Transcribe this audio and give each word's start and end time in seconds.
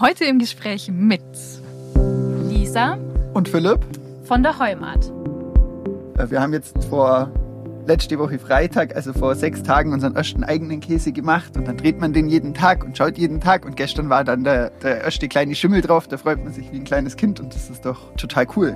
Heute 0.00 0.24
im 0.24 0.40
Gespräch 0.40 0.90
mit 0.90 1.22
Lisa 2.48 2.98
und 3.32 3.48
Philipp 3.48 3.78
von 4.24 4.42
der 4.42 4.58
Heumat. 4.58 5.04
Äh, 6.18 6.30
wir 6.30 6.40
haben 6.40 6.52
jetzt 6.52 6.82
vor 6.86 7.30
letzte 7.86 8.18
Woche 8.18 8.40
Freitag, 8.40 8.96
also 8.96 9.12
vor 9.12 9.36
sechs 9.36 9.62
Tagen, 9.62 9.92
unseren 9.92 10.16
ersten 10.16 10.42
eigenen 10.42 10.80
Käse 10.80 11.12
gemacht 11.12 11.56
und 11.56 11.68
dann 11.68 11.76
dreht 11.76 12.00
man 12.00 12.12
den 12.12 12.28
jeden 12.28 12.54
Tag 12.54 12.82
und 12.82 12.98
schaut 12.98 13.18
jeden 13.18 13.40
Tag 13.40 13.64
und 13.64 13.76
gestern 13.76 14.08
war 14.10 14.24
dann 14.24 14.42
der, 14.42 14.70
der 14.70 15.02
erste 15.02 15.28
kleine 15.28 15.54
Schimmel 15.54 15.80
drauf, 15.80 16.08
da 16.08 16.16
freut 16.16 16.42
man 16.42 16.52
sich 16.52 16.72
wie 16.72 16.78
ein 16.78 16.84
kleines 16.84 17.14
Kind 17.14 17.38
und 17.38 17.54
das 17.54 17.70
ist 17.70 17.84
doch 17.84 18.12
total 18.16 18.48
cool 18.56 18.74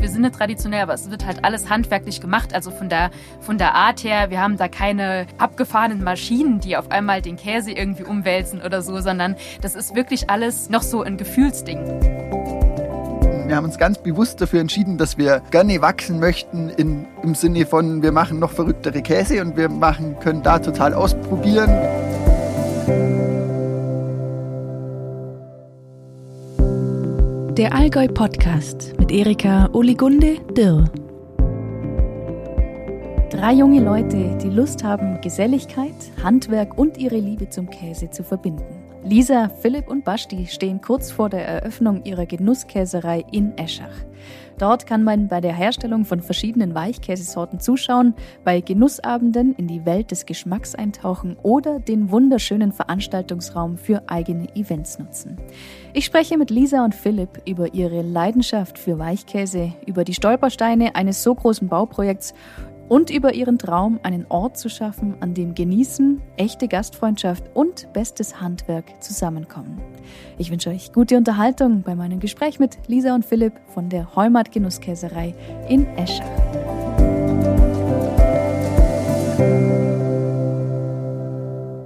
wir 0.00 0.08
sind 0.08 0.22
nicht 0.22 0.34
traditionell, 0.34 0.82
aber 0.82 0.94
es 0.94 1.10
wird 1.10 1.26
halt 1.26 1.44
alles 1.44 1.68
handwerklich 1.68 2.20
gemacht. 2.20 2.54
Also 2.54 2.70
von 2.70 2.88
der, 2.88 3.10
von 3.40 3.58
der 3.58 3.74
Art 3.74 4.04
her, 4.04 4.30
wir 4.30 4.40
haben 4.40 4.56
da 4.56 4.68
keine 4.68 5.26
abgefahrenen 5.38 6.02
Maschinen, 6.02 6.60
die 6.60 6.76
auf 6.76 6.90
einmal 6.90 7.22
den 7.22 7.36
Käse 7.36 7.72
irgendwie 7.72 8.04
umwälzen 8.04 8.60
oder 8.62 8.82
so, 8.82 9.00
sondern 9.00 9.36
das 9.60 9.74
ist 9.74 9.94
wirklich 9.94 10.30
alles 10.30 10.70
noch 10.70 10.82
so 10.82 11.02
ein 11.02 11.16
Gefühlsding. 11.16 11.78
Wir 13.46 13.56
haben 13.56 13.64
uns 13.64 13.78
ganz 13.78 13.98
bewusst 13.98 14.42
dafür 14.42 14.60
entschieden, 14.60 14.98
dass 14.98 15.16
wir 15.16 15.40
gerne 15.50 15.80
wachsen 15.80 16.20
möchten 16.20 16.68
in, 16.68 17.06
im 17.22 17.34
Sinne 17.34 17.64
von, 17.64 18.02
wir 18.02 18.12
machen 18.12 18.38
noch 18.38 18.52
verrücktere 18.52 19.00
Käse 19.00 19.40
und 19.40 19.56
wir 19.56 19.70
machen, 19.70 20.16
können 20.20 20.42
da 20.42 20.58
total 20.58 20.92
ausprobieren. 20.92 21.70
Der 27.58 27.74
Allgäu 27.74 28.06
Podcast 28.06 28.92
mit 29.00 29.10
Erika 29.10 29.68
Oligunde 29.72 30.36
Dirr. 30.56 30.84
Drei 33.30 33.52
junge 33.54 33.80
Leute, 33.80 34.38
die 34.40 34.48
Lust 34.48 34.84
haben, 34.84 35.20
Geselligkeit, 35.22 35.92
Handwerk 36.22 36.78
und 36.78 36.96
ihre 36.98 37.16
Liebe 37.16 37.48
zum 37.50 37.68
Käse 37.68 38.10
zu 38.10 38.22
verbinden. 38.22 38.62
Lisa, 39.02 39.48
Philipp 39.48 39.88
und 39.88 40.04
Basti 40.04 40.46
stehen 40.46 40.80
kurz 40.80 41.10
vor 41.10 41.30
der 41.30 41.48
Eröffnung 41.48 42.04
ihrer 42.04 42.26
Genusskäserei 42.26 43.24
in 43.32 43.58
Eschach. 43.58 44.04
Dort 44.58 44.86
kann 44.86 45.04
man 45.04 45.28
bei 45.28 45.40
der 45.40 45.54
Herstellung 45.54 46.04
von 46.04 46.20
verschiedenen 46.20 46.74
Weichkäsesorten 46.74 47.60
zuschauen, 47.60 48.14
bei 48.42 48.60
Genussabenden 48.60 49.54
in 49.54 49.68
die 49.68 49.86
Welt 49.86 50.10
des 50.10 50.26
Geschmacks 50.26 50.74
eintauchen 50.74 51.36
oder 51.44 51.78
den 51.78 52.10
wunderschönen 52.10 52.72
Veranstaltungsraum 52.72 53.78
für 53.78 54.02
eigene 54.08 54.48
Events 54.56 54.98
nutzen. 54.98 55.36
Ich 55.92 56.04
spreche 56.04 56.36
mit 56.36 56.50
Lisa 56.50 56.84
und 56.84 56.94
Philipp 56.94 57.40
über 57.46 57.72
ihre 57.72 58.02
Leidenschaft 58.02 58.78
für 58.78 58.98
Weichkäse, 58.98 59.74
über 59.86 60.02
die 60.02 60.14
Stolpersteine 60.14 60.96
eines 60.96 61.22
so 61.22 61.36
großen 61.36 61.68
Bauprojekts 61.68 62.34
und 62.88 63.10
über 63.10 63.34
ihren 63.34 63.58
Traum, 63.58 64.00
einen 64.02 64.26
Ort 64.28 64.58
zu 64.58 64.68
schaffen, 64.68 65.16
an 65.20 65.34
dem 65.34 65.54
Genießen, 65.54 66.20
echte 66.36 66.68
Gastfreundschaft 66.68 67.44
und 67.54 67.92
bestes 67.92 68.40
Handwerk 68.40 69.02
zusammenkommen. 69.02 69.80
Ich 70.38 70.50
wünsche 70.50 70.70
euch 70.70 70.92
gute 70.92 71.16
Unterhaltung 71.16 71.82
bei 71.82 71.94
meinem 71.94 72.20
Gespräch 72.20 72.58
mit 72.58 72.78
Lisa 72.86 73.14
und 73.14 73.24
Philipp 73.24 73.52
von 73.74 73.88
der 73.88 74.14
Heumat 74.16 74.52
Genusskäserei 74.52 75.34
in 75.68 75.86
Eschach. 75.96 76.26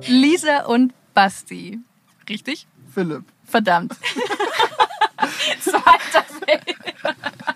Lisa 0.07 0.65
und 0.67 0.93
Basti. 1.15 1.81
Richtig? 2.29 2.67
Philipp. 2.95 3.25
Verdammt. 3.45 3.95
Zweiter 5.61 6.25
Fehler. 6.45 7.15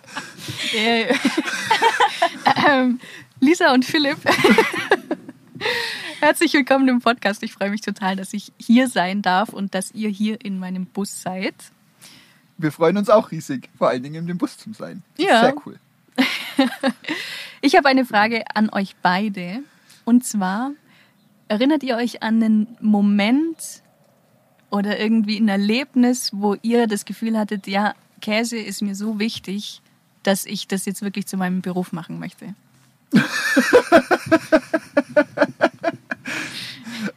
ähm, 2.68 3.00
Lisa 3.40 3.74
und 3.74 3.84
Philipp. 3.84 4.18
Herzlich 6.20 6.54
willkommen 6.54 6.88
im 6.88 7.00
Podcast. 7.00 7.42
Ich 7.42 7.52
freue 7.52 7.70
mich 7.70 7.82
total, 7.82 8.16
dass 8.16 8.32
ich 8.32 8.52
hier 8.58 8.88
sein 8.88 9.20
darf 9.20 9.50
und 9.50 9.74
dass 9.74 9.92
ihr 9.92 10.08
hier 10.08 10.42
in 10.42 10.58
meinem 10.58 10.86
Bus 10.86 11.20
seid. 11.20 11.54
Wir 12.56 12.72
freuen 12.72 12.96
uns 12.96 13.10
auch 13.10 13.30
riesig, 13.30 13.68
vor 13.76 13.88
allen 13.88 14.02
Dingen 14.02 14.14
in 14.22 14.26
dem 14.26 14.38
Bus 14.38 14.56
zu 14.56 14.72
sein. 14.72 15.02
Ja. 15.18 15.42
Sehr 15.42 15.54
cool. 15.66 15.78
ich 17.60 17.76
habe 17.76 17.88
eine 17.88 18.06
Frage 18.06 18.44
an 18.54 18.70
euch 18.70 18.96
beide. 19.02 19.60
Und 20.06 20.24
zwar, 20.24 20.70
erinnert 21.48 21.82
ihr 21.82 21.96
euch 21.96 22.22
an 22.22 22.42
einen 22.42 22.76
Moment 22.80 23.82
oder 24.70 24.98
irgendwie 24.98 25.38
ein 25.38 25.48
Erlebnis, 25.48 26.30
wo 26.32 26.56
ihr 26.62 26.86
das 26.86 27.04
Gefühl 27.04 27.38
hattet, 27.38 27.66
ja, 27.66 27.94
Käse 28.22 28.56
ist 28.56 28.80
mir 28.80 28.94
so 28.94 29.18
wichtig, 29.18 29.82
dass 30.22 30.46
ich 30.46 30.66
das 30.68 30.86
jetzt 30.86 31.02
wirklich 31.02 31.26
zu 31.26 31.36
meinem 31.36 31.60
Beruf 31.60 31.92
machen 31.92 32.18
möchte? 32.18 32.54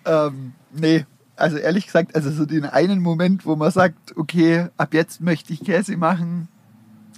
ähm, 0.05 0.53
nee, 0.71 1.05
also 1.35 1.57
ehrlich 1.57 1.85
gesagt, 1.85 2.15
also 2.15 2.31
so 2.31 2.45
den 2.45 2.65
einen 2.65 3.01
Moment, 3.01 3.45
wo 3.45 3.55
man 3.55 3.71
sagt, 3.71 4.17
okay, 4.17 4.67
ab 4.77 4.93
jetzt 4.93 5.21
möchte 5.21 5.53
ich 5.53 5.63
Käse 5.63 5.97
machen, 5.97 6.47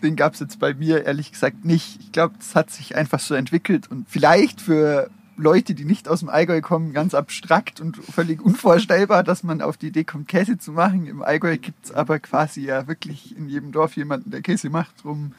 den 0.01 0.15
gab 0.15 0.33
es 0.33 0.39
jetzt 0.39 0.59
bei 0.59 0.73
mir 0.73 1.05
ehrlich 1.05 1.31
gesagt 1.31 1.63
nicht. 1.65 1.99
Ich 2.01 2.11
glaube, 2.11 2.35
das 2.37 2.55
hat 2.55 2.71
sich 2.71 2.95
einfach 2.95 3.19
so 3.19 3.35
entwickelt 3.35 3.89
und 3.89 4.09
vielleicht 4.09 4.61
für 4.61 5.09
Leute, 5.37 5.73
die 5.73 5.85
nicht 5.85 6.07
aus 6.07 6.19
dem 6.19 6.29
Allgäu 6.29 6.61
kommen, 6.61 6.93
ganz 6.93 7.13
abstrakt 7.13 7.81
und 7.81 7.97
völlig 7.97 8.41
unvorstellbar, 8.41 9.23
dass 9.23 9.43
man 9.43 9.61
auf 9.61 9.77
die 9.77 9.87
Idee 9.87 10.03
kommt, 10.03 10.27
Käse 10.27 10.57
zu 10.57 10.71
machen. 10.71 11.07
Im 11.07 11.23
Allgäu 11.23 11.57
gibt 11.57 11.85
es 11.85 11.91
aber 11.91 12.19
quasi 12.19 12.61
ja 12.61 12.87
wirklich 12.87 13.35
in 13.35 13.49
jedem 13.49 13.71
Dorf 13.71 13.95
jemanden, 13.95 14.31
der 14.31 14.41
Käse 14.41 14.69
macht. 14.69 15.03
Drum 15.03 15.33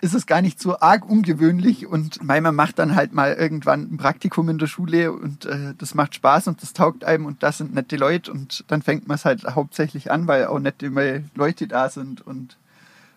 ist 0.00 0.14
es 0.14 0.26
gar 0.26 0.42
nicht 0.42 0.60
so 0.60 0.78
arg 0.80 1.08
ungewöhnlich 1.08 1.86
und 1.86 2.22
man 2.22 2.54
macht 2.54 2.78
dann 2.78 2.94
halt 2.94 3.12
mal 3.12 3.34
irgendwann 3.34 3.92
ein 3.92 3.96
Praktikum 3.96 4.48
in 4.48 4.58
der 4.58 4.66
Schule 4.66 5.12
und 5.12 5.44
äh, 5.44 5.74
das 5.76 5.94
macht 5.94 6.14
Spaß 6.14 6.48
und 6.48 6.62
das 6.62 6.72
taugt 6.72 7.04
einem 7.04 7.26
und 7.26 7.42
das 7.42 7.58
sind 7.58 7.74
nette 7.74 7.96
Leute 7.96 8.30
und 8.30 8.64
dann 8.68 8.82
fängt 8.82 9.08
man 9.08 9.16
es 9.16 9.24
halt 9.24 9.44
hauptsächlich 9.44 10.10
an, 10.10 10.28
weil 10.28 10.46
auch 10.46 10.58
nette 10.58 10.88
Leute 11.34 11.66
da 11.66 11.88
sind 11.88 12.26
und 12.26 12.56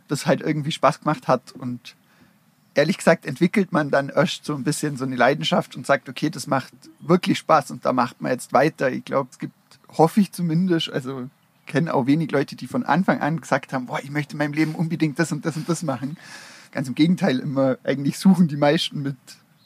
das 0.08 0.26
halt 0.26 0.42
irgendwie 0.42 0.72
Spaß 0.72 1.02
gemacht 1.02 1.28
hat 1.28 1.52
und 1.52 1.96
ehrlich 2.74 2.98
gesagt 2.98 3.26
entwickelt 3.26 3.72
man 3.72 3.92
dann 3.92 4.10
erst 4.10 4.46
so 4.46 4.56
ein 4.56 4.64
bisschen 4.64 4.98
so 4.98 5.06
eine 5.06 5.16
Leidenschaft 5.16 5.76
und 5.76 5.86
sagt, 5.86 6.10
okay, 6.10 6.30
das 6.30 6.48
macht 6.48 6.74
wirklich 7.00 7.38
Spaß 7.38 7.72
und 7.72 7.86
da 7.86 7.94
macht 7.94 8.22
man 8.22 8.32
jetzt 8.32 8.54
weiter. 8.54 8.92
Ich 8.92 9.06
glaube, 9.06 9.30
es 9.32 9.40
gibt, 9.40 9.54
hoffe 9.98 10.22
ich 10.22 10.32
zumindest, 10.32 10.90
also 10.90 11.30
kenne 11.68 11.94
auch 11.94 12.06
wenig 12.08 12.32
Leute, 12.32 12.56
die 12.56 12.68
von 12.68 12.84
Anfang 12.84 13.22
an 13.22 13.40
gesagt 13.40 13.74
haben, 13.74 13.86
boah, 13.86 14.00
ich 14.02 14.12
möchte 14.12 14.34
in 14.34 14.40
meinem 14.40 14.54
Leben 14.54 14.76
unbedingt 14.76 15.20
das 15.20 15.32
und 15.32 15.46
das 15.46 15.56
und 15.56 15.70
das 15.70 15.84
machen. 15.84 16.18
Ganz 16.72 16.88
im 16.88 16.96
Gegenteil, 16.96 17.40
immer 17.40 17.78
eigentlich 17.84 18.18
suchen 18.18 18.48
die 18.48 18.58
meisten 18.58 19.02
mit 19.02 19.18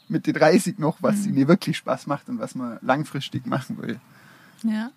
Mitte 0.08 0.32
30 0.32 0.78
noch, 0.78 0.98
was 1.00 1.26
mhm. 1.26 1.36
ihnen 1.36 1.48
wirklich 1.48 1.76
Spaß 1.78 2.06
macht 2.06 2.28
und 2.28 2.38
was 2.38 2.54
man 2.54 2.78
langfristig 2.82 3.46
machen 3.46 3.78
will. 3.78 3.98
Ja. 4.62 4.90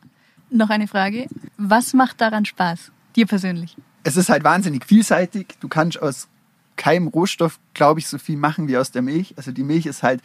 Noch 0.52 0.70
eine 0.70 0.88
Frage. 0.88 1.28
Was 1.58 1.94
macht 1.94 2.22
daran 2.22 2.46
Spaß? 2.46 2.92
Dir 3.16 3.28
persönlich? 3.28 3.78
Es 4.04 4.18
ist 4.18 4.30
halt 4.30 4.44
wahnsinnig 4.44 4.86
vielseitig. 4.86 5.58
Du 5.60 5.68
kannst 5.68 6.02
aus 6.02 6.28
keinem 6.76 7.08
Rohstoff, 7.08 7.60
glaube 7.74 8.00
ich, 8.00 8.08
so 8.08 8.18
viel 8.18 8.38
machen 8.38 8.68
wie 8.68 8.78
aus 8.78 8.92
der 8.92 9.02
Milch. 9.02 9.34
Also 9.38 9.52
die 9.52 9.64
Milch 9.64 9.86
ist 9.86 10.02
halt 10.02 10.22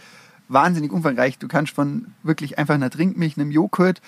wahnsinnig 0.49 0.93
umfangreich. 0.93 1.39
Du 1.39 1.49
kannst 1.49 1.75
von 1.75 2.15
wirklich 2.23 2.59
einfach 2.59 2.75
einer 2.75 2.91
Trinkmilch, 2.91 3.37
einem 3.37 3.51
Joghurt 3.51 4.01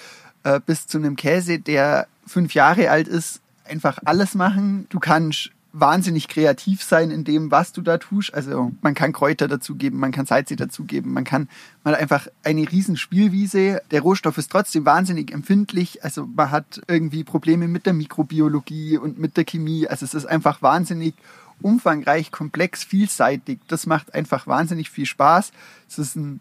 äh, 0.44 0.60
bis 0.64 0.86
zu 0.86 0.98
einem 0.98 1.16
Käse, 1.16 1.58
der 1.58 2.06
fünf 2.26 2.54
Jahre 2.54 2.90
alt 2.90 3.08
ist, 3.08 3.40
einfach 3.64 3.98
alles 4.04 4.34
machen. 4.34 4.86
Du 4.88 5.00
kannst 5.00 5.50
wahnsinnig 5.78 6.28
kreativ 6.28 6.82
sein 6.82 7.10
in 7.10 7.24
dem, 7.24 7.50
was 7.50 7.72
du 7.72 7.82
da 7.82 7.98
tust. 7.98 8.32
Also 8.34 8.72
man 8.80 8.94
kann 8.94 9.12
Kräuter 9.12 9.46
dazugeben, 9.46 9.98
man 9.98 10.10
kann 10.10 10.24
Salze 10.24 10.56
dazugeben, 10.56 11.12
man 11.12 11.24
kann 11.24 11.48
mal 11.84 11.94
einfach 11.94 12.28
eine 12.42 12.70
riesen 12.70 12.96
Spielwiese. 12.96 13.82
Der 13.90 14.00
Rohstoff 14.00 14.38
ist 14.38 14.50
trotzdem 14.50 14.86
wahnsinnig 14.86 15.32
empfindlich. 15.32 16.02
Also 16.02 16.26
man 16.26 16.50
hat 16.50 16.80
irgendwie 16.88 17.24
Probleme 17.24 17.68
mit 17.68 17.84
der 17.84 17.92
Mikrobiologie 17.92 18.96
und 18.96 19.18
mit 19.18 19.36
der 19.36 19.44
Chemie. 19.44 19.86
Also 19.86 20.04
es 20.06 20.14
ist 20.14 20.26
einfach 20.26 20.62
wahnsinnig 20.62 21.14
umfangreich, 21.60 22.30
komplex, 22.30 22.82
vielseitig. 22.82 23.60
Das 23.68 23.86
macht 23.86 24.14
einfach 24.14 24.46
wahnsinnig 24.46 24.90
viel 24.90 25.06
Spaß. 25.06 25.52
Es 25.88 25.98
ist 25.98 26.16
ein 26.16 26.40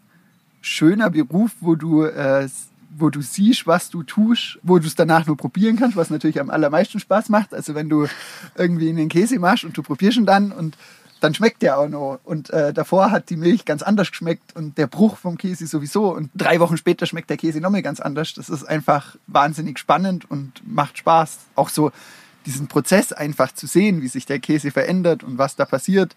schöner 0.62 1.10
Beruf, 1.10 1.52
wo 1.60 1.74
du 1.74 2.04
äh, 2.04 2.48
wo 2.98 3.10
du 3.10 3.20
siehst, 3.20 3.66
was 3.66 3.90
du 3.90 4.02
tust, 4.02 4.58
wo 4.62 4.78
du 4.78 4.86
es 4.86 4.94
danach 4.94 5.26
nur 5.26 5.36
probieren 5.36 5.76
kannst, 5.76 5.96
was 5.96 6.10
natürlich 6.10 6.40
am 6.40 6.50
allermeisten 6.50 7.00
Spaß 7.00 7.28
macht. 7.28 7.54
Also 7.54 7.74
wenn 7.74 7.88
du 7.88 8.06
irgendwie 8.56 8.88
einen 8.88 9.08
Käse 9.08 9.38
machst 9.38 9.64
und 9.64 9.76
du 9.76 9.82
probierst 9.82 10.18
ihn 10.18 10.26
dann 10.26 10.52
und 10.52 10.76
dann 11.20 11.34
schmeckt 11.34 11.62
der 11.62 11.78
auch 11.78 11.88
noch. 11.88 12.20
Und 12.24 12.50
äh, 12.50 12.72
davor 12.72 13.10
hat 13.10 13.30
die 13.30 13.36
Milch 13.36 13.64
ganz 13.64 13.82
anders 13.82 14.10
geschmeckt 14.10 14.54
und 14.54 14.76
der 14.78 14.86
Bruch 14.86 15.16
vom 15.16 15.38
Käse 15.38 15.66
sowieso. 15.66 16.14
Und 16.14 16.30
drei 16.34 16.60
Wochen 16.60 16.76
später 16.76 17.06
schmeckt 17.06 17.30
der 17.30 17.36
Käse 17.36 17.60
nochmal 17.60 17.82
ganz 17.82 18.00
anders. 18.00 18.34
Das 18.34 18.48
ist 18.48 18.64
einfach 18.64 19.16
wahnsinnig 19.26 19.78
spannend 19.78 20.30
und 20.30 20.62
macht 20.66 20.98
Spaß. 20.98 21.38
Auch 21.54 21.68
so 21.68 21.90
diesen 22.44 22.68
Prozess 22.68 23.12
einfach 23.12 23.52
zu 23.52 23.66
sehen, 23.66 24.02
wie 24.02 24.08
sich 24.08 24.26
der 24.26 24.38
Käse 24.38 24.70
verändert 24.70 25.24
und 25.24 25.38
was 25.38 25.56
da 25.56 25.64
passiert. 25.64 26.14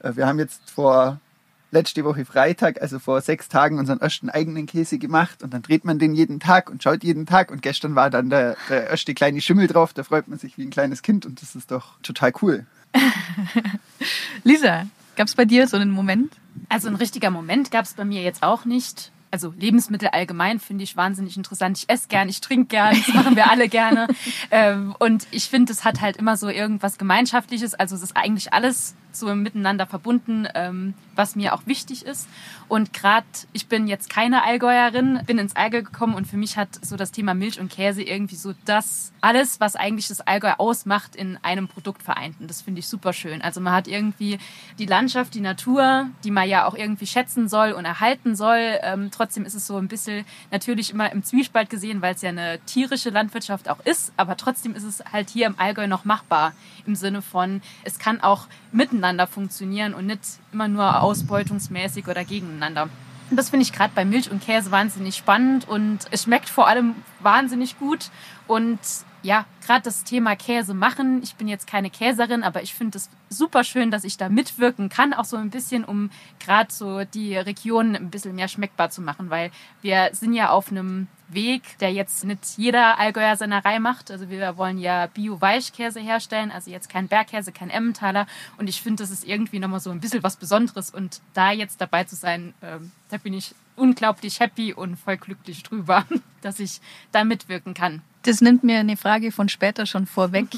Äh, 0.00 0.16
wir 0.16 0.26
haben 0.26 0.38
jetzt 0.38 0.70
vor 0.70 1.20
letzte 1.70 2.04
Woche 2.04 2.24
Freitag, 2.24 2.80
also 2.80 2.98
vor 2.98 3.20
sechs 3.20 3.48
Tagen, 3.48 3.78
unseren 3.78 4.00
ersten 4.00 4.30
eigenen 4.30 4.66
Käse 4.66 4.98
gemacht 4.98 5.42
und 5.42 5.52
dann 5.52 5.62
dreht 5.62 5.84
man 5.84 5.98
den 5.98 6.14
jeden 6.14 6.40
Tag 6.40 6.70
und 6.70 6.82
schaut 6.82 7.04
jeden 7.04 7.26
Tag 7.26 7.50
und 7.50 7.62
gestern 7.62 7.94
war 7.94 8.10
dann 8.10 8.30
der, 8.30 8.56
der 8.68 8.88
erste 8.88 9.14
kleine 9.14 9.40
Schimmel 9.40 9.66
drauf, 9.66 9.92
da 9.92 10.02
freut 10.02 10.28
man 10.28 10.38
sich 10.38 10.56
wie 10.56 10.62
ein 10.62 10.70
kleines 10.70 11.02
Kind 11.02 11.26
und 11.26 11.42
das 11.42 11.54
ist 11.54 11.70
doch 11.70 12.00
total 12.02 12.32
cool. 12.42 12.66
Lisa, 14.44 14.86
gab 15.16 15.28
es 15.28 15.34
bei 15.34 15.44
dir 15.44 15.68
so 15.68 15.76
einen 15.76 15.90
Moment? 15.90 16.32
Also 16.68 16.88
ein 16.88 16.94
richtiger 16.96 17.30
Moment 17.30 17.70
gab 17.70 17.84
es 17.84 17.94
bei 17.94 18.04
mir 18.04 18.22
jetzt 18.22 18.42
auch 18.42 18.64
nicht. 18.64 19.12
also 19.30 19.52
Lebensmittel 19.58 20.08
allgemein 20.08 20.58
finde 20.58 20.84
ich 20.84 20.96
wahnsinnig 20.96 21.36
interessant. 21.36 21.78
Ich 21.78 21.90
esse 21.90 22.08
gern, 22.08 22.28
ich 22.28 22.40
trinke 22.40 22.66
gern, 22.68 22.96
das 22.96 23.14
machen 23.14 23.36
wir 23.36 23.50
alle 23.50 23.68
gerne. 23.68 24.08
Ähm, 24.50 24.94
und 24.98 25.26
ich 25.30 25.50
finde, 25.50 25.72
es 25.72 25.84
hat 25.84 26.00
halt 26.00 26.16
immer 26.16 26.38
so 26.38 26.48
irgendwas 26.48 26.96
Gemeinschaftliches. 26.96 27.74
Also 27.74 27.96
es 27.96 28.02
ist 28.02 28.16
eigentlich 28.16 28.54
alles 28.54 28.94
so 29.18 29.34
miteinander 29.34 29.86
verbunden, 29.86 30.46
ähm, 30.54 30.94
was 31.14 31.36
mir 31.36 31.54
auch 31.54 31.66
wichtig 31.66 32.04
ist. 32.04 32.28
Und 32.68 32.92
gerade, 32.92 33.26
ich 33.52 33.66
bin 33.66 33.88
jetzt 33.88 34.10
keine 34.10 34.44
Allgäuerin, 34.44 35.20
bin 35.26 35.38
ins 35.38 35.56
Allgäu 35.56 35.82
gekommen 35.82 36.14
und 36.14 36.26
für 36.26 36.36
mich 36.36 36.56
hat 36.56 36.68
so 36.82 36.96
das 36.96 37.12
Thema 37.12 37.34
Milch 37.34 37.58
und 37.58 37.70
Käse 37.70 38.02
irgendwie 38.02 38.36
so 38.36 38.52
das, 38.66 39.12
alles, 39.20 39.58
was 39.58 39.74
eigentlich 39.74 40.08
das 40.08 40.20
Allgäu 40.20 40.52
ausmacht, 40.58 41.16
in 41.16 41.38
einem 41.42 41.66
Produkt 41.66 42.02
vereint. 42.02 42.36
Und 42.40 42.48
das 42.48 42.62
finde 42.62 42.80
ich 42.80 42.88
super 42.88 43.12
schön. 43.12 43.42
Also 43.42 43.60
man 43.60 43.72
hat 43.72 43.88
irgendwie 43.88 44.38
die 44.78 44.86
Landschaft, 44.86 45.34
die 45.34 45.40
Natur, 45.40 46.08
die 46.24 46.30
man 46.30 46.48
ja 46.48 46.66
auch 46.66 46.74
irgendwie 46.74 47.06
schätzen 47.06 47.48
soll 47.48 47.72
und 47.72 47.84
erhalten 47.84 48.36
soll. 48.36 48.78
Ähm, 48.82 49.10
trotzdem 49.10 49.44
ist 49.44 49.54
es 49.54 49.66
so 49.66 49.76
ein 49.76 49.88
bisschen 49.88 50.24
natürlich 50.50 50.90
immer 50.90 51.10
im 51.10 51.24
Zwiespalt 51.24 51.70
gesehen, 51.70 52.02
weil 52.02 52.14
es 52.14 52.22
ja 52.22 52.28
eine 52.28 52.60
tierische 52.66 53.10
Landwirtschaft 53.10 53.68
auch 53.70 53.80
ist. 53.86 54.12
Aber 54.16 54.36
trotzdem 54.36 54.74
ist 54.74 54.84
es 54.84 55.02
halt 55.12 55.30
hier 55.30 55.46
im 55.46 55.58
Allgäu 55.58 55.86
noch 55.86 56.04
machbar 56.04 56.52
im 56.86 56.94
Sinne 56.94 57.22
von, 57.22 57.62
es 57.84 57.98
kann 57.98 58.20
auch 58.20 58.46
miteinander 58.72 59.07
funktionieren 59.26 59.94
und 59.94 60.06
nicht 60.06 60.20
immer 60.52 60.68
nur 60.68 61.02
ausbeutungsmäßig 61.02 62.08
oder 62.08 62.24
gegeneinander. 62.24 62.88
Das 63.30 63.50
finde 63.50 63.64
ich 63.64 63.72
gerade 63.72 63.92
bei 63.94 64.04
Milch 64.04 64.30
und 64.30 64.42
Käse 64.42 64.70
wahnsinnig 64.70 65.16
spannend 65.16 65.68
und 65.68 66.00
es 66.10 66.22
schmeckt 66.22 66.48
vor 66.48 66.66
allem 66.66 66.94
wahnsinnig 67.20 67.78
gut. 67.78 68.10
Und 68.46 68.78
ja, 69.22 69.44
gerade 69.66 69.82
das 69.82 70.04
Thema 70.04 70.36
Käse 70.36 70.74
machen. 70.74 71.20
Ich 71.22 71.34
bin 71.34 71.48
jetzt 71.48 71.66
keine 71.66 71.90
Käserin, 71.90 72.42
aber 72.42 72.62
ich 72.62 72.74
finde 72.74 72.98
es 72.98 73.10
super 73.28 73.64
schön, 73.64 73.90
dass 73.90 74.04
ich 74.04 74.16
da 74.16 74.28
mitwirken 74.28 74.88
kann, 74.88 75.12
auch 75.12 75.24
so 75.24 75.36
ein 75.36 75.50
bisschen, 75.50 75.84
um 75.84 76.10
gerade 76.38 76.72
so 76.72 77.04
die 77.04 77.36
Region 77.36 77.96
ein 77.96 78.10
bisschen 78.10 78.34
mehr 78.34 78.48
schmeckbar 78.48 78.90
zu 78.90 79.02
machen, 79.02 79.28
weil 79.28 79.50
wir 79.82 80.10
sind 80.12 80.32
ja 80.32 80.50
auf 80.50 80.70
einem 80.70 81.08
Weg, 81.28 81.78
der 81.78 81.92
jetzt 81.92 82.24
nicht 82.24 82.56
jeder 82.56 82.98
Allgäuer 82.98 83.36
Sennerei 83.36 83.78
macht. 83.78 84.10
Also 84.10 84.30
wir 84.30 84.56
wollen 84.56 84.78
ja 84.78 85.06
Bio-Weichkäse 85.06 86.00
herstellen, 86.00 86.50
also 86.50 86.70
jetzt 86.70 86.88
kein 86.88 87.08
Bergkäse, 87.08 87.52
kein 87.52 87.70
Emmentaler. 87.70 88.26
Und 88.56 88.68
ich 88.68 88.82
finde, 88.82 89.02
das 89.02 89.10
ist 89.10 89.26
irgendwie 89.26 89.58
nochmal 89.58 89.80
so 89.80 89.90
ein 89.90 90.00
bisschen 90.00 90.22
was 90.22 90.36
Besonderes. 90.36 90.90
Und 90.90 91.20
da 91.34 91.50
jetzt 91.52 91.80
dabei 91.80 92.04
zu 92.04 92.16
sein, 92.16 92.54
äh, 92.60 92.78
da 93.10 93.18
bin 93.18 93.34
ich 93.34 93.54
unglaublich 93.76 94.40
happy 94.40 94.72
und 94.72 94.96
voll 94.96 95.16
glücklich 95.16 95.62
drüber, 95.62 96.04
dass 96.42 96.60
ich 96.60 96.80
da 97.12 97.24
mitwirken 97.24 97.74
kann. 97.74 98.02
Das 98.22 98.40
nimmt 98.40 98.64
mir 98.64 98.80
eine 98.80 98.96
Frage 98.96 99.32
von 99.32 99.48
später 99.48 99.86
schon 99.86 100.06
vorweg. 100.06 100.48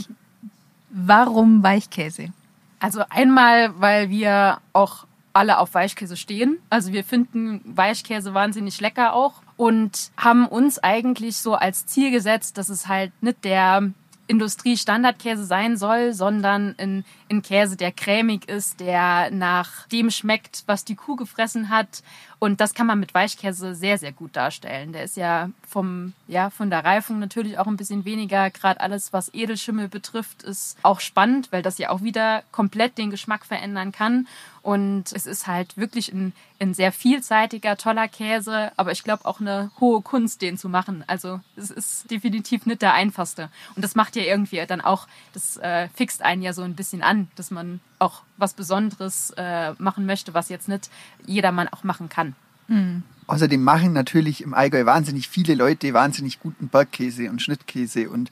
Warum 0.90 1.62
Weichkäse? 1.62 2.32
Also 2.80 3.04
einmal, 3.10 3.78
weil 3.78 4.08
wir 4.08 4.58
auch 4.72 5.06
alle 5.32 5.58
auf 5.58 5.74
Weichkäse 5.74 6.16
stehen. 6.16 6.58
Also 6.70 6.92
wir 6.92 7.04
finden 7.04 7.60
Weichkäse 7.64 8.34
wahnsinnig 8.34 8.80
lecker 8.80 9.12
auch 9.12 9.42
und 9.60 10.10
haben 10.16 10.46
uns 10.46 10.78
eigentlich 10.78 11.36
so 11.36 11.54
als 11.54 11.84
Ziel 11.84 12.10
gesetzt, 12.10 12.56
dass 12.56 12.70
es 12.70 12.88
halt 12.88 13.12
nicht 13.20 13.44
der 13.44 13.92
Industriestandardkäse 14.26 15.44
sein 15.44 15.76
soll, 15.76 16.14
sondern 16.14 16.74
ein, 16.78 17.04
ein 17.30 17.42
Käse, 17.42 17.76
der 17.76 17.92
cremig 17.92 18.48
ist, 18.48 18.80
der 18.80 19.30
nach 19.30 19.86
dem 19.88 20.10
schmeckt, 20.10 20.64
was 20.66 20.84
die 20.84 20.96
Kuh 20.96 21.16
gefressen 21.16 21.68
hat. 21.68 22.02
Und 22.40 22.60
das 22.60 22.74
kann 22.74 22.86
man 22.86 22.98
mit 22.98 23.12
Weichkäse 23.12 23.74
sehr, 23.74 23.98
sehr 23.98 24.12
gut 24.12 24.34
darstellen. 24.34 24.92
Der 24.92 25.04
ist 25.04 25.16
ja 25.16 25.50
vom, 25.68 26.14
ja, 26.26 26.50
von 26.50 26.70
der 26.70 26.84
Reifung 26.84 27.18
natürlich 27.18 27.58
auch 27.58 27.66
ein 27.66 27.76
bisschen 27.76 28.04
weniger. 28.04 28.50
Gerade 28.50 28.80
alles, 28.80 29.12
was 29.12 29.32
Edelschimmel 29.34 29.88
betrifft, 29.88 30.42
ist 30.42 30.78
auch 30.82 31.00
spannend, 31.00 31.52
weil 31.52 31.62
das 31.62 31.78
ja 31.78 31.90
auch 31.90 32.02
wieder 32.02 32.42
komplett 32.50 32.96
den 32.96 33.10
Geschmack 33.10 33.44
verändern 33.44 33.92
kann. 33.92 34.26
Und 34.62 35.12
es 35.12 35.26
ist 35.26 35.46
halt 35.46 35.76
wirklich 35.76 36.12
ein, 36.12 36.32
ein 36.58 36.74
sehr 36.74 36.92
vielseitiger, 36.92 37.76
toller 37.76 38.08
Käse, 38.08 38.72
aber 38.76 38.92
ich 38.92 39.04
glaube 39.04 39.24
auch 39.24 39.40
eine 39.40 39.70
hohe 39.80 40.02
Kunst, 40.02 40.42
den 40.42 40.58
zu 40.58 40.68
machen. 40.68 41.04
Also 41.06 41.40
es 41.56 41.70
ist 41.70 42.10
definitiv 42.10 42.66
nicht 42.66 42.82
der 42.82 42.92
einfachste. 42.92 43.50
Und 43.74 43.82
das 43.82 43.94
macht 43.94 44.16
ja 44.16 44.22
irgendwie 44.22 44.64
dann 44.66 44.80
auch, 44.80 45.06
das 45.32 45.56
äh, 45.58 45.88
fixt 45.94 46.22
einen 46.22 46.42
ja 46.42 46.52
so 46.52 46.62
ein 46.62 46.74
bisschen 46.74 47.02
an, 47.02 47.19
dass 47.36 47.50
man 47.50 47.80
auch 47.98 48.22
was 48.36 48.54
Besonderes 48.54 49.32
äh, 49.36 49.72
machen 49.78 50.06
möchte, 50.06 50.34
was 50.34 50.48
jetzt 50.48 50.68
nicht 50.68 50.90
jedermann 51.26 51.68
auch 51.68 51.84
machen 51.84 52.08
kann. 52.08 52.34
Mhm. 52.68 53.02
Außerdem 53.26 53.62
machen 53.62 53.92
natürlich 53.92 54.42
im 54.42 54.54
Allgäu 54.54 54.86
wahnsinnig 54.86 55.28
viele 55.28 55.54
Leute 55.54 55.92
wahnsinnig 55.92 56.40
guten 56.40 56.68
Bergkäse 56.68 57.30
und 57.30 57.40
Schnittkäse 57.40 58.10
und 58.10 58.30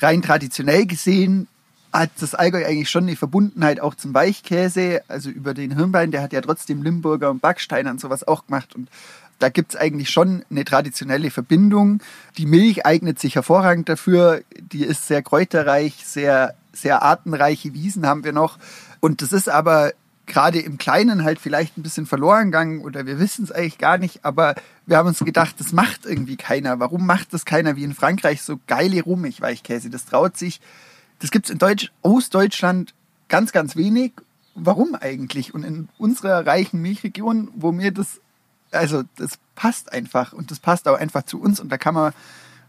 rein 0.00 0.22
traditionell 0.22 0.86
gesehen 0.86 1.46
hat 1.92 2.10
das 2.20 2.34
Allgäu 2.34 2.64
eigentlich 2.64 2.88
schon 2.88 3.04
eine 3.04 3.16
Verbundenheit 3.16 3.80
auch 3.80 3.94
zum 3.94 4.14
Weichkäse, 4.14 5.02
also 5.08 5.28
über 5.28 5.52
den 5.52 5.76
Hirnbein, 5.76 6.10
der 6.10 6.22
hat 6.22 6.32
ja 6.32 6.40
trotzdem 6.40 6.82
Limburger 6.82 7.30
und 7.30 7.42
Backsteiner 7.42 7.90
und 7.90 8.00
sowas 8.00 8.26
auch 8.26 8.46
gemacht 8.46 8.74
und 8.74 8.88
da 9.42 9.48
gibt 9.48 9.74
es 9.74 9.80
eigentlich 9.80 10.10
schon 10.10 10.44
eine 10.50 10.64
traditionelle 10.64 11.30
Verbindung. 11.30 12.00
Die 12.38 12.46
Milch 12.46 12.86
eignet 12.86 13.18
sich 13.18 13.34
hervorragend 13.34 13.88
dafür. 13.88 14.42
Die 14.72 14.84
ist 14.84 15.06
sehr 15.06 15.22
kräuterreich, 15.22 16.04
sehr, 16.04 16.54
sehr 16.72 17.02
artenreiche 17.02 17.74
Wiesen 17.74 18.06
haben 18.06 18.24
wir 18.24 18.32
noch. 18.32 18.58
Und 19.00 19.22
das 19.22 19.32
ist 19.32 19.48
aber 19.48 19.92
gerade 20.26 20.60
im 20.60 20.78
Kleinen 20.78 21.24
halt 21.24 21.40
vielleicht 21.40 21.76
ein 21.76 21.82
bisschen 21.82 22.06
verloren 22.06 22.46
gegangen 22.46 22.80
oder 22.80 23.06
wir 23.06 23.18
wissen 23.18 23.44
es 23.44 23.52
eigentlich 23.52 23.78
gar 23.78 23.98
nicht, 23.98 24.24
aber 24.24 24.54
wir 24.86 24.96
haben 24.96 25.08
uns 25.08 25.18
gedacht, 25.18 25.56
das 25.58 25.72
macht 25.72 26.06
irgendwie 26.06 26.36
keiner. 26.36 26.78
Warum 26.78 27.04
macht 27.04 27.34
das 27.34 27.44
keiner 27.44 27.76
wie 27.76 27.84
in 27.84 27.94
Frankreich 27.94 28.42
so 28.42 28.60
geile 28.68 29.02
Rummig-Weichkäse? 29.02 29.90
Das 29.90 30.04
traut 30.06 30.36
sich 30.36 30.60
das 31.22 31.30
gibt 31.30 31.46
es 31.46 31.52
in 31.52 31.58
Deutsch, 31.58 31.92
Ostdeutschland 32.02 32.94
ganz, 33.28 33.52
ganz 33.52 33.76
wenig. 33.76 34.12
Warum 34.56 34.96
eigentlich? 34.96 35.54
Und 35.54 35.62
in 35.62 35.88
unserer 35.96 36.44
reichen 36.44 36.82
Milchregion, 36.82 37.48
wo 37.54 37.70
mir 37.70 37.92
das, 37.92 38.20
also 38.72 39.02
das 39.16 39.38
passt 39.54 39.92
einfach 39.92 40.32
und 40.32 40.50
das 40.50 40.60
passt 40.60 40.88
auch 40.88 40.98
einfach 40.98 41.24
zu 41.24 41.40
uns 41.40 41.60
und 41.60 41.70
da 41.70 41.78
kann 41.78 41.94
man, 41.94 42.12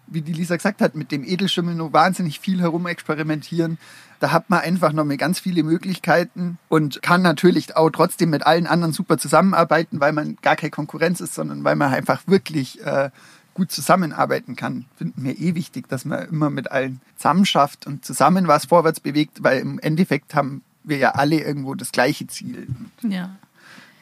wie 0.07 0.21
die 0.21 0.33
Lisa 0.33 0.55
gesagt 0.55 0.81
hat, 0.81 0.95
mit 0.95 1.11
dem 1.11 1.23
Edelschimmel 1.23 1.75
nur 1.75 1.93
wahnsinnig 1.93 2.39
viel 2.39 2.61
herumexperimentieren. 2.61 3.77
Da 4.19 4.31
hat 4.31 4.49
man 4.49 4.59
einfach 4.59 4.93
noch 4.93 5.05
mal 5.05 5.17
ganz 5.17 5.39
viele 5.39 5.63
Möglichkeiten 5.63 6.57
und 6.69 7.01
kann 7.01 7.21
natürlich 7.21 7.75
auch 7.75 7.89
trotzdem 7.89 8.29
mit 8.29 8.45
allen 8.45 8.67
anderen 8.67 8.93
super 8.93 9.17
zusammenarbeiten, 9.17 9.99
weil 9.99 10.13
man 10.13 10.37
gar 10.41 10.55
keine 10.55 10.71
Konkurrenz 10.71 11.19
ist, 11.19 11.33
sondern 11.33 11.63
weil 11.63 11.75
man 11.75 11.93
einfach 11.93 12.21
wirklich 12.27 12.81
äh, 12.85 13.09
gut 13.53 13.71
zusammenarbeiten 13.71 14.55
kann. 14.55 14.85
Finden 14.97 15.23
wir 15.23 15.39
eh 15.39 15.55
wichtig, 15.55 15.87
dass 15.89 16.05
man 16.05 16.27
immer 16.27 16.49
mit 16.49 16.71
allen 16.71 17.01
zusammen 17.17 17.45
schafft 17.45 17.87
und 17.87 18.05
zusammen 18.05 18.47
was 18.47 18.65
vorwärts 18.65 18.99
bewegt, 18.99 19.43
weil 19.43 19.59
im 19.59 19.79
Endeffekt 19.79 20.35
haben 20.35 20.63
wir 20.83 20.97
ja 20.97 21.11
alle 21.11 21.39
irgendwo 21.39 21.75
das 21.75 21.91
gleiche 21.91 22.27
Ziel. 22.27 22.67
Ja. 23.01 23.35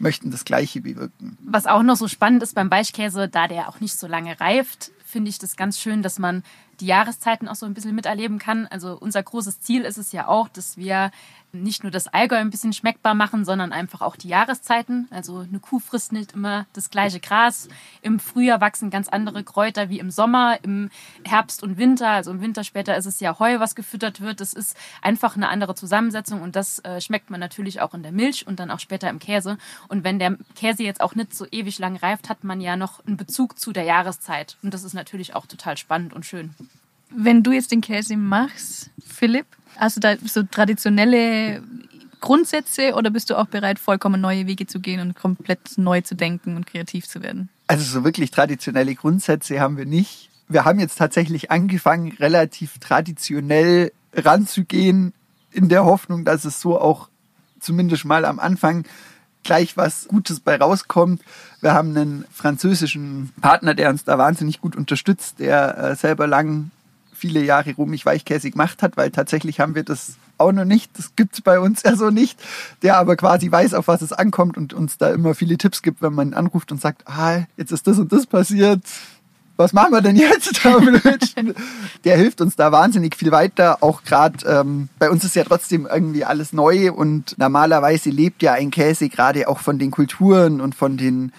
Möchten 0.01 0.31
das 0.31 0.45
Gleiche 0.45 0.81
bewirken. 0.81 1.37
Was 1.43 1.67
auch 1.67 1.83
noch 1.83 1.95
so 1.95 2.07
spannend 2.07 2.43
ist 2.43 2.55
beim 2.55 2.71
Weichkäse, 2.71 3.27
da 3.27 3.47
der 3.47 3.69
auch 3.69 3.79
nicht 3.79 3.95
so 3.95 4.07
lange 4.07 4.39
reift, 4.39 4.91
finde 5.05 5.29
ich 5.29 5.39
das 5.39 5.55
ganz 5.55 5.79
schön, 5.79 6.01
dass 6.01 6.19
man 6.19 6.43
die 6.79 6.87
Jahreszeiten 6.87 7.47
auch 7.47 7.55
so 7.55 7.65
ein 7.65 7.73
bisschen 7.73 7.93
miterleben 7.93 8.39
kann. 8.39 8.65
Also 8.67 8.97
unser 8.99 9.21
großes 9.21 9.61
Ziel 9.61 9.81
ist 9.83 9.97
es 9.97 10.11
ja 10.11 10.27
auch, 10.27 10.49
dass 10.49 10.77
wir 10.77 11.11
nicht 11.53 11.83
nur 11.83 11.91
das 11.91 12.07
Allgäu 12.07 12.37
ein 12.37 12.49
bisschen 12.49 12.73
schmeckbar 12.73 13.13
machen, 13.13 13.45
sondern 13.45 13.71
einfach 13.71 14.01
auch 14.01 14.15
die 14.15 14.27
Jahreszeiten. 14.27 15.07
Also 15.11 15.39
eine 15.39 15.59
Kuh 15.59 15.79
frisst 15.79 16.11
nicht 16.11 16.33
immer 16.33 16.65
das 16.73 16.89
gleiche 16.89 17.19
Gras. 17.19 17.67
Im 18.01 18.19
Frühjahr 18.19 18.61
wachsen 18.61 18.89
ganz 18.89 19.09
andere 19.09 19.43
Kräuter 19.43 19.89
wie 19.89 19.99
im 19.99 20.11
Sommer, 20.11 20.59
im 20.63 20.89
Herbst 21.23 21.63
und 21.63 21.77
Winter. 21.77 22.09
Also 22.09 22.31
im 22.31 22.41
Winter 22.41 22.63
später 22.63 22.95
ist 22.97 23.05
es 23.05 23.19
ja 23.19 23.39
Heu, 23.39 23.59
was 23.59 23.75
gefüttert 23.75 24.21
wird. 24.21 24.41
Das 24.41 24.53
ist 24.53 24.77
einfach 25.01 25.35
eine 25.35 25.49
andere 25.49 25.75
Zusammensetzung 25.75 26.41
und 26.41 26.55
das 26.55 26.79
äh, 26.79 27.01
schmeckt 27.01 27.29
man 27.29 27.39
natürlich 27.39 27.81
auch 27.81 27.93
in 27.93 28.03
der 28.03 28.11
Milch 28.11 28.47
und 28.47 28.59
dann 28.59 28.71
auch 28.71 28.79
später 28.79 29.09
im 29.09 29.19
Käse. 29.19 29.57
Und 29.87 30.03
wenn 30.03 30.19
der 30.19 30.37
Käse 30.55 30.83
jetzt 30.83 31.01
auch 31.01 31.15
nicht 31.15 31.33
so 31.33 31.45
ewig 31.51 31.79
lang 31.79 31.95
reift, 31.95 32.29
hat 32.29 32.43
man 32.43 32.61
ja 32.61 32.75
noch 32.75 33.05
einen 33.05 33.17
Bezug 33.17 33.59
zu 33.59 33.71
der 33.71 33.83
Jahreszeit. 33.83 34.57
Und 34.63 34.73
das 34.73 34.83
ist 34.83 34.93
natürlich 34.93 35.35
auch 35.35 35.45
total 35.45 35.77
spannend 35.77 36.13
und 36.13 36.25
schön. 36.25 36.55
Wenn 37.15 37.43
du 37.43 37.51
jetzt 37.51 37.71
den 37.71 37.81
Käse 37.81 38.17
machst, 38.17 38.89
Philipp, 39.05 39.45
Hast 39.81 39.95
du 39.95 39.99
da 39.99 40.15
so 40.23 40.43
traditionelle 40.43 41.63
Grundsätze 42.19 42.93
oder 42.93 43.09
bist 43.09 43.31
du 43.31 43.35
auch 43.35 43.47
bereit, 43.47 43.79
vollkommen 43.79 44.21
neue 44.21 44.45
Wege 44.45 44.67
zu 44.67 44.79
gehen 44.79 44.99
und 44.99 45.15
komplett 45.15 45.77
neu 45.77 46.01
zu 46.01 46.15
denken 46.15 46.55
und 46.55 46.67
kreativ 46.67 47.07
zu 47.07 47.23
werden? 47.23 47.49
Also 47.65 47.83
so 47.83 48.03
wirklich 48.03 48.29
traditionelle 48.29 48.93
Grundsätze 48.93 49.59
haben 49.59 49.77
wir 49.77 49.87
nicht. 49.87 50.29
Wir 50.49 50.65
haben 50.65 50.79
jetzt 50.79 50.97
tatsächlich 50.97 51.49
angefangen, 51.49 52.11
relativ 52.19 52.77
traditionell 52.77 53.91
ranzugehen, 54.13 55.13
in 55.51 55.67
der 55.67 55.83
Hoffnung, 55.83 56.25
dass 56.25 56.45
es 56.45 56.61
so 56.61 56.79
auch 56.79 57.09
zumindest 57.59 58.05
mal 58.05 58.23
am 58.25 58.39
Anfang 58.39 58.85
gleich 59.43 59.75
was 59.77 60.07
Gutes 60.07 60.41
bei 60.41 60.57
rauskommt. 60.57 61.23
Wir 61.59 61.73
haben 61.73 61.97
einen 61.97 62.25
französischen 62.31 63.31
Partner, 63.41 63.73
der 63.73 63.89
uns 63.89 64.03
da 64.03 64.19
wahnsinnig 64.19 64.61
gut 64.61 64.75
unterstützt, 64.75 65.39
der 65.39 65.77
äh, 65.77 65.95
selber 65.95 66.27
lang 66.27 66.69
viele 67.21 67.43
Jahre 67.43 67.75
Rumig 67.75 68.05
Weichkäse 68.05 68.49
gemacht 68.49 68.81
hat, 68.81 68.97
weil 68.97 69.11
tatsächlich 69.11 69.59
haben 69.59 69.75
wir 69.75 69.83
das 69.83 70.15
auch 70.39 70.51
noch 70.51 70.65
nicht. 70.65 70.97
Das 70.97 71.15
gibt 71.15 71.35
es 71.35 71.41
bei 71.41 71.59
uns 71.59 71.83
ja 71.85 71.95
so 71.95 72.09
nicht. 72.09 72.41
Der 72.81 72.97
aber 72.97 73.15
quasi 73.15 73.51
weiß, 73.51 73.75
auf 73.75 73.87
was 73.87 74.01
es 74.01 74.11
ankommt 74.11 74.57
und 74.57 74.73
uns 74.73 74.97
da 74.97 75.11
immer 75.11 75.35
viele 75.35 75.57
Tipps 75.57 75.83
gibt, 75.83 76.01
wenn 76.01 76.13
man 76.13 76.33
anruft 76.33 76.71
und 76.71 76.81
sagt, 76.81 77.07
ah, 77.07 77.43
jetzt 77.57 77.71
ist 77.71 77.85
das 77.85 77.99
und 77.99 78.11
das 78.11 78.25
passiert. 78.25 78.81
Was 79.55 79.73
machen 79.73 79.91
wir 79.91 80.01
denn 80.01 80.15
jetzt? 80.15 80.59
der 82.03 82.17
hilft 82.17 82.41
uns 82.41 82.55
da 82.55 82.71
wahnsinnig 82.71 83.15
viel 83.15 83.31
weiter. 83.31 83.83
Auch 83.83 84.03
gerade 84.03 84.43
ähm, 84.47 84.89
bei 84.97 85.11
uns 85.11 85.23
ist 85.23 85.35
ja 85.35 85.43
trotzdem 85.43 85.87
irgendwie 85.91 86.25
alles 86.25 86.53
neu 86.53 86.91
und 86.91 87.37
normalerweise 87.37 88.09
lebt 88.09 88.41
ja 88.41 88.53
ein 88.53 88.71
Käse 88.71 89.09
gerade 89.09 89.47
auch 89.47 89.59
von 89.59 89.77
den 89.77 89.91
Kulturen 89.91 90.61
und 90.61 90.73
von 90.73 90.97
den 90.97 91.31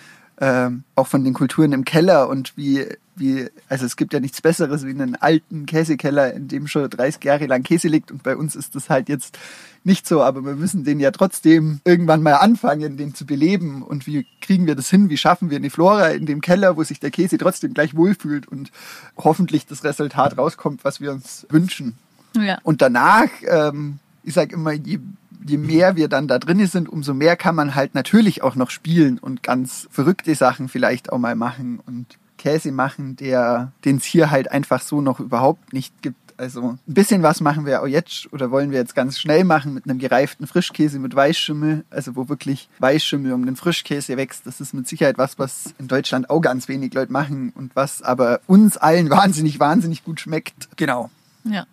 ähm, 0.42 0.82
auch 0.96 1.06
von 1.06 1.22
den 1.22 1.34
Kulturen 1.34 1.72
im 1.72 1.84
Keller 1.84 2.28
und 2.28 2.56
wie, 2.56 2.84
wie, 3.14 3.46
also 3.68 3.86
es 3.86 3.96
gibt 3.96 4.12
ja 4.12 4.18
nichts 4.18 4.40
Besseres 4.40 4.84
wie 4.84 4.90
einen 4.90 5.14
alten 5.14 5.66
Käsekeller, 5.66 6.34
in 6.34 6.48
dem 6.48 6.66
schon 6.66 6.90
30 6.90 7.22
Jahre 7.22 7.46
lang 7.46 7.62
Käse 7.62 7.86
liegt 7.86 8.10
und 8.10 8.24
bei 8.24 8.36
uns 8.36 8.56
ist 8.56 8.74
das 8.74 8.90
halt 8.90 9.08
jetzt 9.08 9.38
nicht 9.84 10.04
so, 10.04 10.20
aber 10.20 10.44
wir 10.44 10.56
müssen 10.56 10.82
den 10.82 10.98
ja 10.98 11.12
trotzdem 11.12 11.80
irgendwann 11.84 12.24
mal 12.24 12.34
anfangen, 12.34 12.96
den 12.96 13.14
zu 13.14 13.24
beleben 13.24 13.82
und 13.84 14.08
wie 14.08 14.26
kriegen 14.40 14.66
wir 14.66 14.74
das 14.74 14.90
hin, 14.90 15.10
wie 15.10 15.16
schaffen 15.16 15.48
wir 15.48 15.58
eine 15.58 15.70
Flora 15.70 16.08
in 16.08 16.26
dem 16.26 16.40
Keller, 16.40 16.76
wo 16.76 16.82
sich 16.82 16.98
der 16.98 17.12
Käse 17.12 17.38
trotzdem 17.38 17.72
gleich 17.72 17.94
wohlfühlt 17.94 18.48
und 18.48 18.72
hoffentlich 19.16 19.66
das 19.66 19.84
Resultat 19.84 20.36
rauskommt, 20.36 20.82
was 20.82 21.00
wir 21.00 21.12
uns 21.12 21.46
wünschen. 21.50 21.96
Ja. 22.36 22.58
Und 22.64 22.82
danach, 22.82 23.28
ähm, 23.46 24.00
ich 24.24 24.34
sage 24.34 24.56
immer, 24.56 24.72
je 24.72 24.98
je 25.46 25.58
mehr 25.58 25.96
wir 25.96 26.08
dann 26.08 26.28
da 26.28 26.38
drin 26.38 26.66
sind, 26.66 26.88
umso 26.88 27.14
mehr 27.14 27.36
kann 27.36 27.54
man 27.54 27.74
halt 27.74 27.94
natürlich 27.94 28.42
auch 28.42 28.54
noch 28.54 28.70
spielen 28.70 29.18
und 29.18 29.42
ganz 29.42 29.88
verrückte 29.90 30.34
Sachen 30.34 30.68
vielleicht 30.68 31.12
auch 31.12 31.18
mal 31.18 31.34
machen 31.34 31.80
und 31.84 32.18
Käse 32.42 32.72
machen, 32.72 33.14
der 33.16 33.72
den 33.84 33.98
es 33.98 34.04
hier 34.04 34.30
halt 34.30 34.50
einfach 34.50 34.80
so 34.80 35.00
noch 35.00 35.20
überhaupt 35.20 35.72
nicht 35.72 36.02
gibt. 36.02 36.16
Also 36.38 36.70
ein 36.70 36.94
bisschen 36.94 37.22
was 37.22 37.40
machen 37.40 37.66
wir 37.66 37.82
auch 37.82 37.86
jetzt 37.86 38.32
oder 38.32 38.50
wollen 38.50 38.72
wir 38.72 38.78
jetzt 38.78 38.96
ganz 38.96 39.20
schnell 39.20 39.44
machen 39.44 39.74
mit 39.74 39.84
einem 39.84 40.00
gereiften 40.00 40.48
Frischkäse 40.48 40.98
mit 40.98 41.14
Weißschimmel, 41.14 41.84
also 41.90 42.16
wo 42.16 42.28
wirklich 42.28 42.68
Weißschimmel 42.80 43.32
um 43.32 43.46
den 43.46 43.54
Frischkäse 43.54 44.16
wächst. 44.16 44.46
Das 44.46 44.60
ist 44.60 44.74
mit 44.74 44.88
Sicherheit 44.88 45.18
was, 45.18 45.38
was 45.38 45.74
in 45.78 45.86
Deutschland 45.86 46.30
auch 46.30 46.40
ganz 46.40 46.66
wenig 46.66 46.94
Leute 46.94 47.12
machen 47.12 47.52
und 47.54 47.76
was 47.76 48.02
aber 48.02 48.40
uns 48.48 48.76
allen 48.76 49.08
wahnsinnig, 49.10 49.60
wahnsinnig 49.60 50.02
gut 50.02 50.18
schmeckt. 50.18 50.68
Genau. 50.76 51.10
Ja. 51.44 51.66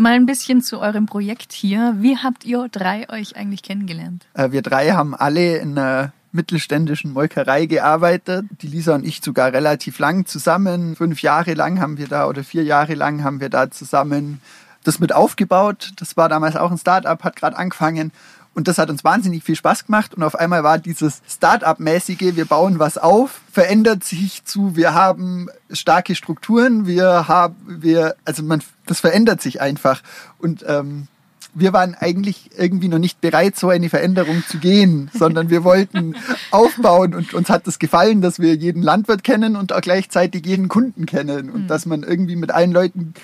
Mal 0.00 0.12
ein 0.12 0.26
bisschen 0.26 0.62
zu 0.62 0.78
eurem 0.78 1.06
Projekt 1.06 1.52
hier. 1.52 1.96
Wie 1.98 2.16
habt 2.16 2.44
ihr 2.44 2.68
drei 2.70 3.10
euch 3.10 3.34
eigentlich 3.34 3.64
kennengelernt? 3.64 4.28
Äh, 4.32 4.52
wir 4.52 4.62
drei 4.62 4.92
haben 4.92 5.12
alle 5.12 5.56
in 5.56 5.76
einer 5.76 6.12
mittelständischen 6.30 7.12
Molkerei 7.12 7.66
gearbeitet. 7.66 8.46
Die 8.62 8.68
Lisa 8.68 8.94
und 8.94 9.04
ich 9.04 9.20
sogar 9.20 9.52
relativ 9.52 9.98
lang 9.98 10.24
zusammen. 10.24 10.94
Fünf 10.94 11.20
Jahre 11.20 11.54
lang 11.54 11.80
haben 11.80 11.98
wir 11.98 12.06
da 12.06 12.28
oder 12.28 12.44
vier 12.44 12.62
Jahre 12.62 12.94
lang 12.94 13.24
haben 13.24 13.40
wir 13.40 13.48
da 13.48 13.72
zusammen 13.72 14.40
das 14.84 15.00
mit 15.00 15.12
aufgebaut. 15.12 15.90
Das 15.96 16.16
war 16.16 16.28
damals 16.28 16.54
auch 16.54 16.70
ein 16.70 16.78
Start-up, 16.78 17.24
hat 17.24 17.34
gerade 17.34 17.58
angefangen. 17.58 18.12
Und 18.58 18.66
das 18.66 18.78
hat 18.78 18.90
uns 18.90 19.04
wahnsinnig 19.04 19.44
viel 19.44 19.54
Spaß 19.54 19.86
gemacht. 19.86 20.14
Und 20.14 20.24
auf 20.24 20.34
einmal 20.34 20.64
war 20.64 20.78
dieses 20.78 21.22
Start-up-mäßige, 21.28 22.34
wir 22.34 22.44
bauen 22.44 22.80
was 22.80 22.98
auf, 22.98 23.40
verändert 23.52 24.02
sich 24.02 24.44
zu, 24.44 24.74
wir 24.74 24.94
haben 24.94 25.48
starke 25.70 26.16
Strukturen, 26.16 26.84
wir 26.84 27.28
haben, 27.28 27.54
wir, 27.68 28.16
also 28.24 28.42
man, 28.42 28.60
das 28.84 28.98
verändert 28.98 29.40
sich 29.40 29.60
einfach. 29.60 30.02
Und 30.38 30.64
ähm, 30.66 31.06
wir 31.54 31.72
waren 31.72 31.94
eigentlich 31.94 32.50
irgendwie 32.56 32.88
noch 32.88 32.98
nicht 32.98 33.20
bereit, 33.20 33.54
so 33.56 33.68
eine 33.68 33.90
Veränderung 33.90 34.42
zu 34.48 34.58
gehen, 34.58 35.08
sondern 35.14 35.50
wir 35.50 35.62
wollten 35.62 36.16
aufbauen 36.50 37.14
und 37.14 37.34
uns 37.34 37.50
hat 37.50 37.60
es 37.60 37.74
das 37.74 37.78
gefallen, 37.78 38.22
dass 38.22 38.40
wir 38.40 38.56
jeden 38.56 38.82
Landwirt 38.82 39.22
kennen 39.22 39.54
und 39.54 39.72
auch 39.72 39.82
gleichzeitig 39.82 40.44
jeden 40.44 40.66
Kunden 40.66 41.06
kennen 41.06 41.48
und 41.50 41.62
mhm. 41.62 41.66
dass 41.68 41.86
man 41.86 42.02
irgendwie 42.02 42.34
mit 42.34 42.50
allen 42.50 42.72
Leuten 42.72 43.14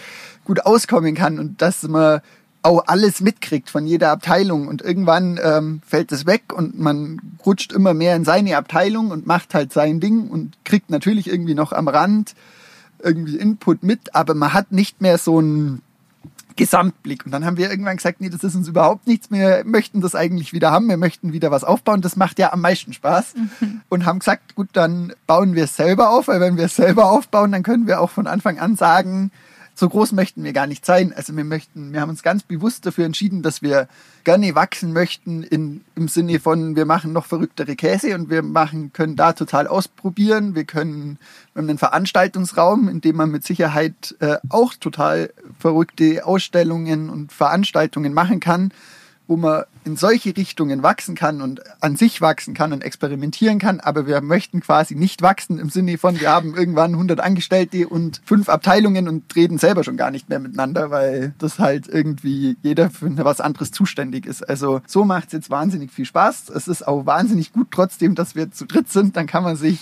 gut 0.45 0.65
auskommen 0.65 1.17
kann 1.17 1.41
und 1.41 1.61
dass 1.61 1.83
man 1.83 2.21
auch 2.65 2.85
alles 2.87 3.21
mitkriegt 3.21 3.69
von 3.69 3.87
jeder 3.87 4.11
Abteilung 4.11 4.69
und 4.69 4.81
irgendwann 4.81 5.39
ähm, 5.43 5.83
fällt 5.87 6.13
es 6.13 6.25
weg 6.25 6.53
und 6.53 6.79
man 6.79 7.21
rutscht 7.45 7.73
immer 7.73 7.93
mehr 7.93 8.17
in 8.17 8.25
seine 8.25 8.57
Abteilung 8.57 9.11
und 9.11 9.27
macht 9.27 9.53
halt 9.53 9.73
sein 9.73 10.01
Ding 10.01 10.29
und 10.29 10.57
kriegt 10.65 10.89
natürlich 10.91 11.29
irgendwie 11.29 11.55
noch 11.55 11.73
am 11.73 11.89
Rand 11.89 12.35
irgendwie 13.03 13.37
Input 13.37 13.83
mit, 13.83 14.15
aber 14.15 14.35
man 14.35 14.55
hat 14.55 14.73
nicht 14.73 15.03
mehr 15.03 15.19
so 15.19 15.39
einen 15.39 15.83
Gesamtblick. 16.57 17.27
Und 17.27 17.33
dann 17.33 17.45
haben 17.45 17.57
wir 17.57 17.69
irgendwann 17.69 17.97
gesagt, 17.97 18.21
nee, 18.21 18.31
das 18.31 18.45
ist 18.45 18.55
uns 18.55 18.69
überhaupt 18.69 19.07
nichts. 19.07 19.31
Wir 19.31 19.63
möchten 19.67 20.01
das 20.01 20.15
eigentlich 20.15 20.53
wieder 20.53 20.71
haben. 20.71 20.89
Wir 20.89 20.97
möchten 20.97 21.33
wieder 21.33 21.51
was 21.51 21.65
aufbauen. 21.65 22.01
Das 22.01 22.17
macht 22.17 22.39
ja 22.39 22.53
am 22.53 22.61
meisten 22.61 22.93
Spaß. 22.93 23.35
Mhm. 23.61 23.81
Und 23.89 24.07
haben 24.07 24.21
gesagt, 24.21 24.55
gut, 24.55 24.69
dann 24.73 25.13
bauen 25.27 25.55
wir 25.55 25.65
es 25.65 25.77
selber 25.77 26.11
auf, 26.11 26.29
weil 26.29 26.41
wenn 26.41 26.57
wir 26.57 26.67
es 26.67 26.77
selber 26.77 27.11
aufbauen, 27.11 27.53
dann 27.53 27.63
können 27.63 27.87
wir 27.87 28.01
auch 28.01 28.11
von 28.11 28.27
Anfang 28.27 28.59
an 28.59 28.77
sagen, 28.77 29.33
so 29.75 29.89
groß 29.89 30.13
möchten 30.13 30.45
wir 30.45 30.53
gar 30.53 30.67
nicht 30.67 30.87
sein. 30.87 31.13
Also 31.13 31.37
wir 31.37 31.45
möchten, 31.45 31.93
wir 31.93 32.01
haben 32.01 32.11
uns 32.11 32.23
ganz 32.23 32.43
bewusst 32.43 32.87
dafür 32.87 33.07
entschieden, 33.07 33.43
dass 33.43 33.61
wir 33.61 33.89
gerne 34.23 34.55
wachsen 34.55 34.93
möchten 34.93 35.43
in, 35.43 35.85
im 35.97 36.09
Sinne 36.09 36.39
von, 36.39 36.77
wir 36.77 36.87
machen 36.87 37.13
noch 37.13 37.27
verrücktere 37.27 37.75
Käse 37.75 38.15
und 38.15 38.31
wir 38.31 38.43
machen, 38.43 38.93
können 38.93 39.17
da 39.17 39.33
total 39.33 39.67
ausprobieren. 39.67 40.55
Wir 40.55 40.65
können, 40.65 41.19
wir 41.53 41.61
haben 41.63 41.69
einen 41.69 41.79
Veranstaltungsraum, 41.79 42.89
in 42.89 43.01
dem 43.01 43.17
man 43.17 43.31
mit 43.31 43.45
Sicherheit 43.45 44.15
äh, 44.21 44.37
auch 44.49 44.75
total 44.75 45.33
verrückte 45.59 46.25
Ausstellungen 46.25 47.11
und 47.11 47.33
Veranstaltungen 47.33 48.15
machen 48.15 48.41
kann 48.41 48.73
wo 49.27 49.37
man 49.37 49.65
in 49.85 49.97
solche 49.97 50.37
Richtungen 50.37 50.83
wachsen 50.83 51.15
kann 51.15 51.41
und 51.41 51.63
an 51.83 51.97
sich 51.97 52.21
wachsen 52.21 52.55
kann 52.55 52.73
und 52.73 52.83
experimentieren 52.83 53.59
kann, 53.59 53.81
aber 53.81 54.07
wir 54.07 54.21
möchten 54.21 54.61
quasi 54.61 54.95
nicht 54.95 55.23
wachsen 55.23 55.59
im 55.59 55.71
Sinne 55.71 55.99
von, 55.99 56.21
wir 56.21 56.31
haben 56.31 56.55
irgendwann 56.55 56.93
100 56.93 57.21
Angestellte 57.21 57.89
und 57.89 58.21
fünf 58.25 58.49
Abteilungen 58.49 59.09
und 59.09 59.35
reden 59.35 59.59
selber 59.59 59.85
schon 59.85 59.97
gar 59.97 60.11
nicht 60.11 60.29
mehr 60.29 60.41
miteinander, 60.41 60.91
weil 60.91 61.35
das 61.39 61.59
halt 61.59 61.89
irgendwie 61.89 62.57
jeder 62.63 62.91
für 62.91 63.15
was 63.25 63.41
anderes 63.41 63.71
zuständig 63.71 64.27
ist. 64.27 64.49
Also 64.49 64.81
so 64.87 65.05
macht 65.05 65.29
es 65.29 65.33
jetzt 65.33 65.51
wahnsinnig 65.51 65.91
viel 65.91 66.05
Spaß. 66.05 66.51
Es 66.51 66.69
ist 66.69 66.87
auch 66.87 67.07
wahnsinnig 67.07 67.53
gut 67.53 67.69
trotzdem, 67.71 68.15
dass 68.15 68.35
wir 68.35 68.51
zu 68.51 68.67
dritt 68.67 68.91
sind, 68.91 69.17
dann 69.17 69.27
kann 69.27 69.45
man 69.45 69.57
sich 69.57 69.81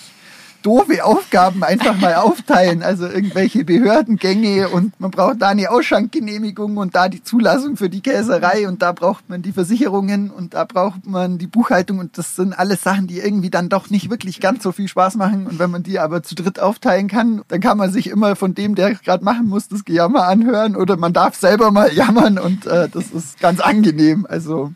doofe 0.63 1.05
Aufgaben 1.05 1.63
einfach 1.63 1.99
mal 1.99 2.15
aufteilen. 2.15 2.83
Also 2.83 3.07
irgendwelche 3.07 3.65
Behördengänge 3.65 4.69
und 4.69 4.99
man 5.01 5.11
braucht 5.11 5.43
da 5.43 5.49
eine 5.49 5.71
Ausschankgenehmigung 5.71 6.77
und 6.77 6.95
da 6.95 7.09
die 7.09 7.23
Zulassung 7.23 7.77
für 7.77 7.91
die 7.91 8.01
Käserei 8.01 8.69
und 8.69 8.83
da 8.83 8.93
braucht 8.93 9.29
man 9.29 9.43
die 9.43 9.53
Versicherungen 9.53 10.31
und 10.31 10.55
da 10.55 10.65
braucht 10.65 11.07
man 11.07 11.39
die 11.39 11.47
Buchhaltung 11.47 11.99
und 11.99 12.17
das 12.19 12.37
sind 12.37 12.53
alles 12.53 12.83
Sachen, 12.83 13.07
die 13.07 13.19
irgendwie 13.19 13.51
dann 13.51 13.69
doch 13.69 13.91
nicht 13.91 14.11
wirklich 14.11 14.41
ganz 14.41 14.63
so 14.63 14.73
viel 14.73 14.89
Spaß 14.89 15.17
machen. 15.17 15.47
Und 15.47 15.59
wenn 15.59 15.71
man 15.71 15.83
die 15.83 15.99
aber 15.99 16.23
zu 16.23 16.35
dritt 16.35 16.61
aufteilen 16.61 17.09
kann, 17.09 17.43
dann 17.49 17.61
kann 17.61 17.79
man 17.79 17.91
sich 17.91 18.09
immer 18.09 18.37
von 18.37 18.55
dem, 18.55 18.75
der 18.75 18.95
gerade 18.95 19.25
machen 19.25 19.49
muss, 19.49 19.69
das 19.69 19.85
Gejammer 19.85 20.27
anhören 20.27 20.77
oder 20.77 20.97
man 20.97 21.13
darf 21.13 21.37
selber 21.37 21.71
mal 21.71 21.93
jammern 21.93 22.39
und 22.39 22.67
äh, 22.67 22.89
das 22.89 23.11
ist 23.11 23.41
ganz 23.41 23.61
angenehm. 23.61 24.27
Also 24.29 24.73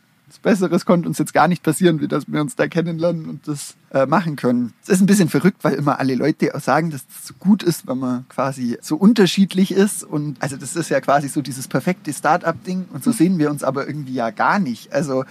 Besseres 0.47 0.87
konnte 0.87 1.09
uns 1.09 1.19
jetzt 1.19 1.35
gar 1.35 1.49
nicht 1.49 1.65
passieren, 1.65 2.00
wie 2.00 2.07
dass 2.07 2.29
wir 2.29 2.41
uns 2.41 2.55
da 2.55 2.69
kennenlernen 2.69 3.29
und 3.29 3.49
das 3.49 3.75
äh, 3.91 4.07
machen 4.07 4.37
können. 4.37 4.75
Es 4.85 4.91
ist 4.91 5.00
ein 5.00 5.07
bisschen 5.07 5.29
verrückt, 5.29 5.65
weil 5.65 5.75
immer 5.75 5.99
alle 5.99 6.15
Leute 6.15 6.55
auch 6.55 6.61
sagen, 6.61 6.93
dass 6.93 7.00
es 7.00 7.26
so 7.26 7.35
gut 7.35 7.65
ist, 7.65 7.88
wenn 7.88 7.99
man 7.99 8.29
quasi 8.29 8.79
so 8.81 8.95
unterschiedlich 8.95 9.73
ist. 9.73 10.05
Und 10.05 10.41
also 10.41 10.57
das 10.57 10.76
ist 10.76 10.88
ja 10.88 11.00
quasi 11.00 11.26
so 11.26 11.43
dieses 11.43 11.67
perfekte 11.67 12.12
Start-up-Ding. 12.12 12.85
Und 12.93 13.03
so 13.03 13.11
sehen 13.11 13.41
wir 13.41 13.50
uns 13.50 13.65
aber 13.65 13.88
irgendwie 13.88 14.15
ja 14.15 14.31
gar 14.31 14.61
nicht. 14.61 14.93
Also 14.93 15.25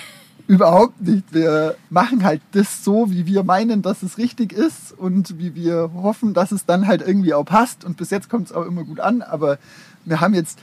überhaupt 0.46 1.02
nicht. 1.02 1.34
Wir 1.34 1.76
machen 1.90 2.24
halt 2.24 2.40
das 2.52 2.82
so, 2.82 3.10
wie 3.10 3.26
wir 3.26 3.44
meinen, 3.44 3.82
dass 3.82 4.02
es 4.02 4.16
richtig 4.16 4.54
ist 4.54 4.92
und 4.96 5.38
wie 5.38 5.54
wir 5.54 5.90
hoffen, 5.92 6.32
dass 6.32 6.50
es 6.50 6.64
dann 6.64 6.86
halt 6.86 7.02
irgendwie 7.02 7.34
auch 7.34 7.44
passt. 7.44 7.84
Und 7.84 7.98
bis 7.98 8.08
jetzt 8.08 8.30
kommt 8.30 8.46
es 8.46 8.52
auch 8.54 8.64
immer 8.64 8.84
gut 8.84 9.00
an. 9.00 9.20
Aber 9.20 9.58
wir 10.06 10.22
haben 10.22 10.32
jetzt 10.32 10.58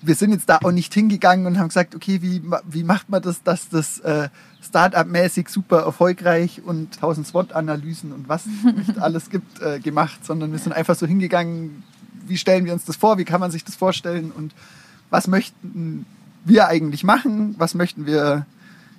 wir 0.00 0.14
sind 0.14 0.32
jetzt 0.32 0.48
da 0.48 0.58
auch 0.62 0.72
nicht 0.72 0.92
hingegangen 0.94 1.46
und 1.46 1.58
haben 1.58 1.68
gesagt, 1.68 1.94
okay, 1.94 2.22
wie, 2.22 2.42
wie 2.64 2.84
macht 2.84 3.08
man 3.08 3.22
das, 3.22 3.42
dass 3.42 3.68
das 3.68 3.98
äh, 4.00 4.28
Startup-mäßig 4.62 5.48
super 5.48 5.80
erfolgreich 5.80 6.62
und 6.64 6.94
1000 6.96 7.26
SWOT-Analysen 7.26 8.12
und 8.12 8.28
was 8.28 8.46
nicht 8.46 8.98
alles 9.00 9.30
gibt, 9.30 9.60
äh, 9.60 9.80
gemacht, 9.80 10.24
sondern 10.24 10.52
wir 10.52 10.58
sind 10.58 10.72
einfach 10.72 10.94
so 10.94 11.06
hingegangen, 11.06 11.82
wie 12.26 12.36
stellen 12.36 12.64
wir 12.64 12.72
uns 12.72 12.84
das 12.84 12.96
vor, 12.96 13.18
wie 13.18 13.24
kann 13.24 13.40
man 13.40 13.50
sich 13.50 13.64
das 13.64 13.76
vorstellen 13.76 14.30
und 14.30 14.52
was 15.10 15.26
möchten 15.26 16.06
wir 16.44 16.68
eigentlich 16.68 17.04
machen, 17.04 17.54
was 17.58 17.74
möchten 17.74 18.06
wir 18.06 18.46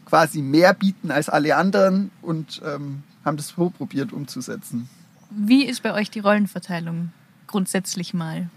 quasi 0.05 0.41
mehr 0.41 0.74
bieten 0.74 1.12
als 1.12 1.29
alle 1.29 1.55
anderen 1.55 2.12
und 2.22 2.62
ähm, 2.65 3.03
haben 3.24 3.38
das 3.38 3.50
so 3.50 3.69
probiert 3.69 4.12
umzusetzen. 4.12 4.89
Wie 5.29 5.65
ist 5.65 5.84
bei 5.84 5.93
euch 5.93 6.10
die 6.10 6.19
Rollenverteilung 6.19 7.12
grundsätzlich 7.46 8.13
mal? 8.13 8.50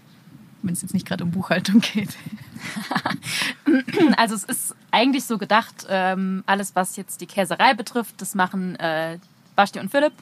Wenn 0.63 0.73
es 0.73 0.83
jetzt 0.83 0.95
nicht 0.95 1.07
gerade 1.07 1.25
um 1.25 1.31
Buchhaltung 1.31 1.81
geht? 1.81 2.17
also 4.17 4.35
es 4.35 4.45
ist 4.45 4.75
eigentlich 4.91 5.25
so 5.25 5.39
gedacht, 5.39 5.87
ähm, 5.89 6.43
alles 6.47 6.75
was 6.75 6.97
jetzt 6.97 7.21
die 7.21 7.27
Käserei 7.27 7.75
betrifft, 7.75 8.21
das 8.21 8.35
machen 8.35 8.77
äh, 8.77 9.19
Basti 9.57 9.79
und 9.81 9.91
Philipp. 9.91 10.13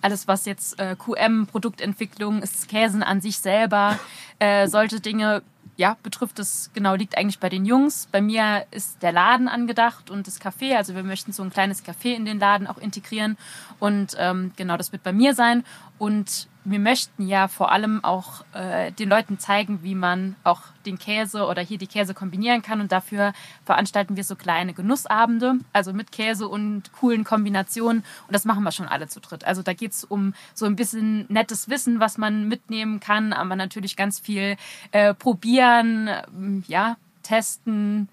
Alles 0.00 0.28
was 0.28 0.44
jetzt 0.44 0.78
äh, 0.78 0.96
QM, 0.96 1.46
Produktentwicklung, 1.46 2.42
ist 2.42 2.68
Käsen 2.68 3.02
an 3.02 3.20
sich 3.20 3.38
selber, 3.38 3.98
äh, 4.38 4.68
solche 4.68 5.00
Dinge, 5.00 5.42
ja, 5.78 5.96
betrifft 6.02 6.40
es, 6.40 6.70
genau, 6.74 6.96
liegt 6.96 7.16
eigentlich 7.16 7.38
bei 7.38 7.48
den 7.48 7.64
Jungs. 7.64 8.08
Bei 8.10 8.20
mir 8.20 8.66
ist 8.72 9.00
der 9.00 9.12
Laden 9.12 9.46
angedacht 9.46 10.10
und 10.10 10.26
das 10.26 10.40
Café. 10.40 10.76
Also 10.76 10.96
wir 10.96 11.04
möchten 11.04 11.32
so 11.32 11.44
ein 11.44 11.50
kleines 11.50 11.84
Café 11.84 12.14
in 12.16 12.24
den 12.24 12.40
Laden 12.40 12.66
auch 12.66 12.78
integrieren. 12.78 13.36
Und 13.78 14.16
ähm, 14.18 14.50
genau, 14.56 14.76
das 14.76 14.90
wird 14.90 15.04
bei 15.04 15.12
mir 15.12 15.34
sein. 15.34 15.64
Und 15.96 16.48
wir 16.70 16.78
möchten 16.78 17.26
ja 17.26 17.48
vor 17.48 17.72
allem 17.72 18.04
auch 18.04 18.44
äh, 18.52 18.92
den 18.92 19.08
Leuten 19.08 19.38
zeigen, 19.38 19.82
wie 19.82 19.94
man 19.94 20.36
auch 20.44 20.62
den 20.84 20.98
Käse 20.98 21.46
oder 21.46 21.62
hier 21.62 21.78
die 21.78 21.86
Käse 21.86 22.14
kombinieren 22.14 22.62
kann. 22.62 22.80
Und 22.80 22.92
dafür 22.92 23.32
veranstalten 23.64 24.16
wir 24.16 24.24
so 24.24 24.36
kleine 24.36 24.74
Genussabende, 24.74 25.54
also 25.72 25.92
mit 25.92 26.12
Käse 26.12 26.48
und 26.48 26.92
coolen 26.92 27.24
Kombinationen. 27.24 28.04
Und 28.26 28.34
das 28.34 28.44
machen 28.44 28.62
wir 28.64 28.72
schon 28.72 28.88
alle 28.88 29.08
zu 29.08 29.20
dritt. 29.20 29.44
Also 29.44 29.62
da 29.62 29.72
geht 29.72 29.92
es 29.92 30.04
um 30.04 30.34
so 30.54 30.66
ein 30.66 30.76
bisschen 30.76 31.26
nettes 31.28 31.68
Wissen, 31.68 32.00
was 32.00 32.18
man 32.18 32.48
mitnehmen 32.48 33.00
kann, 33.00 33.32
aber 33.32 33.56
natürlich 33.56 33.96
ganz 33.96 34.18
viel 34.18 34.56
äh, 34.92 35.14
probieren, 35.14 36.08
ähm, 36.28 36.64
ja, 36.68 36.96
testen, 37.22 38.08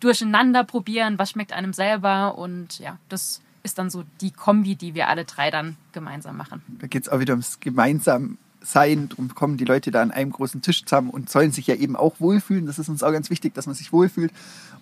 durcheinander 0.00 0.64
probieren, 0.64 1.18
was 1.18 1.30
schmeckt 1.30 1.52
einem 1.52 1.72
selber. 1.72 2.38
Und 2.38 2.78
ja, 2.78 2.98
das 3.08 3.40
ist 3.64 3.78
dann 3.78 3.90
so 3.90 4.04
die 4.20 4.30
Kombi, 4.30 4.76
die 4.76 4.94
wir 4.94 5.08
alle 5.08 5.24
drei 5.24 5.50
dann 5.50 5.76
gemeinsam 5.92 6.36
machen. 6.36 6.62
Da 6.78 6.86
geht 6.86 7.02
es 7.02 7.08
auch 7.08 7.18
wieder 7.18 7.32
ums 7.32 7.58
gemeinsam 7.58 8.38
sein. 8.60 9.08
Darum 9.08 9.34
kommen 9.34 9.56
die 9.56 9.64
Leute 9.64 9.90
da 9.90 10.02
an 10.02 10.10
einem 10.10 10.30
großen 10.30 10.62
Tisch 10.62 10.84
zusammen 10.84 11.10
und 11.10 11.30
sollen 11.30 11.50
sich 11.50 11.66
ja 11.66 11.74
eben 11.74 11.96
auch 11.96 12.20
wohlfühlen. 12.20 12.66
Das 12.66 12.78
ist 12.78 12.88
uns 12.88 13.02
auch 13.02 13.12
ganz 13.12 13.30
wichtig, 13.30 13.54
dass 13.54 13.66
man 13.66 13.74
sich 13.74 13.92
wohlfühlt 13.92 14.32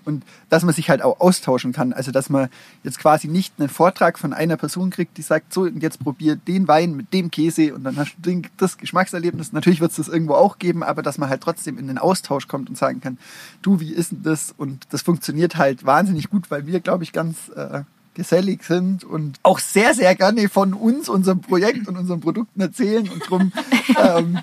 und 0.04 0.24
dass 0.48 0.64
man 0.64 0.74
sich 0.74 0.90
halt 0.90 1.02
auch 1.02 1.20
austauschen 1.20 1.72
kann. 1.72 1.92
Also 1.92 2.10
dass 2.10 2.28
man 2.28 2.48
jetzt 2.82 2.98
quasi 2.98 3.28
nicht 3.28 3.54
einen 3.58 3.68
Vortrag 3.68 4.18
von 4.18 4.32
einer 4.32 4.56
Person 4.56 4.90
kriegt, 4.90 5.16
die 5.16 5.22
sagt, 5.22 5.52
so 5.52 5.62
und 5.62 5.82
jetzt 5.82 6.00
probier 6.00 6.36
den 6.36 6.68
Wein 6.68 6.96
mit 6.96 7.12
dem 7.12 7.30
Käse 7.30 7.74
und 7.74 7.84
dann 7.84 7.96
hast 7.96 8.16
du 8.20 8.42
das 8.56 8.78
Geschmackserlebnis. 8.78 9.52
Natürlich 9.52 9.80
wird 9.80 9.92
es 9.92 9.98
das 9.98 10.08
irgendwo 10.08 10.34
auch 10.34 10.58
geben, 10.58 10.82
aber 10.82 11.02
dass 11.02 11.18
man 11.18 11.28
halt 11.28 11.42
trotzdem 11.42 11.78
in 11.78 11.86
den 11.86 11.98
Austausch 11.98 12.48
kommt 12.48 12.68
und 12.68 12.76
sagen 12.76 13.00
kann, 13.00 13.18
du, 13.62 13.80
wie 13.80 13.92
ist 13.92 14.12
denn 14.12 14.22
das? 14.22 14.52
Und 14.56 14.86
das 14.90 15.02
funktioniert 15.02 15.56
halt 15.56 15.84
wahnsinnig 15.84 16.30
gut, 16.30 16.50
weil 16.50 16.66
wir, 16.66 16.80
glaube 16.80 17.04
ich, 17.04 17.12
ganz 17.12 17.48
äh, 17.50 17.82
gesellig 18.14 18.64
sind 18.64 19.04
und 19.04 19.38
auch 19.42 19.58
sehr, 19.58 19.94
sehr 19.94 20.14
gerne 20.14 20.48
von 20.48 20.74
uns, 20.74 21.08
unserem 21.08 21.40
Projekt 21.40 21.88
und 21.88 21.96
unseren 21.96 22.20
Produkten 22.20 22.60
erzählen. 22.60 23.08
Und 23.08 23.22
darum 23.22 23.52
ähm, 23.98 24.38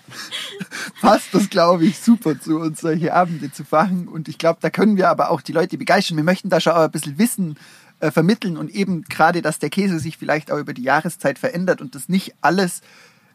passt 1.01 1.33
das, 1.33 1.49
glaube 1.49 1.85
ich, 1.85 1.99
super 1.99 2.39
zu 2.39 2.59
uns, 2.59 2.81
solche 2.81 3.13
Abende 3.13 3.51
zu 3.51 3.63
machen. 3.69 4.07
Und 4.07 4.27
ich 4.27 4.37
glaube, 4.37 4.59
da 4.61 4.69
können 4.69 4.97
wir 4.97 5.09
aber 5.09 5.29
auch 5.31 5.41
die 5.41 5.53
Leute 5.53 5.77
begeistern. 5.77 6.17
Wir 6.17 6.23
möchten 6.23 6.49
da 6.49 6.59
schon 6.59 6.73
auch 6.73 6.83
ein 6.83 6.91
bisschen 6.91 7.17
Wissen 7.17 7.57
äh, 7.99 8.11
vermitteln 8.11 8.57
und 8.57 8.69
eben 8.69 9.03
gerade, 9.03 9.41
dass 9.41 9.59
der 9.59 9.69
Käse 9.69 9.99
sich 9.99 10.17
vielleicht 10.17 10.51
auch 10.51 10.57
über 10.57 10.73
die 10.73 10.83
Jahreszeit 10.83 11.37
verändert 11.37 11.81
und 11.81 11.95
das 11.95 12.09
nicht 12.09 12.33
alles 12.41 12.81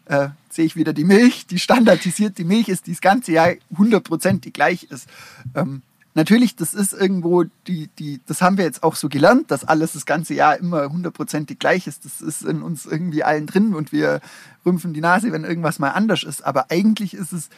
äh, 0.07 0.29
sehe 0.51 0.67
ich 0.67 0.77
wieder 0.77 0.93
die 0.93 1.05
Milch, 1.05 1.47
die 1.47 1.59
standardisierte 1.59 2.45
Milch 2.45 2.69
ist, 2.69 2.87
die 2.87 2.93
das 2.93 3.01
ganze 3.01 3.33
Jahr 3.33 3.53
hundertprozentig 3.77 4.53
gleich 4.53 4.85
ist. 4.85 5.09
Ähm, 5.55 5.83
natürlich, 6.15 6.57
das 6.57 6.75
ist 6.75 6.93
irgendwo 6.93 7.45
die, 7.67 7.89
die, 7.99 8.21
das 8.27 8.41
haben 8.41 8.57
wir 8.57 8.65
jetzt 8.65 8.83
auch 8.83 8.97
so 8.97 9.09
gelernt, 9.09 9.51
dass 9.51 9.65
alles 9.65 9.93
das 9.93 10.07
ganze 10.07 10.35
Jahr 10.35 10.57
immer 10.57 10.89
hundertprozentig 10.89 11.59
gleich 11.59 11.87
ist. 11.87 12.05
Das 12.05 12.21
ist 12.21 12.43
in 12.43 12.63
uns 12.63 12.87
irgendwie 12.87 13.25
allen 13.25 13.47
drin 13.47 13.75
und 13.75 13.93
wir 13.93 14.21
rümpfen 14.65 14.95
die 14.95 15.01
Nase, 15.01 15.33
wenn 15.33 15.45
irgendwas 15.45 15.79
mal 15.79 15.91
anders 15.91 16.23
ist. 16.23 16.45
Aber 16.45 16.71
eigentlich 16.71 17.15
ist 17.15 17.33
es 17.33 17.51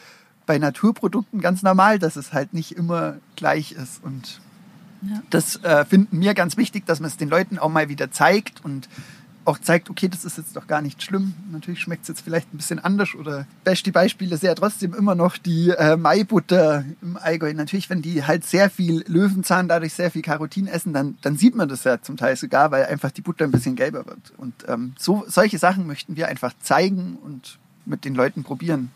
bei 0.45 0.57
Naturprodukten 0.57 1.41
ganz 1.41 1.61
normal, 1.61 1.99
dass 1.99 2.15
es 2.15 2.33
halt 2.33 2.53
nicht 2.53 2.71
immer 2.71 3.17
gleich 3.35 3.73
ist. 3.73 4.03
Und 4.03 4.41
ja. 5.03 5.21
das 5.29 5.57
äh, 5.63 5.85
finden 5.85 6.19
wir 6.19 6.33
ganz 6.33 6.57
wichtig, 6.57 6.85
dass 6.85 6.99
man 6.99 7.09
es 7.09 7.17
den 7.17 7.29
Leuten 7.29 7.59
auch 7.59 7.69
mal 7.69 7.89
wieder 7.89 8.11
zeigt 8.11 8.63
und 8.65 8.89
auch 9.47 9.57
zeigt, 9.59 9.89
okay, 9.89 10.09
das 10.09 10.25
ist 10.25 10.37
jetzt 10.37 10.55
doch 10.57 10.67
gar 10.67 10.81
nicht 10.81 11.01
schlimm. 11.01 11.33
Natürlich 11.51 11.79
schmeckt 11.79 12.01
es 12.01 12.09
jetzt 12.09 12.21
vielleicht 12.21 12.53
ein 12.53 12.57
bisschen 12.57 12.79
anders 12.79 13.15
oder 13.15 13.47
beste 13.63 13.93
Beispiele 13.93 14.35
ist 14.35 14.43
ja 14.43 14.53
trotzdem 14.53 14.93
immer 14.93 15.15
noch 15.15 15.37
die 15.37 15.69
äh, 15.69 15.95
Maibutter 15.95 16.83
im 17.01 17.15
Allgäu. 17.15 17.53
Natürlich, 17.53 17.89
wenn 17.89 18.01
die 18.01 18.25
halt 18.25 18.43
sehr 18.45 18.69
viel 18.69 19.05
Löwenzahn, 19.07 19.69
dadurch 19.69 19.93
sehr 19.93 20.11
viel 20.11 20.21
Karotin 20.21 20.67
essen, 20.67 20.91
dann, 20.91 21.17
dann 21.21 21.37
sieht 21.37 21.55
man 21.55 21.69
das 21.69 21.85
ja 21.85 22.01
zum 22.01 22.17
Teil 22.17 22.35
sogar, 22.35 22.71
weil 22.71 22.85
einfach 22.85 23.11
die 23.11 23.21
Butter 23.21 23.45
ein 23.45 23.51
bisschen 23.51 23.77
gelber 23.77 24.05
wird. 24.05 24.33
Und 24.35 24.53
ähm, 24.67 24.93
so, 24.99 25.23
solche 25.27 25.57
Sachen 25.57 25.87
möchten 25.87 26.17
wir 26.17 26.27
einfach 26.27 26.53
zeigen 26.61 27.17
und 27.23 27.57
mit 27.85 28.03
den 28.03 28.15
Leuten 28.15 28.43
probieren. 28.43 28.91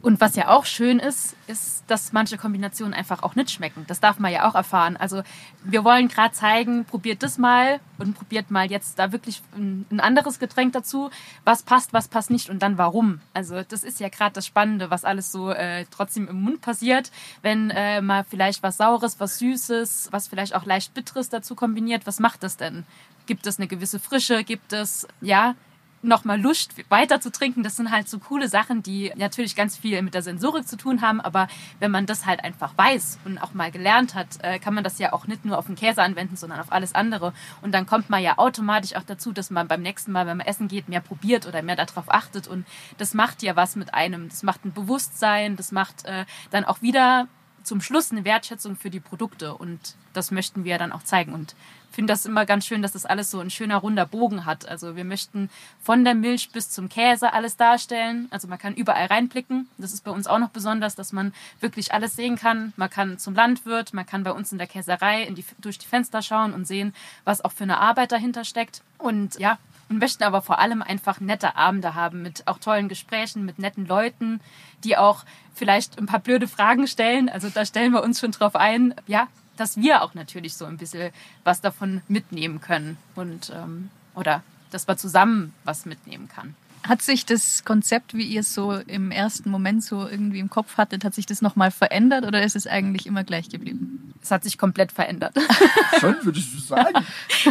Und 0.00 0.20
was 0.20 0.36
ja 0.36 0.48
auch 0.48 0.64
schön 0.64 1.00
ist, 1.00 1.36
ist, 1.48 1.82
dass 1.88 2.12
manche 2.12 2.38
Kombinationen 2.38 2.94
einfach 2.94 3.24
auch 3.24 3.34
nicht 3.34 3.50
schmecken. 3.50 3.84
Das 3.88 3.98
darf 3.98 4.20
man 4.20 4.32
ja 4.32 4.48
auch 4.48 4.54
erfahren. 4.54 4.96
Also 4.96 5.22
wir 5.64 5.84
wollen 5.84 6.06
gerade 6.06 6.32
zeigen, 6.32 6.84
probiert 6.84 7.22
das 7.24 7.36
mal 7.36 7.80
und 7.98 8.14
probiert 8.14 8.50
mal 8.50 8.70
jetzt 8.70 8.98
da 8.98 9.10
wirklich 9.10 9.42
ein, 9.56 10.00
anderes 10.00 10.38
Getränk 10.38 10.72
dazu. 10.72 11.10
Was 11.44 11.62
passt, 11.62 11.92
was 11.92 12.06
passt 12.06 12.30
nicht 12.30 12.48
und 12.48 12.62
dann 12.62 12.78
warum. 12.78 13.20
Also 13.34 13.62
das 13.68 13.82
ist 13.82 13.98
ja 13.98 14.08
gerade 14.08 14.34
das 14.34 14.46
Spannende, 14.46 14.90
was 14.90 15.04
alles 15.04 15.32
so 15.32 15.50
äh, 15.50 15.84
trotzdem 15.90 16.28
im 16.28 16.42
Mund 16.42 16.60
passiert. 16.60 17.10
Wenn 17.42 17.70
äh, 17.70 18.00
mal 18.00 18.24
vielleicht 18.24 18.62
was 18.62 18.76
Saures, 18.76 19.18
was 19.18 19.38
Süßes, 19.38 20.08
was 20.12 20.28
vielleicht 20.28 20.54
auch 20.54 20.64
leicht 20.64 20.94
Bitteres 20.94 21.28
dazu 21.28 21.56
kombiniert, 21.56 22.06
was 22.06 22.20
macht 22.20 22.44
das 22.44 22.56
denn? 22.56 22.84
Gibt 23.26 23.46
es 23.46 23.58
eine 23.58 23.66
gewisse 23.66 23.98
Frische? 23.98 24.44
Gibt 24.44 24.72
es, 24.72 25.08
ja, 25.20 25.54
nochmal 26.02 26.40
Lust 26.40 26.72
weiter 26.90 27.20
zu 27.20 27.30
trinken. 27.32 27.62
Das 27.62 27.76
sind 27.76 27.90
halt 27.90 28.08
so 28.08 28.18
coole 28.18 28.48
Sachen, 28.48 28.82
die 28.82 29.12
natürlich 29.16 29.56
ganz 29.56 29.76
viel 29.76 30.00
mit 30.02 30.14
der 30.14 30.22
Sensorik 30.22 30.66
zu 30.66 30.76
tun 30.76 31.02
haben. 31.02 31.20
Aber 31.20 31.48
wenn 31.80 31.90
man 31.90 32.06
das 32.06 32.26
halt 32.26 32.44
einfach 32.44 32.76
weiß 32.76 33.18
und 33.24 33.38
auch 33.38 33.54
mal 33.54 33.70
gelernt 33.70 34.14
hat, 34.14 34.26
äh, 34.42 34.58
kann 34.58 34.74
man 34.74 34.84
das 34.84 34.98
ja 34.98 35.12
auch 35.12 35.26
nicht 35.26 35.44
nur 35.44 35.58
auf 35.58 35.66
den 35.66 35.76
Käse 35.76 36.02
anwenden, 36.02 36.36
sondern 36.36 36.60
auf 36.60 36.72
alles 36.72 36.94
andere. 36.94 37.32
Und 37.62 37.72
dann 37.72 37.86
kommt 37.86 38.10
man 38.10 38.22
ja 38.22 38.38
automatisch 38.38 38.94
auch 38.94 39.02
dazu, 39.02 39.32
dass 39.32 39.50
man 39.50 39.68
beim 39.68 39.82
nächsten 39.82 40.12
Mal, 40.12 40.26
wenn 40.26 40.36
man 40.36 40.46
essen 40.46 40.68
geht, 40.68 40.88
mehr 40.88 41.00
probiert 41.00 41.46
oder 41.46 41.62
mehr 41.62 41.76
darauf 41.76 42.12
achtet. 42.12 42.48
Und 42.48 42.66
das 42.96 43.14
macht 43.14 43.42
ja 43.42 43.56
was 43.56 43.76
mit 43.76 43.94
einem. 43.94 44.28
Das 44.28 44.42
macht 44.42 44.64
ein 44.64 44.72
Bewusstsein, 44.72 45.56
das 45.56 45.72
macht 45.72 46.04
äh, 46.04 46.24
dann 46.50 46.64
auch 46.64 46.82
wieder 46.82 47.28
zum 47.68 47.80
Schluss 47.80 48.10
eine 48.10 48.24
Wertschätzung 48.24 48.76
für 48.76 48.90
die 48.90 49.00
Produkte. 49.00 49.54
Und 49.54 49.94
das 50.14 50.30
möchten 50.30 50.64
wir 50.64 50.78
dann 50.78 50.90
auch 50.90 51.02
zeigen. 51.02 51.34
Und 51.34 51.54
finde 51.98 52.12
das 52.12 52.26
immer 52.26 52.46
ganz 52.46 52.64
schön, 52.64 52.80
dass 52.80 52.92
das 52.92 53.06
alles 53.06 53.30
so 53.30 53.40
ein 53.40 53.50
schöner 53.50 53.78
runder 53.78 54.06
Bogen 54.06 54.44
hat. 54.44 54.68
Also 54.68 54.94
wir 54.94 55.04
möchten 55.04 55.50
von 55.82 56.04
der 56.04 56.14
Milch 56.14 56.50
bis 56.50 56.70
zum 56.70 56.88
Käse 56.88 57.32
alles 57.32 57.56
darstellen. 57.56 58.28
Also 58.30 58.46
man 58.46 58.58
kann 58.58 58.74
überall 58.74 59.06
reinblicken. 59.06 59.68
Das 59.78 59.92
ist 59.92 60.04
bei 60.04 60.10
uns 60.10 60.26
auch 60.26 60.38
noch 60.38 60.50
besonders, 60.50 60.94
dass 60.94 61.12
man 61.12 61.34
wirklich 61.60 61.92
alles 61.92 62.14
sehen 62.14 62.36
kann. 62.36 62.72
Man 62.76 62.88
kann 62.88 63.18
zum 63.18 63.34
Landwirt, 63.34 63.94
man 63.94 64.06
kann 64.06 64.22
bei 64.22 64.32
uns 64.32 64.52
in 64.52 64.58
der 64.58 64.66
Käserei 64.66 65.24
in 65.24 65.34
die, 65.34 65.44
durch 65.58 65.78
die 65.78 65.86
Fenster 65.86 66.22
schauen 66.22 66.54
und 66.54 66.66
sehen, 66.66 66.94
was 67.24 67.44
auch 67.44 67.52
für 67.52 67.64
eine 67.64 67.78
Arbeit 67.78 68.12
dahinter 68.12 68.44
steckt. 68.44 68.82
Und 68.98 69.38
ja, 69.38 69.58
und 69.88 69.98
möchten 69.98 70.22
aber 70.24 70.42
vor 70.42 70.58
allem 70.58 70.82
einfach 70.82 71.20
nette 71.20 71.56
Abende 71.56 71.94
haben 71.94 72.22
mit 72.22 72.46
auch 72.46 72.58
tollen 72.58 72.88
Gesprächen, 72.88 73.44
mit 73.44 73.58
netten 73.58 73.86
Leuten, 73.86 74.40
die 74.84 74.96
auch 74.96 75.24
vielleicht 75.54 75.98
ein 75.98 76.06
paar 76.06 76.20
blöde 76.20 76.48
Fragen 76.48 76.86
stellen. 76.86 77.28
Also 77.28 77.48
da 77.48 77.64
stellen 77.64 77.92
wir 77.92 78.02
uns 78.02 78.20
schon 78.20 78.32
drauf 78.32 78.54
ein. 78.54 78.94
Ja, 79.06 79.28
dass 79.56 79.76
wir 79.76 80.02
auch 80.02 80.14
natürlich 80.14 80.56
so 80.56 80.64
ein 80.66 80.76
bisschen 80.76 81.12
was 81.44 81.60
davon 81.60 82.02
mitnehmen 82.08 82.60
können 82.60 82.96
und 83.14 83.50
ähm, 83.54 83.90
oder 84.14 84.42
dass 84.70 84.86
man 84.86 84.98
zusammen 84.98 85.54
was 85.64 85.86
mitnehmen 85.86 86.28
kann. 86.28 86.54
Hat 86.88 87.02
sich 87.02 87.26
das 87.26 87.64
Konzept, 87.64 88.14
wie 88.14 88.24
ihr 88.24 88.40
es 88.40 88.54
so 88.54 88.72
im 88.72 89.10
ersten 89.10 89.50
Moment 89.50 89.84
so 89.84 90.08
irgendwie 90.08 90.38
im 90.38 90.48
Kopf 90.48 90.76
hattet, 90.76 91.04
hat 91.04 91.14
sich 91.14 91.26
das 91.26 91.42
nochmal 91.42 91.70
verändert 91.70 92.24
oder 92.24 92.42
ist 92.42 92.56
es 92.56 92.66
eigentlich 92.66 93.06
immer 93.06 93.24
gleich 93.24 93.48
geblieben? 93.48 94.14
Es 94.22 94.30
hat 94.30 94.42
sich 94.42 94.58
komplett 94.58 94.90
verändert. 94.90 95.34
Schon, 96.00 96.16
würdest 96.22 96.54
du 96.54 96.58
sagen? 96.58 97.04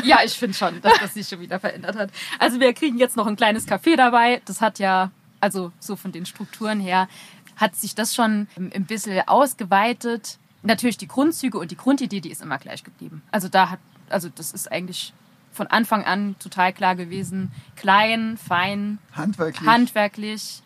ja, 0.04 0.20
ich 0.26 0.34
finde 0.34 0.56
schon, 0.56 0.82
dass 0.82 1.00
das 1.00 1.14
sich 1.14 1.28
schon 1.28 1.40
wieder 1.40 1.60
verändert 1.60 1.96
hat. 1.96 2.12
Also 2.40 2.60
wir 2.60 2.74
kriegen 2.74 2.98
jetzt 2.98 3.16
noch 3.16 3.28
ein 3.28 3.36
kleines 3.36 3.68
Café 3.68 3.96
dabei. 3.96 4.42
Das 4.46 4.62
hat 4.62 4.80
ja, 4.80 5.12
also 5.40 5.72
so 5.80 5.96
von 5.96 6.12
den 6.12 6.26
Strukturen 6.26 6.80
her, 6.80 7.08
hat 7.56 7.76
sich 7.76 7.96
das 7.96 8.14
schon 8.14 8.48
ein 8.58 8.86
bisschen 8.86 9.28
ausgeweitet 9.28 10.38
natürlich 10.68 10.98
die 10.98 11.08
Grundzüge 11.08 11.58
und 11.58 11.72
die 11.72 11.78
Grundidee, 11.78 12.22
die 12.22 12.32
ist 12.32 12.42
immer 12.42 12.58
gleich 12.58 12.84
geblieben. 12.84 13.24
Also 13.32 13.48
da 13.48 13.72
hat, 13.72 13.80
also 14.10 14.30
das 14.30 14.52
ist 14.52 14.72
eigentlich 14.72 15.14
von 15.58 15.68
Anfang 15.68 16.06
an 16.06 16.36
total 16.40 16.72
klar 16.72 16.96
gewesen. 16.96 17.52
Klein, 17.76 18.38
fein, 18.38 19.00
handwerklich, 19.14 19.68
handwerklich 19.70 20.62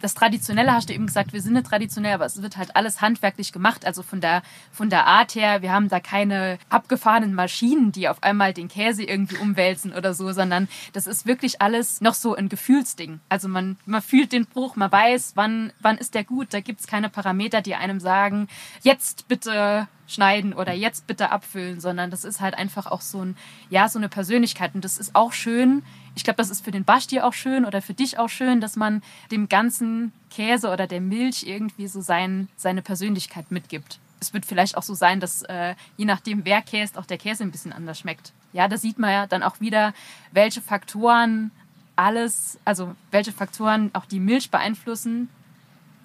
das 0.00 0.14
Traditionelle 0.14 0.72
hast 0.72 0.88
du 0.88 0.94
eben 0.94 1.06
gesagt, 1.06 1.32
wir 1.32 1.40
sind 1.40 1.52
nicht 1.52 1.66
traditionell, 1.66 2.14
aber 2.14 2.26
es 2.26 2.42
wird 2.42 2.56
halt 2.56 2.76
alles 2.76 3.00
handwerklich 3.00 3.52
gemacht. 3.52 3.84
Also 3.84 4.02
von 4.02 4.20
der, 4.20 4.42
von 4.72 4.90
der 4.90 5.06
Art 5.06 5.34
her, 5.34 5.62
wir 5.62 5.72
haben 5.72 5.88
da 5.88 6.00
keine 6.00 6.58
abgefahrenen 6.68 7.34
Maschinen, 7.34 7.92
die 7.92 8.08
auf 8.08 8.22
einmal 8.22 8.52
den 8.52 8.68
Käse 8.68 9.04
irgendwie 9.04 9.36
umwälzen 9.36 9.92
oder 9.92 10.14
so, 10.14 10.32
sondern 10.32 10.68
das 10.92 11.06
ist 11.06 11.26
wirklich 11.26 11.60
alles 11.60 12.00
noch 12.00 12.14
so 12.14 12.34
ein 12.34 12.48
Gefühlsding. 12.48 13.20
Also 13.28 13.48
man, 13.48 13.76
man 13.86 14.02
fühlt 14.02 14.32
den 14.32 14.46
Bruch, 14.46 14.76
man 14.76 14.90
weiß, 14.90 15.32
wann, 15.34 15.72
wann 15.80 15.98
ist 15.98 16.14
der 16.14 16.24
gut. 16.24 16.48
Da 16.52 16.60
gibt 16.60 16.80
es 16.80 16.86
keine 16.86 17.08
Parameter, 17.08 17.60
die 17.60 17.74
einem 17.74 18.00
sagen, 18.00 18.48
jetzt 18.82 19.28
bitte 19.28 19.88
schneiden 20.06 20.52
oder 20.52 20.72
jetzt 20.72 21.06
bitte 21.06 21.30
abfüllen, 21.30 21.80
sondern 21.80 22.10
das 22.10 22.24
ist 22.24 22.40
halt 22.40 22.54
einfach 22.54 22.86
auch 22.86 23.00
so 23.00 23.24
ein, 23.24 23.36
ja, 23.68 23.88
so 23.88 23.98
eine 23.98 24.08
Persönlichkeit. 24.08 24.74
Und 24.74 24.84
das 24.84 24.98
ist 24.98 25.14
auch 25.14 25.32
schön. 25.32 25.82
Ich 26.14 26.24
glaube, 26.24 26.36
das 26.36 26.50
ist 26.50 26.64
für 26.64 26.70
den 26.70 26.84
Basti 26.84 27.20
auch 27.20 27.32
schön 27.32 27.64
oder 27.64 27.82
für 27.82 27.94
dich 27.94 28.18
auch 28.18 28.28
schön, 28.28 28.60
dass 28.60 28.76
man 28.76 29.02
dem 29.30 29.48
ganzen 29.48 30.12
Käse 30.30 30.70
oder 30.70 30.86
der 30.86 31.00
Milch 31.00 31.44
irgendwie 31.44 31.86
so 31.86 32.00
sein, 32.00 32.48
seine 32.56 32.82
Persönlichkeit 32.82 33.50
mitgibt. 33.50 33.98
Es 34.20 34.34
wird 34.34 34.44
vielleicht 34.44 34.76
auch 34.76 34.82
so 34.82 34.94
sein, 34.94 35.20
dass 35.20 35.42
äh, 35.42 35.74
je 35.96 36.04
nachdem, 36.04 36.44
wer 36.44 36.60
käst, 36.62 36.98
auch 36.98 37.06
der 37.06 37.16
Käse 37.16 37.42
ein 37.42 37.50
bisschen 37.50 37.72
anders 37.72 37.98
schmeckt. 37.98 38.32
Ja, 38.52 38.68
da 38.68 38.76
sieht 38.76 38.98
man 38.98 39.10
ja 39.10 39.26
dann 39.26 39.42
auch 39.42 39.60
wieder, 39.60 39.94
welche 40.32 40.60
Faktoren 40.60 41.50
alles, 41.96 42.58
also 42.64 42.94
welche 43.10 43.32
Faktoren 43.32 43.90
auch 43.94 44.04
die 44.04 44.20
Milch 44.20 44.50
beeinflussen 44.50 45.28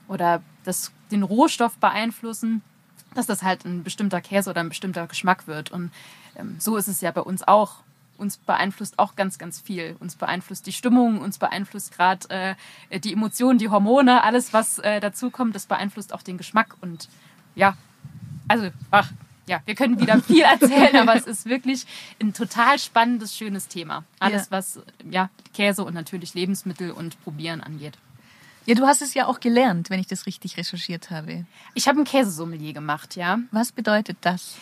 oder 0.07 0.41
das, 0.63 0.91
den 1.11 1.23
Rohstoff 1.23 1.77
beeinflussen 1.77 2.61
dass 3.15 3.25
das 3.25 3.41
halt 3.41 3.65
ein 3.65 3.83
bestimmter 3.83 4.21
Käse 4.21 4.51
oder 4.51 4.59
ein 4.59 4.69
bestimmter 4.69 5.07
Geschmack 5.07 5.47
wird. 5.47 5.71
Und 5.71 5.91
ähm, 6.35 6.57
so 6.59 6.77
ist 6.77 6.87
es 6.87 7.01
ja 7.01 7.09
bei 7.11 7.21
uns 7.21 7.47
auch. 7.47 7.77
Uns 8.17 8.37
beeinflusst 8.37 8.99
auch 8.99 9.15
ganz, 9.15 9.37
ganz 9.37 9.59
viel. 9.59 9.95
Uns 9.99 10.15
beeinflusst 10.15 10.65
die 10.67 10.73
Stimmung, 10.73 11.19
uns 11.19 11.37
beeinflusst 11.37 11.95
gerade 11.95 12.55
äh, 12.89 12.99
die 12.99 13.13
Emotionen, 13.13 13.59
die 13.59 13.69
Hormone, 13.69 14.23
alles, 14.23 14.53
was 14.53 14.79
äh, 14.79 14.99
dazukommt, 14.99 15.55
das 15.55 15.65
beeinflusst 15.65 16.13
auch 16.13 16.21
den 16.21 16.37
Geschmack. 16.37 16.75
Und 16.81 17.09
ja, 17.55 17.75
also, 18.47 18.69
ach, 18.91 19.11
ja, 19.47 19.61
wir 19.65 19.75
können 19.75 19.99
wieder 19.99 20.21
viel 20.21 20.43
erzählen, 20.59 20.95
aber 20.95 21.15
es 21.15 21.25
ist 21.25 21.45
wirklich 21.45 21.85
ein 22.21 22.33
total 22.33 22.79
spannendes, 22.79 23.35
schönes 23.35 23.67
Thema. 23.67 24.03
Alles, 24.19 24.45
ja. 24.45 24.51
was 24.51 24.79
ja, 25.09 25.29
Käse 25.53 25.83
und 25.83 25.93
natürlich 25.93 26.33
Lebensmittel 26.33 26.91
und 26.91 27.21
Probieren 27.23 27.61
angeht. 27.61 27.97
Ja, 28.65 28.73
du 28.73 28.87
hast 28.87 29.03
es 29.03 29.13
ja 29.13 29.27
auch 29.27 29.39
gelernt, 29.39 29.91
wenn 29.91 29.99
ich 29.99 30.07
das 30.07 30.25
richtig 30.25 30.57
recherchiert 30.57 31.11
habe. 31.11 31.45
Ich 31.75 31.87
habe 31.87 31.99
ein 31.99 32.05
Käsesommelier 32.05 32.73
gemacht, 32.73 33.15
ja. 33.15 33.39
Was 33.51 33.71
bedeutet 33.71 34.17
das? 34.21 34.57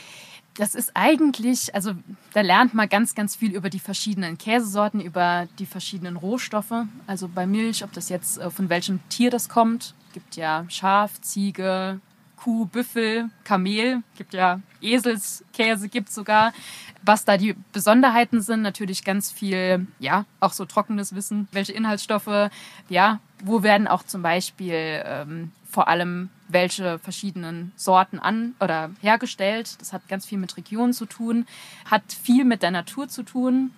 Das 0.56 0.76
ist 0.76 0.92
eigentlich, 0.94 1.74
also 1.74 1.94
da 2.34 2.42
lernt 2.42 2.74
man 2.74 2.88
ganz, 2.88 3.16
ganz 3.16 3.36
viel 3.36 3.56
über 3.56 3.70
die 3.70 3.80
verschiedenen 3.80 4.38
Käsesorten, 4.38 5.02
über 5.02 5.48
die 5.58 5.66
verschiedenen 5.66 6.16
Rohstoffe. 6.16 6.86
Also 7.08 7.28
bei 7.28 7.48
Milch, 7.48 7.84
ob 7.84 7.92
das 7.94 8.10
jetzt 8.10 8.38
äh, 8.38 8.50
von 8.52 8.70
welchem 8.70 9.00
Tier 9.10 9.32
das 9.32 9.50
kommt. 9.50 9.96
Gibt 10.14 10.36
ja 10.36 10.66
Schaf, 10.70 11.20
Ziege, 11.22 12.00
Kuh, 12.44 12.66
Büffel, 12.66 13.30
Kamel, 13.46 14.04
gibt 14.18 14.34
ja 14.34 14.60
Eselskäse, 14.82 15.88
gibt 15.88 16.12
sogar. 16.12 16.54
Was 17.02 17.26
da 17.26 17.38
die 17.38 17.56
Besonderheiten 17.72 18.42
sind, 18.42 18.62
natürlich 18.62 19.04
ganz 19.04 19.32
viel, 19.32 19.88
ja, 20.00 20.26
auch 20.40 20.52
so 20.52 20.66
trockenes 20.66 21.16
Wissen, 21.16 21.48
welche 21.52 21.72
Inhaltsstoffe, 21.72 22.50
ja, 22.90 23.20
wo 23.44 23.64
werden 23.64 23.88
auch 23.88 24.04
zum 24.04 24.22
Beispiel 24.22 25.04
ähm, 25.06 25.52
vor 25.74 25.88
allem 25.88 26.30
welche 26.50 27.00
verschiedenen 27.00 27.72
Sorten 27.76 28.20
an 28.20 28.54
oder 28.60 28.92
hergestellt. 29.02 29.82
Das 29.82 29.92
hat 29.92 30.08
ganz 30.08 30.24
viel 30.24 30.38
mit 30.38 30.56
Regionen 30.56 30.94
zu 30.94 31.08
tun, 31.08 31.48
hat 31.90 32.04
viel 32.14 32.46
mit 32.46 32.62
der 32.62 32.70
Natur 32.70 33.08
zu 33.08 33.24
tun. 33.24 33.72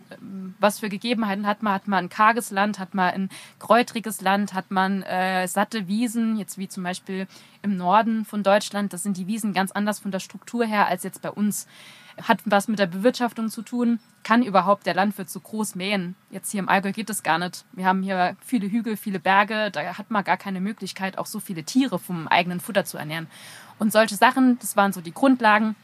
Was 0.59 0.79
für 0.79 0.89
Gegebenheiten 0.89 1.47
hat 1.47 1.63
man? 1.63 1.73
Hat 1.73 1.87
man 1.87 2.05
ein 2.05 2.09
karges 2.09 2.51
Land, 2.51 2.79
hat 2.79 2.93
man 2.93 3.13
ein 3.13 3.29
kräutriges 3.59 4.19
Land, 4.19 4.53
hat 4.53 4.71
man 4.71 5.03
äh, 5.03 5.47
satte 5.47 5.87
Wiesen, 5.87 6.37
jetzt 6.37 6.57
wie 6.57 6.67
zum 6.67 6.83
Beispiel 6.83 7.27
im 7.61 7.77
Norden 7.77 8.25
von 8.25 8.43
Deutschland. 8.43 8.91
Das 8.91 9.03
sind 9.03 9.15
die 9.15 9.27
Wiesen 9.27 9.53
ganz 9.53 9.71
anders 9.71 9.99
von 9.99 10.11
der 10.11 10.19
Struktur 10.19 10.65
her 10.65 10.87
als 10.87 11.03
jetzt 11.03 11.21
bei 11.21 11.31
uns 11.31 11.65
hat 12.21 12.39
was 12.45 12.67
mit 12.67 12.79
der 12.79 12.87
Bewirtschaftung 12.87 13.49
zu 13.49 13.61
tun. 13.61 13.99
Kann 14.23 14.41
überhaupt 14.41 14.85
der 14.85 14.95
Landwirt 14.95 15.29
so 15.29 15.39
groß 15.39 15.75
mähen? 15.75 16.15
Jetzt 16.31 16.51
hier 16.51 16.59
im 16.59 16.69
Allgäu 16.69 16.91
geht 16.91 17.09
das 17.09 17.23
gar 17.23 17.37
nicht. 17.37 17.65
Wir 17.73 17.85
haben 17.85 18.01
hier 18.01 18.35
viele 18.43 18.69
Hügel, 18.69 18.97
viele 18.97 19.19
Berge. 19.19 19.69
Da 19.71 19.97
hat 19.97 20.11
man 20.11 20.23
gar 20.23 20.37
keine 20.37 20.61
Möglichkeit, 20.61 21.17
auch 21.17 21.25
so 21.25 21.39
viele 21.39 21.63
Tiere 21.63 21.99
vom 21.99 22.27
eigenen 22.27 22.59
Futter 22.59 22.85
zu 22.85 22.97
ernähren. 22.97 23.27
Und 23.77 23.91
solche 23.91 24.15
Sachen, 24.15 24.57
das 24.59 24.75
waren 24.75 24.93
so 24.93 25.01
die 25.01 25.13
Grundlagen. 25.13 25.75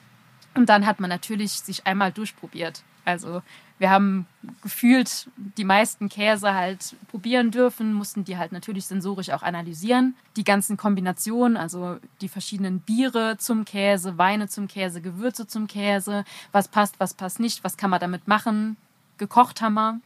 Und 0.55 0.69
dann 0.69 0.85
hat 0.85 0.99
man 0.99 1.09
natürlich 1.09 1.51
sich 1.51 1.85
einmal 1.87 2.11
durchprobiert. 2.11 2.83
Also 3.05 3.41
wir 3.79 3.89
haben 3.89 4.27
gefühlt 4.61 5.27
die 5.37 5.63
meisten 5.63 6.07
Käse 6.07 6.53
halt 6.53 6.95
probieren 7.09 7.49
dürfen, 7.49 7.93
mussten 7.93 8.23
die 8.23 8.37
halt 8.37 8.51
natürlich 8.51 8.85
sensorisch 8.85 9.31
auch 9.31 9.41
analysieren. 9.41 10.15
Die 10.35 10.43
ganzen 10.43 10.77
Kombinationen, 10.77 11.57
also 11.57 11.97
die 12.21 12.29
verschiedenen 12.29 12.79
Biere 12.79 13.37
zum 13.39 13.65
Käse, 13.65 14.19
Weine 14.19 14.47
zum 14.47 14.67
Käse, 14.67 15.01
Gewürze 15.01 15.47
zum 15.47 15.65
Käse, 15.65 16.25
was 16.51 16.67
passt, 16.67 16.99
was 16.99 17.15
passt 17.15 17.39
nicht, 17.39 17.63
was 17.63 17.75
kann 17.75 17.89
man 17.89 17.99
damit 17.99 18.27
machen. 18.27 18.77
Gekocht 19.17 19.61
haben 19.61 19.73
wir. 19.73 19.99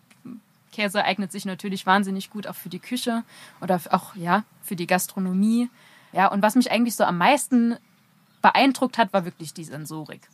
Käse 0.71 1.03
eignet 1.03 1.31
sich 1.31 1.45
natürlich 1.45 1.85
wahnsinnig 1.85 2.29
gut 2.29 2.47
auch 2.47 2.55
für 2.55 2.69
die 2.69 2.79
Küche 2.79 3.23
oder 3.61 3.79
auch 3.91 4.15
ja 4.15 4.43
für 4.61 4.75
die 4.77 4.87
Gastronomie. 4.87 5.69
Ja, 6.13 6.27
und 6.27 6.41
was 6.41 6.55
mich 6.55 6.71
eigentlich 6.71 6.95
so 6.95 7.03
am 7.03 7.17
meisten 7.17 7.75
beeindruckt 8.41 8.97
hat, 8.97 9.11
war 9.11 9.25
wirklich 9.25 9.53
die 9.53 9.65
Sensorik 9.65 10.29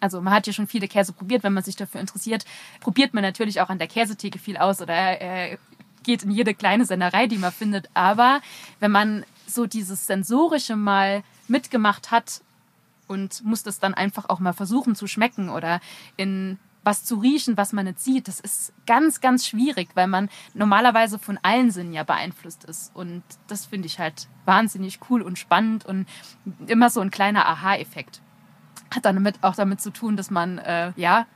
also 0.00 0.20
man 0.20 0.32
hat 0.32 0.46
ja 0.46 0.52
schon 0.52 0.66
viele 0.66 0.88
Käse 0.88 1.12
probiert, 1.12 1.42
wenn 1.42 1.52
man 1.52 1.62
sich 1.62 1.76
dafür 1.76 2.00
interessiert, 2.00 2.44
probiert 2.80 3.14
man 3.14 3.22
natürlich 3.22 3.60
auch 3.60 3.68
an 3.68 3.78
der 3.78 3.88
Käsetheke 3.88 4.38
viel 4.38 4.56
aus 4.56 4.80
oder 4.80 5.20
äh, 5.20 5.58
geht 6.02 6.22
in 6.22 6.30
jede 6.30 6.54
kleine 6.54 6.84
Sennerei, 6.86 7.26
die 7.26 7.38
man 7.38 7.52
findet. 7.52 7.88
Aber 7.94 8.40
wenn 8.80 8.90
man 8.90 9.24
so 9.46 9.66
dieses 9.66 10.06
Sensorische 10.06 10.76
mal 10.76 11.22
mitgemacht 11.48 12.10
hat 12.10 12.40
und 13.06 13.44
muss 13.44 13.62
das 13.62 13.78
dann 13.78 13.94
einfach 13.94 14.28
auch 14.28 14.40
mal 14.40 14.52
versuchen 14.52 14.94
zu 14.94 15.06
schmecken 15.06 15.50
oder 15.50 15.80
in 16.16 16.58
was 16.82 17.04
zu 17.04 17.16
riechen, 17.16 17.58
was 17.58 17.74
man 17.74 17.84
nicht 17.84 18.00
sieht, 18.00 18.26
das 18.26 18.40
ist 18.40 18.72
ganz, 18.86 19.20
ganz 19.20 19.46
schwierig, 19.46 19.90
weil 19.94 20.06
man 20.06 20.30
normalerweise 20.54 21.18
von 21.18 21.38
allen 21.42 21.70
Sinnen 21.70 21.92
ja 21.92 22.04
beeinflusst 22.04 22.64
ist. 22.64 22.94
Und 22.96 23.22
das 23.48 23.66
finde 23.66 23.86
ich 23.86 23.98
halt 23.98 24.28
wahnsinnig 24.46 24.98
cool 25.10 25.20
und 25.20 25.38
spannend 25.38 25.84
und 25.84 26.06
immer 26.66 26.88
so 26.88 27.00
ein 27.00 27.10
kleiner 27.10 27.46
Aha-Effekt 27.46 28.22
hat 28.94 29.04
dann 29.04 29.16
damit 29.16 29.36
auch 29.42 29.54
damit 29.54 29.80
zu 29.80 29.90
tun, 29.90 30.16
dass 30.16 30.30
man, 30.30 30.58
äh, 30.58 30.92
ja, 30.96 31.26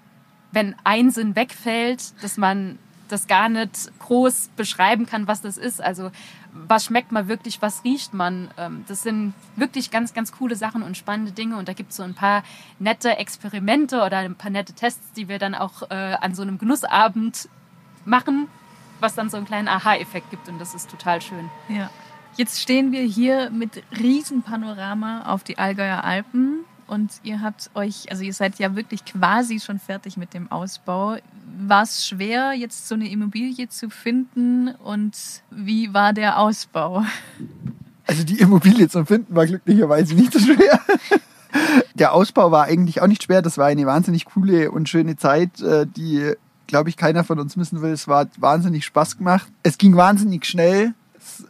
wenn 0.52 0.74
ein 0.84 1.10
Sinn 1.10 1.36
wegfällt, 1.36 2.22
dass 2.22 2.36
man 2.36 2.78
das 3.08 3.26
gar 3.26 3.48
nicht 3.48 3.90
groß 3.98 4.50
beschreiben 4.56 5.06
kann, 5.06 5.26
was 5.26 5.40
das 5.40 5.56
ist. 5.56 5.82
Also 5.82 6.10
was 6.52 6.84
schmeckt 6.84 7.12
man 7.12 7.28
wirklich, 7.28 7.60
was 7.60 7.84
riecht 7.84 8.14
man. 8.14 8.50
Ähm, 8.56 8.84
das 8.88 9.02
sind 9.02 9.34
wirklich 9.56 9.90
ganz, 9.90 10.14
ganz 10.14 10.32
coole 10.32 10.56
Sachen 10.56 10.82
und 10.82 10.96
spannende 10.96 11.32
Dinge. 11.32 11.56
Und 11.56 11.68
da 11.68 11.72
gibt 11.72 11.90
es 11.90 11.96
so 11.96 12.02
ein 12.02 12.14
paar 12.14 12.42
nette 12.78 13.16
Experimente 13.18 14.02
oder 14.02 14.18
ein 14.18 14.36
paar 14.36 14.50
nette 14.50 14.72
Tests, 14.72 15.12
die 15.12 15.28
wir 15.28 15.38
dann 15.38 15.54
auch 15.54 15.82
äh, 15.90 15.94
an 16.20 16.34
so 16.34 16.42
einem 16.42 16.58
Genussabend 16.58 17.48
machen, 18.04 18.48
was 19.00 19.14
dann 19.14 19.30
so 19.30 19.36
einen 19.36 19.46
kleinen 19.46 19.68
Aha-Effekt 19.68 20.30
gibt. 20.30 20.48
Und 20.48 20.60
das 20.60 20.74
ist 20.74 20.90
total 20.90 21.20
schön. 21.20 21.50
Ja. 21.68 21.90
Jetzt 22.36 22.60
stehen 22.60 22.90
wir 22.90 23.02
hier 23.02 23.50
mit 23.50 23.82
Riesenpanorama 23.96 25.26
auf 25.26 25.44
die 25.44 25.58
Allgäuer 25.58 26.02
Alpen 26.02 26.64
und 26.86 27.12
ihr 27.22 27.40
habt 27.40 27.70
euch, 27.74 28.10
also 28.10 28.22
ihr 28.22 28.32
seid 28.32 28.58
ja 28.58 28.76
wirklich 28.76 29.04
quasi 29.04 29.60
schon 29.60 29.78
fertig 29.78 30.16
mit 30.16 30.34
dem 30.34 30.50
Ausbau. 30.50 31.16
War 31.58 31.82
es 31.82 32.06
schwer, 32.06 32.52
jetzt 32.52 32.88
so 32.88 32.94
eine 32.94 33.08
Immobilie 33.08 33.68
zu 33.68 33.90
finden 33.90 34.68
und 34.68 35.16
wie 35.50 35.92
war 35.94 36.12
der 36.12 36.38
Ausbau? 36.38 37.04
Also 38.06 38.24
die 38.24 38.38
Immobilie 38.38 38.88
zu 38.88 39.04
finden 39.04 39.34
war 39.34 39.46
glücklicherweise 39.46 40.14
nicht 40.14 40.32
so 40.32 40.38
schwer. 40.38 40.80
Der 41.94 42.12
Ausbau 42.12 42.50
war 42.50 42.64
eigentlich 42.64 43.00
auch 43.00 43.06
nicht 43.06 43.22
schwer. 43.22 43.40
Das 43.40 43.58
war 43.58 43.66
eine 43.66 43.86
wahnsinnig 43.86 44.24
coole 44.24 44.70
und 44.70 44.88
schöne 44.88 45.16
Zeit, 45.16 45.60
äh, 45.60 45.86
die, 45.86 46.32
glaube 46.66 46.88
ich, 46.88 46.96
keiner 46.96 47.24
von 47.24 47.38
uns 47.38 47.56
missen 47.56 47.80
will. 47.80 47.92
Es 47.92 48.08
war 48.08 48.26
wahnsinnig 48.38 48.84
Spaß 48.84 49.18
gemacht. 49.18 49.50
Es 49.62 49.78
ging 49.78 49.96
wahnsinnig 49.96 50.44
schnell 50.46 50.94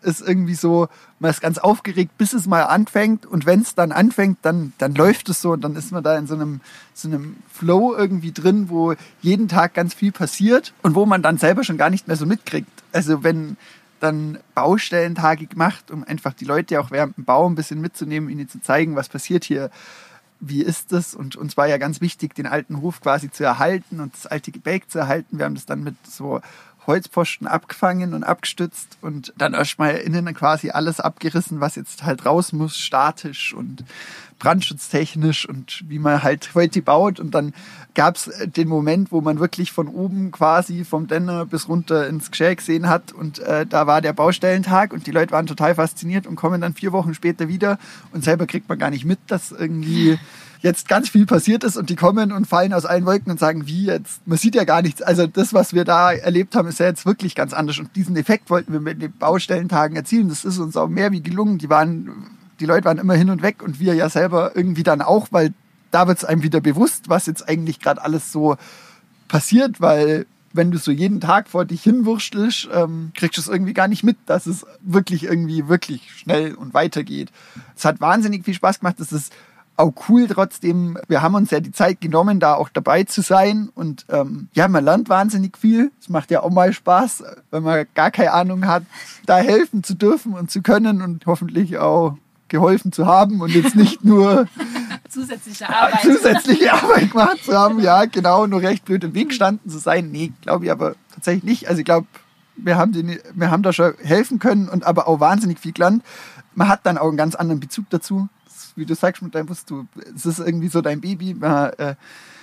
ist 0.03 0.21
irgendwie 0.21 0.55
so, 0.55 0.89
man 1.19 1.31
ist 1.31 1.41
ganz 1.41 1.59
aufgeregt, 1.59 2.17
bis 2.19 2.33
es 2.33 2.47
mal 2.47 2.63
anfängt. 2.63 3.27
Und 3.27 3.47
wenn 3.47 3.61
es 3.61 3.75
dann 3.75 3.93
anfängt, 3.93 4.39
dann, 4.43 4.73
dann 4.79 4.95
läuft 4.95 5.29
es 5.29 5.41
so 5.41 5.53
und 5.53 5.63
dann 5.63 5.77
ist 5.77 5.93
man 5.93 6.03
da 6.03 6.17
in 6.17 6.27
so 6.27 6.35
einem, 6.35 6.61
so 6.93 7.09
einem 7.09 7.37
Flow 7.53 7.95
irgendwie 7.95 8.33
drin, 8.33 8.69
wo 8.69 8.95
jeden 9.21 9.49
Tag 9.49 9.75
ganz 9.75 9.95
viel 9.95 10.13
passiert 10.13 10.73
und 10.83 10.95
wo 10.95 11.07
man 11.07 11.23
dann 11.23 11.39
selber 11.39 11.65
schon 11.65 11.79
gar 11.79 11.91
nicht 11.91 12.09
mehr 12.09 12.17
so 12.17 12.27
mitkriegt. 12.27 12.71
Also 12.93 13.23
wenn 13.23 13.57
dann 14.01 14.39
Baustellentage 14.55 15.47
gemacht, 15.47 15.91
um 15.91 16.05
einfach 16.05 16.35
die 16.35 16.45
Leute 16.45 16.81
auch 16.81 16.91
während 16.91 17.17
dem 17.17 17.25
Bau 17.25 17.49
ein 17.49 17.55
bisschen 17.55 17.81
mitzunehmen, 17.81 18.29
ihnen 18.29 18.49
zu 18.49 18.61
zeigen, 18.61 18.97
was 18.97 19.09
passiert 19.09 19.45
hier 19.45 19.71
wie 20.49 20.63
ist 20.63 20.93
das? 20.93 21.15
Und 21.15 21.37
uns 21.37 21.57
war 21.57 21.67
ja 21.69 21.79
ganz 21.79 22.01
wichtig, 22.01 22.35
den 22.35 22.47
alten 22.47 22.81
Hof 22.81 23.01
quasi 23.01 23.31
zu 23.31 23.45
erhalten 23.45 24.01
und 24.01 24.15
das 24.15 24.27
alte 24.27 24.53
Gebäck 24.53 24.91
zu 24.91 24.99
erhalten. 24.99 25.39
Wir 25.39 25.45
haben 25.45 25.55
das 25.55 25.67
dann 25.67 25.83
mit 25.83 25.95
so 26.07 26.41
Holzposten 26.87 27.47
abgefangen 27.47 28.15
und 28.15 28.25
abgestützt 28.25 28.99
und 29.01 29.33
dann 29.39 29.55
erstmal 29.55 29.97
innen 29.97 30.33
quasi 30.35 30.71
alles 30.71 31.01
abgerissen, 31.01 31.61
was 31.61 31.77
jetzt 31.77 32.05
halt 32.05 32.27
raus 32.27 32.53
muss, 32.53 32.77
statisch 32.79 33.55
und 33.55 33.85
brandschutztechnisch 34.39 35.49
und 35.49 35.85
wie 35.89 35.99
man 35.99 36.23
halt 36.23 36.51
heute 36.55 36.83
baut. 36.83 37.21
Und 37.21 37.35
dann 37.35 37.55
gab 37.95 38.17
es 38.17 38.31
den 38.45 38.69
Moment, 38.69 39.13
wo 39.13 39.21
man 39.21 39.39
wirklich 39.39 39.73
von 39.73 39.89
oben 39.89 40.33
quasi 40.33 40.85
vom 40.85 41.07
Denner 41.07 41.47
bis 41.47 41.69
runter 41.69 42.07
ins 42.09 42.31
Geschirr 42.31 42.55
gesehen 42.55 42.89
hat 42.89 43.13
und 43.13 43.39
äh, 43.39 43.65
da 43.67 43.87
war 43.87 44.01
der 44.01 44.13
Baustellentag 44.13 44.93
und 44.93 45.07
die 45.07 45.13
Leute 45.13 45.33
waren 45.33 45.47
total 45.47 45.77
fasziniert 45.77 46.27
und 46.27 46.37
kommen 46.37 46.61
dann 46.61 46.75
vier 46.75 46.93
Wochen 46.93 47.15
später 47.15 47.49
wieder 47.49 47.79
und 48.13 48.25
selber 48.25 48.47
kriegt 48.47 48.69
man 48.69 48.79
gar 48.79 48.91
nicht 48.91 49.05
mit, 49.05 49.19
dass 49.29 49.53
irgendwie 49.53 50.19
jetzt 50.65 50.89
ganz 50.89 51.11
viel 51.11 51.27
passiert 51.27 51.63
ist 51.63 51.77
und 51.77 51.91
die 51.91 51.95
kommen 51.95 52.33
und 52.33 52.47
fallen 52.47 52.73
aus 52.73 52.87
allen 52.87 53.05
Wolken 53.05 53.31
und 53.31 53.39
sagen, 53.39 53.67
wie 53.67 53.85
jetzt? 53.85 54.27
Man 54.27 54.39
sieht 54.39 54.55
ja 54.55 54.65
gar 54.65 54.81
nichts. 54.81 55.03
Also 55.03 55.27
das, 55.27 55.53
was 55.53 55.75
wir 55.75 55.85
da 55.85 56.11
erlebt 56.11 56.57
haben, 56.57 56.67
ist 56.69 56.81
ja 56.81 56.87
jetzt 56.87 57.05
wirklich 57.05 57.35
ganz 57.35 57.53
anders. 57.53 57.79
Und 57.79 57.95
diesen 57.95 58.17
Effekt 58.17 58.49
wollten 58.49 58.73
wir 58.73 58.81
mit 58.81 59.03
den 59.03 59.13
Baustellentagen 59.13 59.95
erzielen. 59.95 60.31
Das 60.31 60.47
ist 60.47 60.59
uns 60.59 60.75
auch 60.79 60.89
mehr 60.89 61.13
wie 61.13 61.23
gelungen. 61.23 61.59
Die 61.59 61.69
waren, 61.69 62.11
die 62.61 62.65
Leute 62.65 62.87
waren 62.87 62.97
immer 62.97 63.13
hin 63.13 63.29
und 63.29 63.43
weg 63.43 63.63
und 63.63 63.79
wir 63.79 63.95
ja 63.95 64.09
selber 64.09 64.53
irgendwie 64.57 64.83
dann 64.83 65.03
auch, 65.03 65.29
weil 65.33 65.53
da 65.91 66.09
wird 66.09 66.17
es 66.17 66.25
einem 66.25 66.43
wieder 66.43 66.63
bewusst, 66.63 67.11
was 67.11 67.27
jetzt 67.27 67.47
eigentlich 67.47 67.79
gerade 67.79 68.03
alles 68.03 68.33
so 68.33 68.57
passiert, 69.29 69.83
weil 69.83 70.25
wenn 70.55 70.71
du 70.71 70.79
so 70.79 70.91
jeden 70.91 71.21
Tag 71.21 71.49
vor 71.49 71.67
dich 71.67 71.83
hinwurstelst, 71.83 72.71
ähm, 72.73 73.13
kriegst 73.15 73.37
du 73.37 73.43
es 73.43 73.49
irgendwie 73.49 73.75
gar 73.75 73.89
nicht 73.89 74.03
mit, 74.03 74.17
dass 74.25 74.47
es 74.47 74.65
wirklich 74.81 75.25
irgendwie 75.25 75.69
wirklich 75.69 76.11
schnell 76.11 76.55
und 76.55 76.73
weitergeht. 76.73 77.33
Es 77.77 77.85
hat 77.85 78.01
wahnsinnig 78.01 78.45
viel 78.45 78.55
Spaß 78.55 78.81
gemacht. 78.81 78.99
Es 78.99 79.13
ist 79.13 79.33
auch 79.77 79.93
cool 80.09 80.29
trotzdem. 80.29 80.99
Wir 81.09 81.23
haben 81.23 81.35
uns 81.35 81.51
ja 81.51 81.61
die 81.61 81.73
Zeit 81.73 82.01
genommen, 82.01 82.41
da 82.41 82.55
auch 82.55 82.69
dabei 82.69 83.05
zu 83.05 83.23
sein. 83.23 83.71
Und 83.75 84.07
ähm, 84.09 84.49
ja, 84.53 84.69
man 84.69 84.85
lernt 84.85 85.09
wahnsinnig 85.09 85.59
viel. 85.59 85.91
Es 86.01 86.09
macht 86.09 86.31
ja 86.31 86.43
auch 86.43 86.51
mal 86.51 86.73
Spaß, 86.73 87.25
wenn 87.51 87.63
man 87.63 87.87
gar 87.95 88.11
keine 88.11 88.33
Ahnung 88.33 88.67
hat, 88.67 88.85
da 89.27 89.39
helfen 89.39 89.83
zu 89.83 89.95
dürfen 89.95 90.35
und 90.35 90.51
zu 90.51 90.63
können 90.63 91.03
und 91.03 91.27
hoffentlich 91.27 91.79
auch 91.79 92.17
geholfen 92.49 92.93
zu 92.93 93.07
haben 93.07 93.41
und 93.41 93.53
jetzt 93.53 93.75
nicht 93.75 94.05
nur 94.05 94.47
zusätzliche 95.09 95.69
Arbeit. 95.69 96.03
zusätzliche 96.03 96.73
Arbeit 96.73 97.11
gemacht 97.11 97.45
zu 97.45 97.53
haben. 97.53 97.81
Ja, 97.81 98.05
genau, 98.05 98.47
nur 98.47 98.63
recht 98.63 98.85
blöd 98.85 99.03
im 99.03 99.15
Weg 99.15 99.31
gestanden 99.31 99.71
zu 99.71 99.79
sein. 99.79 100.13
Nee, 100.13 100.33
glaube 100.43 100.67
ich 100.67 100.71
aber 100.71 100.95
tatsächlich 101.13 101.45
nicht. 101.45 101.69
Also 101.69 101.81
ich 101.81 101.85
glaube, 101.85 102.07
wir 102.57 102.77
haben, 102.77 102.93
den, 102.93 103.19
wir 103.35 103.51
haben 103.51 103.65
da 103.65 103.73
schon 103.73 103.95
helfen 104.03 104.39
können 104.39 104.69
und 104.69 104.85
aber 104.85 105.09
auch 105.09 105.19
wahnsinnig 105.19 105.59
viel 105.59 105.73
gelernt. 105.73 106.05
Man 106.55 106.69
hat 106.69 106.81
dann 106.85 106.99
auch 106.99 107.09
einen 107.09 107.17
ganz 107.17 107.35
anderen 107.35 107.59
Bezug 107.59 107.87
dazu 107.91 108.29
wie 108.77 108.87
du 108.87 108.95
sagst 108.95 109.23
mit 109.23 109.35
deinem 109.35 109.47
Bus, 109.47 109.65
du, 109.65 109.87
es 110.15 110.27
ist 110.27 110.39
irgendwie 110.39 110.69
so 110.69 110.81
dein 110.81 111.01
Baby. 111.01 111.35
Man, 111.35 111.73
äh, 111.75 111.95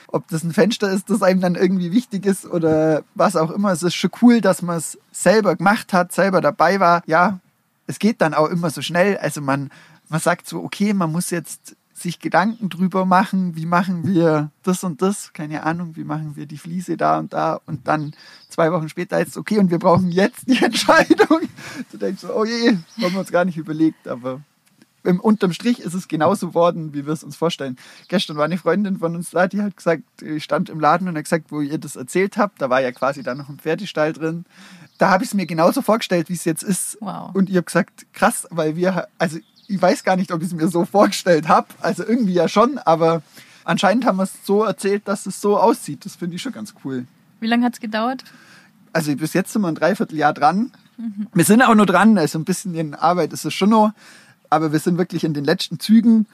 ob 0.07 0.27
das 0.27 0.43
ein 0.43 0.53
Fenster 0.53 0.91
ist, 0.91 1.09
das 1.09 1.21
einem 1.21 1.41
dann 1.41 1.55
irgendwie 1.55 1.91
wichtig 1.91 2.25
ist 2.25 2.45
oder 2.45 3.03
was 3.15 3.35
auch 3.35 3.51
immer. 3.51 3.71
Es 3.71 3.83
ist 3.83 3.95
schon 3.95 4.11
cool, 4.21 4.41
dass 4.41 4.61
man 4.61 4.77
es 4.77 4.97
selber 5.11 5.55
gemacht 5.55 5.93
hat, 5.93 6.11
selber 6.11 6.41
dabei 6.41 6.79
war. 6.79 7.01
Ja, 7.05 7.39
es 7.87 7.99
geht 7.99 8.21
dann 8.21 8.33
auch 8.33 8.49
immer 8.49 8.69
so 8.69 8.81
schnell. 8.81 9.17
Also 9.17 9.41
man, 9.41 9.69
man 10.09 10.19
sagt 10.19 10.47
so, 10.47 10.63
okay, 10.63 10.93
man 10.93 11.11
muss 11.11 11.29
jetzt 11.29 11.75
sich 11.93 12.19
Gedanken 12.19 12.69
drüber 12.69 13.05
machen, 13.05 13.55
wie 13.55 13.65
machen 13.65 14.07
wir 14.07 14.49
das 14.63 14.83
und 14.83 15.01
das, 15.01 15.33
keine 15.33 15.63
Ahnung, 15.63 15.95
wie 15.95 16.03
machen 16.03 16.35
wir 16.35 16.47
die 16.47 16.57
Fliese 16.57 16.97
da 16.97 17.19
und 17.19 17.31
da 17.31 17.61
und 17.65 17.87
dann 17.87 18.13
zwei 18.49 18.71
Wochen 18.71 18.89
später 18.89 19.19
ist 19.19 19.37
okay 19.37 19.59
und 19.59 19.69
wir 19.69 19.79
brauchen 19.79 20.11
jetzt 20.11 20.47
die 20.47 20.57
Entscheidung. 20.63 21.41
Du 21.91 21.97
denkst 21.97 22.21
so, 22.21 22.33
oh 22.33 22.43
je, 22.43 22.77
haben 23.01 23.13
wir 23.13 23.19
uns 23.19 23.31
gar 23.31 23.45
nicht 23.45 23.57
überlegt, 23.57 24.07
aber 24.07 24.41
im, 25.03 25.19
unterm 25.19 25.53
Strich 25.53 25.79
ist 25.79 25.93
es 25.93 26.07
genauso 26.07 26.49
geworden, 26.49 26.93
wie 26.93 27.05
wir 27.05 27.13
es 27.13 27.23
uns 27.23 27.35
vorstellen. 27.35 27.77
Gestern 28.07 28.37
war 28.37 28.45
eine 28.45 28.57
Freundin 28.57 28.97
von 28.97 29.15
uns 29.15 29.31
da, 29.31 29.47
die 29.47 29.61
hat 29.61 29.75
gesagt, 29.75 30.03
ich 30.21 30.43
stand 30.43 30.69
im 30.69 30.79
Laden 30.79 31.07
und 31.07 31.17
hat 31.17 31.23
gesagt, 31.23 31.45
wo 31.49 31.61
ihr 31.61 31.77
das 31.77 31.95
erzählt 31.95 32.37
habt, 32.37 32.61
da 32.61 32.69
war 32.69 32.81
ja 32.81 32.91
quasi 32.91 33.23
da 33.23 33.35
noch 33.35 33.49
ein 33.49 33.57
Pferdestall 33.57 34.13
drin. 34.13 34.45
Da 34.97 35.09
habe 35.09 35.23
ich 35.23 35.31
es 35.31 35.33
mir 35.33 35.45
genauso 35.45 35.81
vorgestellt, 35.81 36.29
wie 36.29 36.33
es 36.33 36.45
jetzt 36.45 36.63
ist. 36.63 36.97
Wow. 37.01 37.33
Und 37.33 37.49
ihr 37.49 37.57
habt 37.57 37.67
gesagt, 37.67 38.05
krass, 38.13 38.47
weil 38.51 38.75
wir, 38.75 39.07
also 39.17 39.39
ich 39.67 39.81
weiß 39.81 40.03
gar 40.03 40.15
nicht, 40.15 40.31
ob 40.31 40.41
ich 40.41 40.47
es 40.47 40.53
mir 40.53 40.67
so 40.67 40.85
vorgestellt 40.85 41.47
habe. 41.47 41.67
Also 41.79 42.05
irgendwie 42.05 42.33
ja 42.33 42.47
schon, 42.47 42.77
aber 42.77 43.23
anscheinend 43.63 44.05
haben 44.05 44.17
wir 44.17 44.23
es 44.23 44.33
so 44.43 44.63
erzählt, 44.63 45.07
dass 45.07 45.25
es 45.25 45.41
so 45.41 45.57
aussieht. 45.57 46.05
Das 46.05 46.15
finde 46.15 46.35
ich 46.35 46.41
schon 46.41 46.51
ganz 46.51 46.75
cool. 46.83 47.05
Wie 47.39 47.47
lange 47.47 47.65
hat 47.65 47.73
es 47.73 47.79
gedauert? 47.79 48.23
Also 48.93 49.15
bis 49.15 49.33
jetzt 49.33 49.53
sind 49.53 49.61
wir 49.61 49.69
ein 49.69 49.75
Dreivierteljahr 49.75 50.33
dran. 50.33 50.71
Mhm. 50.97 51.27
Wir 51.33 51.45
sind 51.45 51.61
auch 51.61 51.73
nur 51.73 51.85
dran, 51.85 52.17
also 52.17 52.37
ein 52.37 52.45
bisschen 52.45 52.75
in 52.75 52.93
Arbeit 52.93 53.33
ist 53.33 53.45
es 53.45 53.53
schon 53.53 53.69
noch 53.69 53.93
aber 54.51 54.71
wir 54.71 54.79
sind 54.79 54.99
wirklich 54.99 55.23
in 55.23 55.33
den 55.33 55.45
letzten 55.45 55.79
Zügen. 55.79 56.27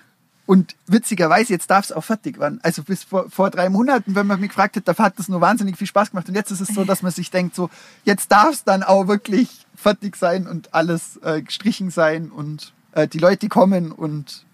Und 0.45 0.75
witzigerweise, 0.87 1.53
jetzt 1.53 1.69
darf 1.69 1.85
es 1.85 1.91
auch 1.91 2.03
fertig 2.03 2.39
werden. 2.39 2.59
Also 2.63 2.81
bis 2.83 3.03
vor, 3.03 3.29
vor 3.29 3.49
drei 3.49 3.69
Monaten, 3.69 4.15
wenn 4.15 4.27
man 4.27 4.39
mich 4.39 4.49
gefragt 4.49 4.77
hat, 4.77 4.87
da 4.87 4.97
hat 4.97 5.19
es 5.19 5.27
nur 5.27 5.41
wahnsinnig 5.41 5.77
viel 5.77 5.87
Spaß 5.87 6.11
gemacht. 6.11 6.27
Und 6.29 6.35
jetzt 6.35 6.51
ist 6.51 6.61
es 6.61 6.69
so, 6.69 6.83
dass 6.83 7.01
man 7.01 7.11
sich 7.11 7.31
denkt, 7.31 7.53
so, 7.53 7.69
jetzt 8.05 8.31
darf 8.31 8.51
es 8.51 8.63
dann 8.63 8.81
auch 8.81 9.07
wirklich 9.07 9.65
fertig 9.75 10.15
sein 10.15 10.47
und 10.47 10.73
alles 10.73 11.17
äh, 11.23 11.41
gestrichen 11.41 11.91
sein 11.91 12.31
und 12.31 12.73
äh, 12.93 13.07
die 13.07 13.19
Leute 13.19 13.49
kommen 13.49 13.91
und 13.91 14.45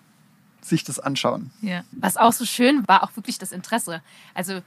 sich 0.62 0.84
das 0.84 0.99
anschauen. 0.99 1.52
Ja. 1.62 1.84
Was 1.91 2.17
auch 2.17 2.34
so 2.34 2.45
schön 2.45 2.88
war, 2.88 3.04
auch 3.04 3.15
wirklich 3.15 3.38
das 3.38 3.52
Interesse. 3.52 4.02
Also 4.34 4.62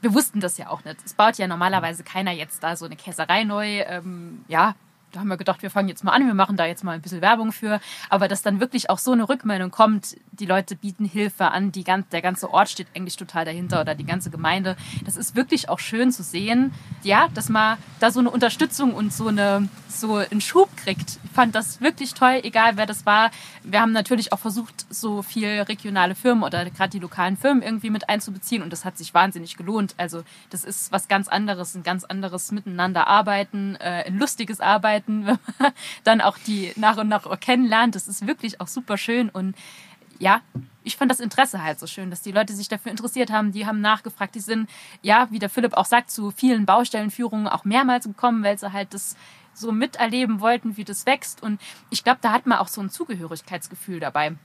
wir 0.00 0.14
wussten 0.14 0.40
das 0.40 0.56
ja 0.56 0.68
auch 0.70 0.84
nicht. 0.84 0.96
Es 1.04 1.14
baut 1.14 1.36
ja 1.36 1.46
normalerweise 1.46 2.02
keiner 2.02 2.32
jetzt 2.32 2.62
da 2.62 2.76
so 2.76 2.86
eine 2.86 2.96
Käserei 2.96 3.44
neu. 3.44 3.80
Ähm, 3.82 4.44
ja, 4.48 4.74
da 5.16 5.20
haben 5.20 5.28
wir 5.28 5.38
gedacht, 5.38 5.62
wir 5.62 5.70
fangen 5.70 5.88
jetzt 5.88 6.04
mal 6.04 6.12
an, 6.12 6.26
wir 6.26 6.34
machen 6.34 6.58
da 6.58 6.66
jetzt 6.66 6.84
mal 6.84 6.92
ein 6.92 7.00
bisschen 7.00 7.22
Werbung 7.22 7.50
für. 7.50 7.80
Aber 8.10 8.28
dass 8.28 8.42
dann 8.42 8.60
wirklich 8.60 8.90
auch 8.90 8.98
so 8.98 9.12
eine 9.12 9.28
Rückmeldung 9.28 9.70
kommt, 9.70 10.16
die 10.32 10.44
Leute 10.44 10.76
bieten 10.76 11.06
Hilfe 11.06 11.50
an, 11.50 11.72
die 11.72 11.84
ganz, 11.84 12.08
der 12.10 12.20
ganze 12.20 12.52
Ort 12.52 12.68
steht 12.68 12.88
eigentlich 12.94 13.16
total 13.16 13.46
dahinter 13.46 13.80
oder 13.80 13.94
die 13.94 14.04
ganze 14.04 14.30
Gemeinde. 14.30 14.76
Das 15.06 15.16
ist 15.16 15.34
wirklich 15.34 15.70
auch 15.70 15.78
schön 15.78 16.12
zu 16.12 16.22
sehen, 16.22 16.72
ja, 17.02 17.28
dass 17.32 17.48
man 17.48 17.78
da 17.98 18.10
so 18.10 18.20
eine 18.20 18.30
Unterstützung 18.30 18.92
und 18.92 19.10
so 19.12 19.28
eine 19.28 19.68
so 19.96 20.16
einen 20.16 20.40
Schub 20.40 20.68
kriegt. 20.76 21.18
Ich 21.24 21.30
fand 21.30 21.54
das 21.54 21.80
wirklich 21.80 22.14
toll, 22.14 22.40
egal 22.42 22.76
wer 22.76 22.86
das 22.86 23.06
war. 23.06 23.30
Wir 23.62 23.80
haben 23.80 23.92
natürlich 23.92 24.32
auch 24.32 24.38
versucht, 24.38 24.86
so 24.90 25.22
viel 25.22 25.62
regionale 25.62 26.14
Firmen 26.14 26.44
oder 26.44 26.64
gerade 26.70 26.90
die 26.90 26.98
lokalen 26.98 27.36
Firmen 27.36 27.62
irgendwie 27.62 27.90
mit 27.90 28.08
einzubeziehen 28.08 28.62
und 28.62 28.72
das 28.72 28.84
hat 28.84 28.98
sich 28.98 29.14
wahnsinnig 29.14 29.56
gelohnt. 29.56 29.94
Also 29.96 30.22
das 30.50 30.64
ist 30.64 30.92
was 30.92 31.08
ganz 31.08 31.28
anderes, 31.28 31.74
ein 31.74 31.82
ganz 31.82 32.04
anderes 32.04 32.52
Miteinander 32.52 33.06
arbeiten, 33.06 33.76
äh, 33.76 34.04
ein 34.06 34.18
lustiges 34.18 34.60
Arbeiten 34.60 35.05
Leuten, 35.06 35.26
wenn 35.26 35.38
man 35.58 35.72
dann 36.04 36.20
auch 36.20 36.38
die 36.38 36.72
nach 36.76 36.96
und 36.96 37.08
nach 37.08 37.38
kennenlernt. 37.40 37.94
Das 37.94 38.08
ist 38.08 38.26
wirklich 38.26 38.60
auch 38.60 38.68
super 38.68 38.98
schön 38.98 39.28
und 39.28 39.56
ja, 40.18 40.40
ich 40.82 40.96
fand 40.96 41.10
das 41.10 41.20
Interesse 41.20 41.62
halt 41.62 41.78
so 41.78 41.86
schön, 41.86 42.08
dass 42.08 42.22
die 42.22 42.32
Leute 42.32 42.54
sich 42.54 42.68
dafür 42.68 42.90
interessiert 42.90 43.30
haben, 43.30 43.52
die 43.52 43.66
haben 43.66 43.82
nachgefragt, 43.82 44.34
die 44.34 44.40
sind, 44.40 44.70
ja, 45.02 45.28
wie 45.30 45.38
der 45.38 45.50
Philipp 45.50 45.74
auch 45.74 45.84
sagt, 45.84 46.10
zu 46.10 46.30
vielen 46.30 46.64
Baustellenführungen 46.64 47.46
auch 47.48 47.64
mehrmals 47.64 48.06
gekommen, 48.06 48.42
weil 48.42 48.58
sie 48.58 48.72
halt 48.72 48.94
das 48.94 49.14
so 49.52 49.72
miterleben 49.72 50.40
wollten, 50.40 50.78
wie 50.78 50.84
das 50.84 51.04
wächst. 51.04 51.42
Und 51.42 51.60
ich 51.90 52.02
glaube, 52.02 52.20
da 52.22 52.32
hat 52.32 52.46
man 52.46 52.58
auch 52.58 52.68
so 52.68 52.80
ein 52.80 52.88
Zugehörigkeitsgefühl 52.88 54.00
dabei 54.00 54.36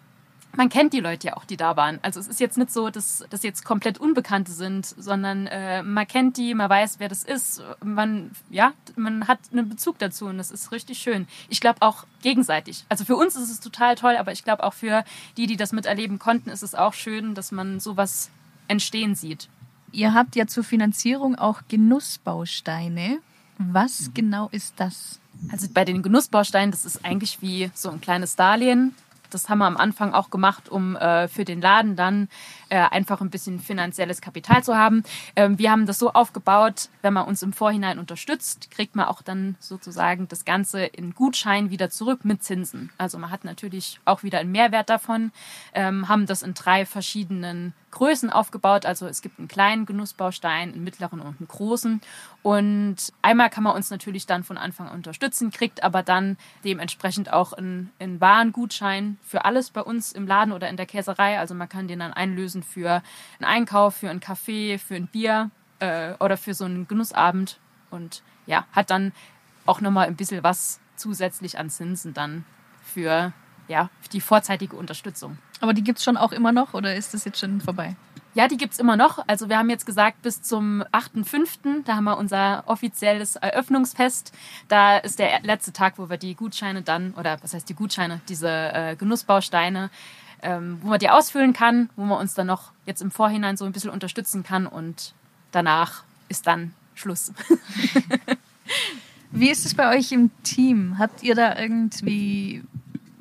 man 0.56 0.70
kennt 0.70 0.94
die 0.94 1.00
Leute 1.00 1.28
ja 1.28 1.38
auch, 1.38 1.46
die 1.46 1.58
da 1.58 1.78
waren. 1.78 2.00
Also 2.02 2.20
es 2.20 2.28
ist 2.28 2.40
jetzt 2.40 2.58
nicht 2.58 2.72
so, 2.72 2.90
dass 2.90 3.26
das 3.30 3.44
jetzt 3.44 3.64
komplett 3.64 3.98
Unbekannte 3.98 4.52
sind, 4.52 4.86
sondern 4.86 5.48
äh, 5.48 5.82
man 5.84 6.08
kennt 6.08 6.38
die, 6.38 6.54
man 6.54 6.70
weiß, 6.70 7.00
wer 7.00 7.10
das 7.10 7.24
ist. 7.24 7.64
Man, 7.84 8.32
ja, 8.50 8.74
man 8.96 9.28
hat 9.28 9.40
einen 9.52 9.70
Bezug 9.70 9.98
dazu 10.00 10.26
und 10.26 10.38
das 10.38 10.52
ist 10.52 10.72
richtig 10.72 11.00
schön. 11.00 11.28
Ich 11.50 11.62
glaube 11.62 11.82
auch 11.82 12.06
gegenseitig. 12.22 12.86
Also 12.90 13.06
für 13.06 13.16
uns 13.16 13.36
ist 13.36 13.50
es 13.50 13.60
total 13.60 13.96
toll, 13.96 14.18
aber 14.18 14.32
ich 14.32 14.44
glaube 14.44 14.64
auch 14.64 14.74
für 14.74 15.04
die, 15.38 15.48
die 15.48 15.58
das 15.58 15.72
miterleben 15.72 16.20
konnten, 16.20 16.50
ist 16.50 16.64
es 16.64 16.76
auch 16.76 16.94
schön, 16.94 17.34
dass 17.34 17.52
man 17.52 17.80
sowas 17.80 18.30
entstehen 18.68 19.16
sieht. 19.16 19.48
Ihr 19.94 20.14
habt 20.14 20.36
ja 20.36 20.48
zur 20.48 20.64
Finanzierung 20.64 21.36
auch 21.36 21.62
Genussbausteine. 21.68 23.20
Was 23.58 24.08
mhm. 24.08 24.14
genau 24.14 24.50
ist 24.52 24.74
das? 24.78 25.20
Also 25.52 25.68
bei 25.74 25.86
den 25.86 26.04
Genussbausteinen, 26.04 26.72
das 26.72 26.86
ist 26.86 27.04
eigentlich 27.06 27.42
wie 27.42 27.72
so 27.74 27.90
ein 27.90 28.02
kleines 28.02 28.36
Darlehen 28.36 28.94
das 29.34 29.50
haben 29.50 29.60
wir 29.60 29.66
am 29.66 29.78
Anfang 29.78 30.14
auch 30.14 30.30
gemacht, 30.30 30.70
um 30.70 30.96
äh, 30.96 31.28
für 31.28 31.46
den 31.46 31.62
Laden 31.62 31.96
dann 31.96 32.28
äh, 32.72 32.78
einfach 32.90 33.20
ein 33.20 33.30
bisschen 33.30 33.60
finanzielles 33.60 34.22
Kapital 34.22 34.64
zu 34.64 34.78
haben. 34.78 35.04
Ähm, 35.36 35.60
wir 35.60 35.72
haben 35.72 35.86
das 35.86 36.00
so 36.00 36.14
aufgebaut, 36.14 36.88
wenn 37.02 37.14
man 37.14 37.28
uns 37.28 37.44
im 37.44 37.52
Vorhinein 37.52 38.00
unterstützt, 38.00 38.72
kriegt 38.72 38.96
man 38.96 39.08
auch 39.08 39.22
dann 39.22 39.56
sozusagen 39.60 40.30
das 40.30 40.46
Ganze 40.46 40.86
in 40.86 41.14
Gutschein 41.14 41.70
wieder 41.70 41.90
zurück 41.90 42.24
mit 42.24 42.44
Zinsen. 42.44 42.90
Also 42.98 43.18
man 43.18 43.30
hat 43.30 43.44
natürlich 43.44 44.00
auch 44.06 44.24
wieder 44.24 44.40
einen 44.40 44.54
Mehrwert 44.54 44.90
davon, 44.90 45.34
ähm, 45.74 46.08
haben 46.08 46.26
das 46.26 46.44
in 46.44 46.54
drei 46.54 46.86
verschiedenen 46.86 47.74
Größen 47.92 48.30
aufgebaut. 48.30 48.86
Also 48.86 49.06
es 49.06 49.22
gibt 49.22 49.38
einen 49.38 49.48
kleinen 49.48 49.86
Genussbaustein, 49.86 50.74
einen 50.74 50.84
mittleren 50.84 51.20
und 51.20 51.40
einen 51.40 51.48
großen. 51.48 52.02
Und 52.42 52.96
einmal 53.22 53.50
kann 53.50 53.64
man 53.64 53.76
uns 53.76 53.92
natürlich 53.92 54.26
dann 54.26 54.44
von 54.44 54.58
Anfang 54.58 54.88
an 54.88 54.96
unterstützen, 54.96 55.52
kriegt 55.52 55.84
aber 55.84 56.02
dann 56.02 56.38
dementsprechend 56.64 57.32
auch 57.32 57.54
einen, 57.54 57.92
einen 58.00 58.20
Warengutschein 58.20 59.18
für 59.22 59.46
alles 59.46 59.70
bei 59.70 59.82
uns 59.82 60.12
im 60.12 60.26
Laden 60.26 60.54
oder 60.54 60.70
in 60.70 60.78
der 60.78 60.86
Käserei. 60.86 61.38
Also 61.38 61.54
man 61.54 61.70
kann 61.70 61.88
den 61.88 62.00
dann 62.00 62.14
einlösen 62.14 62.61
für 62.64 63.02
einen 63.40 63.46
Einkauf, 63.50 63.96
für 63.96 64.10
einen 64.10 64.20
Kaffee, 64.20 64.78
für 64.78 64.96
ein 64.96 65.08
Bier 65.08 65.52
äh, 65.80 66.14
oder 66.20 66.38
für 66.38 66.54
so 66.54 66.66
einen 66.66 66.88
Genussabend. 66.88 67.60
Und 67.90 68.24
ja, 68.46 68.66
hat 68.72 68.90
dann 68.90 69.12
auch 69.66 69.82
nochmal 69.82 70.08
ein 70.08 70.16
bisschen 70.16 70.44
was 70.44 70.80
zusätzlich 70.96 71.58
an 71.58 71.70
Zinsen 71.70 72.14
dann 72.14 72.46
für 72.84 73.34
ja, 73.68 73.90
die 74.12 74.22
vorzeitige 74.22 74.76
Unterstützung. 74.76 75.38
Aber 75.60 75.74
die 75.74 75.84
gibt 75.84 76.00
es 76.00 76.04
schon 76.04 76.18
auch 76.18 76.32
immer 76.32 76.52
noch 76.52 76.74
oder 76.74 76.96
ist 76.96 77.14
das 77.14 77.26
jetzt 77.26 77.40
schon 77.40 77.62
vorbei? 77.62 77.96
Ja, 78.34 78.48
die 78.48 78.58
gibt 78.58 78.74
es 78.74 78.80
immer 78.80 78.96
noch. 78.96 79.20
Also 79.28 79.50
wir 79.50 79.58
haben 79.58 79.70
jetzt 79.70 79.86
gesagt, 79.86 80.22
bis 80.22 80.42
zum 80.42 80.84
8.5., 80.94 81.84
da 81.84 81.96
haben 81.96 82.06
wir 82.06 82.18
unser 82.18 82.64
offizielles 82.66 83.36
Eröffnungsfest. 83.36 84.32
Da 84.70 84.98
ist 84.98 85.20
der 85.20 85.42
letzte 85.42 85.74
Tag, 85.74 85.96
wo 85.98 86.10
wir 86.10 86.18
die 86.18 86.36
Gutscheine 86.36 86.82
dann, 86.82 87.14
oder 87.16 87.38
was 87.44 87.54
heißt 87.54 87.68
die 87.68 87.76
Gutscheine, 87.76 88.22
diese 88.30 88.50
äh, 88.50 88.96
Genussbausteine, 88.96 89.90
ähm, 90.42 90.80
wo 90.82 90.90
man 90.90 91.00
die 91.00 91.10
ausfüllen 91.10 91.54
kann, 91.54 91.90
wo 91.96 92.04
man 92.04 92.20
uns 92.20 92.34
dann 92.34 92.48
noch 92.48 92.72
jetzt 92.86 93.02
im 93.02 93.12
Vorhinein 93.12 93.58
so 93.58 93.66
ein 93.66 93.72
bisschen 93.72 93.90
unterstützen 93.90 94.44
kann 94.44 94.68
und 94.68 95.14
danach 95.52 96.04
ist 96.30 96.48
dann 96.48 96.74
Schluss. 96.96 97.32
Wie 99.32 99.50
ist 99.50 99.66
es 99.66 99.76
bei 99.76 99.98
euch 99.98 100.12
im 100.12 100.30
Team? 100.44 100.98
Habt 101.00 101.24
ihr 101.24 101.36
da 101.36 101.58
irgendwie 101.58 102.64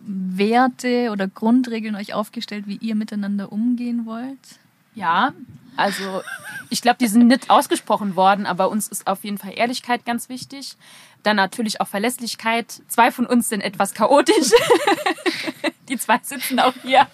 Werte 0.04 1.11
oder 1.12 1.28
Grundregeln 1.28 1.94
euch 1.94 2.14
aufgestellt, 2.14 2.66
wie 2.66 2.76
ihr 2.76 2.96
miteinander 2.96 3.52
umgehen 3.52 4.06
wollt? 4.06 4.59
Ja, 4.94 5.33
also 5.76 6.22
ich 6.68 6.83
glaube, 6.83 6.98
die 7.00 7.06
sind 7.06 7.28
nicht 7.28 7.48
ausgesprochen 7.48 8.16
worden, 8.16 8.46
aber 8.46 8.70
uns 8.70 8.88
ist 8.88 9.06
auf 9.06 9.24
jeden 9.24 9.38
Fall 9.38 9.52
Ehrlichkeit 9.56 10.04
ganz 10.04 10.28
wichtig. 10.28 10.76
Dann 11.22 11.37
natürlich 11.37 11.80
auch 11.80 11.87
Verlässlichkeit. 11.87 12.83
Zwei 12.88 13.12
von 13.12 13.26
uns 13.26 13.48
sind 13.48 13.61
etwas 13.61 13.94
chaotisch. 13.94 14.50
die 15.90 15.98
zwei 15.98 16.18
sitzen 16.22 16.61
auch 16.61 16.74
hier. 16.83 17.07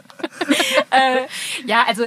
äh, 0.90 1.26
ja, 1.66 1.84
also 1.86 2.06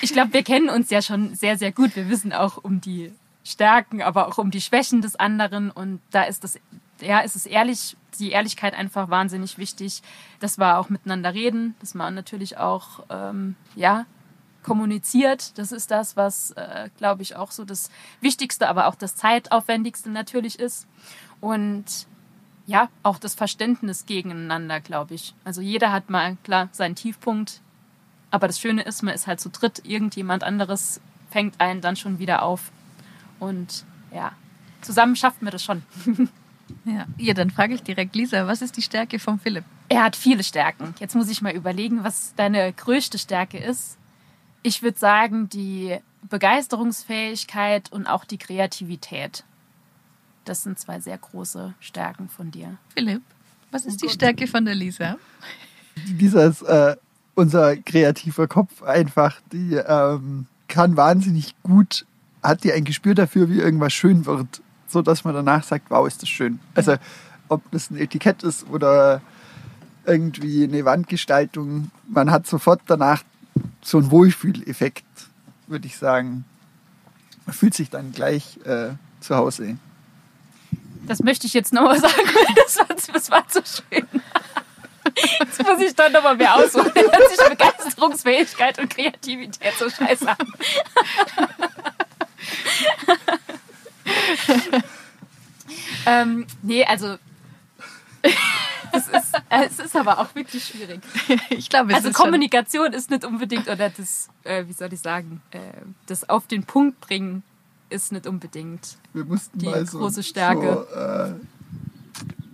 ich 0.00 0.12
glaube, 0.12 0.32
wir 0.32 0.42
kennen 0.42 0.68
uns 0.68 0.90
ja 0.90 1.00
schon 1.00 1.34
sehr, 1.34 1.56
sehr 1.56 1.72
gut. 1.72 1.96
Wir 1.96 2.08
wissen 2.08 2.32
auch 2.32 2.58
um 2.62 2.80
die 2.80 3.12
Stärken, 3.44 4.02
aber 4.02 4.28
auch 4.28 4.38
um 4.38 4.50
die 4.50 4.60
Schwächen 4.60 5.00
des 5.00 5.16
anderen. 5.16 5.70
Und 5.70 6.00
da 6.10 6.24
ist 6.24 6.44
das, 6.44 6.58
ja, 7.00 7.20
ist 7.20 7.36
es 7.36 7.46
ehrlich, 7.46 7.96
die 8.18 8.32
Ehrlichkeit 8.32 8.74
einfach 8.74 9.08
wahnsinnig 9.08 9.56
wichtig. 9.56 10.02
Das 10.40 10.58
war 10.58 10.78
auch 10.78 10.90
miteinander 10.90 11.32
reden, 11.32 11.74
dass 11.80 11.94
man 11.94 12.14
natürlich 12.14 12.58
auch, 12.58 13.04
ähm, 13.08 13.54
ja, 13.74 14.04
kommuniziert. 14.64 15.56
Das 15.56 15.72
ist 15.72 15.90
das, 15.90 16.16
was, 16.16 16.50
äh, 16.50 16.90
glaube 16.98 17.22
ich, 17.22 17.36
auch 17.36 17.52
so 17.52 17.64
das 17.64 17.90
Wichtigste, 18.20 18.68
aber 18.68 18.88
auch 18.88 18.96
das 18.96 19.16
Zeitaufwendigste 19.16 20.10
natürlich 20.10 20.58
ist. 20.58 20.86
Und 21.40 21.84
ja, 22.68 22.90
auch 23.02 23.18
das 23.18 23.34
Verständnis 23.34 24.04
gegeneinander, 24.04 24.80
glaube 24.80 25.14
ich. 25.14 25.34
Also 25.42 25.62
jeder 25.62 25.90
hat 25.90 26.10
mal, 26.10 26.36
klar, 26.44 26.68
seinen 26.70 26.94
Tiefpunkt. 26.94 27.62
Aber 28.30 28.46
das 28.46 28.60
Schöne 28.60 28.82
ist, 28.82 29.02
man 29.02 29.14
ist 29.14 29.26
halt 29.26 29.40
zu 29.40 29.48
dritt. 29.48 29.86
Irgendjemand 29.86 30.44
anderes 30.44 31.00
fängt 31.30 31.62
einen 31.62 31.80
dann 31.80 31.96
schon 31.96 32.18
wieder 32.18 32.42
auf. 32.42 32.70
Und 33.40 33.86
ja, 34.14 34.32
zusammen 34.82 35.16
schafft 35.16 35.42
man 35.42 35.50
das 35.50 35.64
schon. 35.64 35.82
Ja, 36.84 37.06
ja 37.16 37.32
dann 37.32 37.50
frage 37.50 37.72
ich 37.72 37.82
direkt, 37.82 38.14
Lisa, 38.14 38.46
was 38.46 38.60
ist 38.60 38.76
die 38.76 38.82
Stärke 38.82 39.18
von 39.18 39.40
Philipp? 39.40 39.64
Er 39.88 40.04
hat 40.04 40.16
viele 40.16 40.44
Stärken. 40.44 40.94
Jetzt 41.00 41.14
muss 41.14 41.30
ich 41.30 41.40
mal 41.40 41.54
überlegen, 41.54 42.04
was 42.04 42.34
deine 42.34 42.70
größte 42.74 43.16
Stärke 43.16 43.56
ist. 43.56 43.96
Ich 44.62 44.82
würde 44.82 44.98
sagen, 44.98 45.48
die 45.48 45.96
Begeisterungsfähigkeit 46.28 47.90
und 47.90 48.06
auch 48.06 48.26
die 48.26 48.36
Kreativität. 48.36 49.44
Das 50.48 50.62
sind 50.62 50.78
zwei 50.78 50.98
sehr 50.98 51.18
große 51.18 51.74
Stärken 51.78 52.30
von 52.30 52.50
dir. 52.50 52.78
Philipp, 52.94 53.20
was 53.70 53.84
ist 53.84 54.02
oh 54.02 54.06
die 54.06 54.12
Stärke 54.12 54.46
von 54.46 54.64
der 54.64 54.74
Lisa? 54.74 55.18
Lisa 56.06 56.46
ist 56.46 56.62
äh, 56.62 56.96
unser 57.34 57.76
kreativer 57.76 58.48
Kopf 58.48 58.82
einfach, 58.82 59.42
die 59.52 59.74
ähm, 59.74 60.46
kann 60.66 60.96
wahnsinnig 60.96 61.54
gut, 61.62 62.06
hat 62.42 62.64
die 62.64 62.72
ein 62.72 62.84
Gespür 62.84 63.14
dafür, 63.14 63.50
wie 63.50 63.58
irgendwas 63.58 63.92
schön 63.92 64.24
wird, 64.24 64.62
so 64.86 65.02
dass 65.02 65.24
man 65.24 65.34
danach 65.34 65.64
sagt, 65.64 65.90
wow, 65.90 66.06
ist 66.06 66.22
das 66.22 66.30
schön. 66.30 66.60
Also 66.74 66.96
ob 67.50 67.70
das 67.70 67.90
ein 67.90 67.98
Etikett 67.98 68.42
ist 68.42 68.66
oder 68.70 69.20
irgendwie 70.06 70.64
eine 70.64 70.86
Wandgestaltung, 70.86 71.90
man 72.08 72.30
hat 72.30 72.46
sofort 72.46 72.80
danach 72.86 73.22
so 73.82 73.98
einen 73.98 74.10
Wohlfühleffekt, 74.10 75.04
würde 75.66 75.86
ich 75.86 75.98
sagen. 75.98 76.46
Man 77.44 77.54
fühlt 77.54 77.74
sich 77.74 77.90
dann 77.90 78.12
gleich 78.12 78.58
äh, 78.64 78.92
zu 79.20 79.36
Hause. 79.36 79.76
Das 81.08 81.20
möchte 81.20 81.46
ich 81.46 81.54
jetzt 81.54 81.72
nochmal 81.72 81.98
sagen, 82.00 82.14
weil 82.14 82.54
das 82.54 82.78
war, 82.78 82.86
das 83.12 83.30
war 83.30 83.48
zu 83.48 83.62
schön. 83.64 84.06
Jetzt 85.40 85.62
muss 85.66 85.80
ich 85.80 85.94
dann 85.96 86.12
nochmal 86.12 86.36
mehr 86.36 86.54
ausholen. 86.54 86.92
Da 86.94 87.00
hört 87.00 87.30
sich 87.30 87.48
Begeisterungsfähigkeit 87.48 88.78
und 88.78 88.88
Kreativität 88.90 89.72
so 89.78 89.88
scheiße 89.90 90.28
an. 90.28 90.36
ähm, 96.06 96.46
nee, 96.62 96.84
also 96.84 97.16
es 98.92 99.08
ist, 99.08 99.32
es 99.48 99.78
ist 99.78 99.96
aber 99.96 100.18
auch 100.18 100.34
wirklich 100.34 100.64
schwierig. 100.64 101.00
Ich 101.50 101.68
glaube, 101.68 101.94
Also 101.94 102.10
Kommunikation 102.12 102.92
ist 102.92 103.10
nicht 103.10 103.24
unbedingt, 103.24 103.68
oder 103.68 103.90
das, 103.90 104.28
äh, 104.44 104.66
wie 104.66 104.72
soll 104.72 104.92
ich 104.92 105.00
sagen, 105.00 105.42
äh, 105.50 105.58
das 106.06 106.28
auf 106.28 106.46
den 106.46 106.64
Punkt 106.64 107.00
bringen 107.00 107.42
ist 107.90 108.12
nicht 108.12 108.26
unbedingt. 108.26 108.96
Wir 109.12 109.24
mussten 109.24 109.58
Die 109.58 109.72
so, 109.86 109.98
große 109.98 110.22
Stärke. 110.22 110.86
So, 110.92 110.98
äh, 110.98 111.32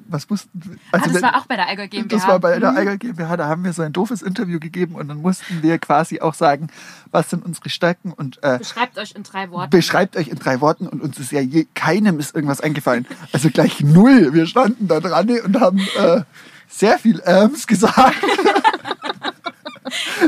was 0.07 0.31
mussten 0.31 0.51
wir? 0.65 0.77
Ah, 0.93 0.99
das 0.99 1.23
war 1.23 1.37
auch 1.41 1.47
bei 1.47 1.57
der 1.57 1.67
Eiger 1.67 1.89
GmbH. 1.89 2.17
Das 2.17 2.29
war 2.29 2.39
bei 2.39 2.59
der. 2.59 2.75
Eiger 2.77 2.97
GmbH, 2.97 3.37
da 3.37 3.49
haben 3.49 3.65
wir 3.65 3.73
so 3.73 3.83
ein 3.83 3.93
doofes 3.93 4.23
Interview 4.23 4.61
gegeben 4.61 4.95
und 4.95 5.09
dann 5.09 5.21
mussten 5.21 5.63
wir 5.63 5.79
quasi 5.79 6.21
auch 6.21 6.35
sagen, 6.35 6.69
was 7.11 7.31
sind 7.31 7.45
unsere 7.45 7.69
Stärken 7.69 8.13
und 8.13 8.39
äh, 8.43 8.59
Beschreibt 8.59 8.99
euch 8.99 9.13
in 9.17 9.25
drei 9.25 9.51
Worten. 9.51 9.71
beschreibt 9.71 10.17
euch 10.17 10.29
in 10.29 10.39
drei 10.39 10.61
Worten 10.61 10.87
und 10.87 11.03
uns 11.03 11.19
ist 11.19 11.33
ja 11.33 11.41
je, 11.41 11.67
keinem 11.75 12.21
ist 12.21 12.35
irgendwas 12.35 12.61
eingefallen. 12.61 13.07
Also 13.33 13.51
gleich 13.51 13.81
null. 13.81 14.33
Wir 14.35 14.47
standen 14.47 14.87
da 14.89 15.01
dran 15.01 15.31
und 15.31 15.59
haben 15.61 15.81
äh, 15.99 16.23
sehr 16.69 16.99
viel 16.99 17.21
Äms 17.21 17.67
gesagt. 17.67 18.15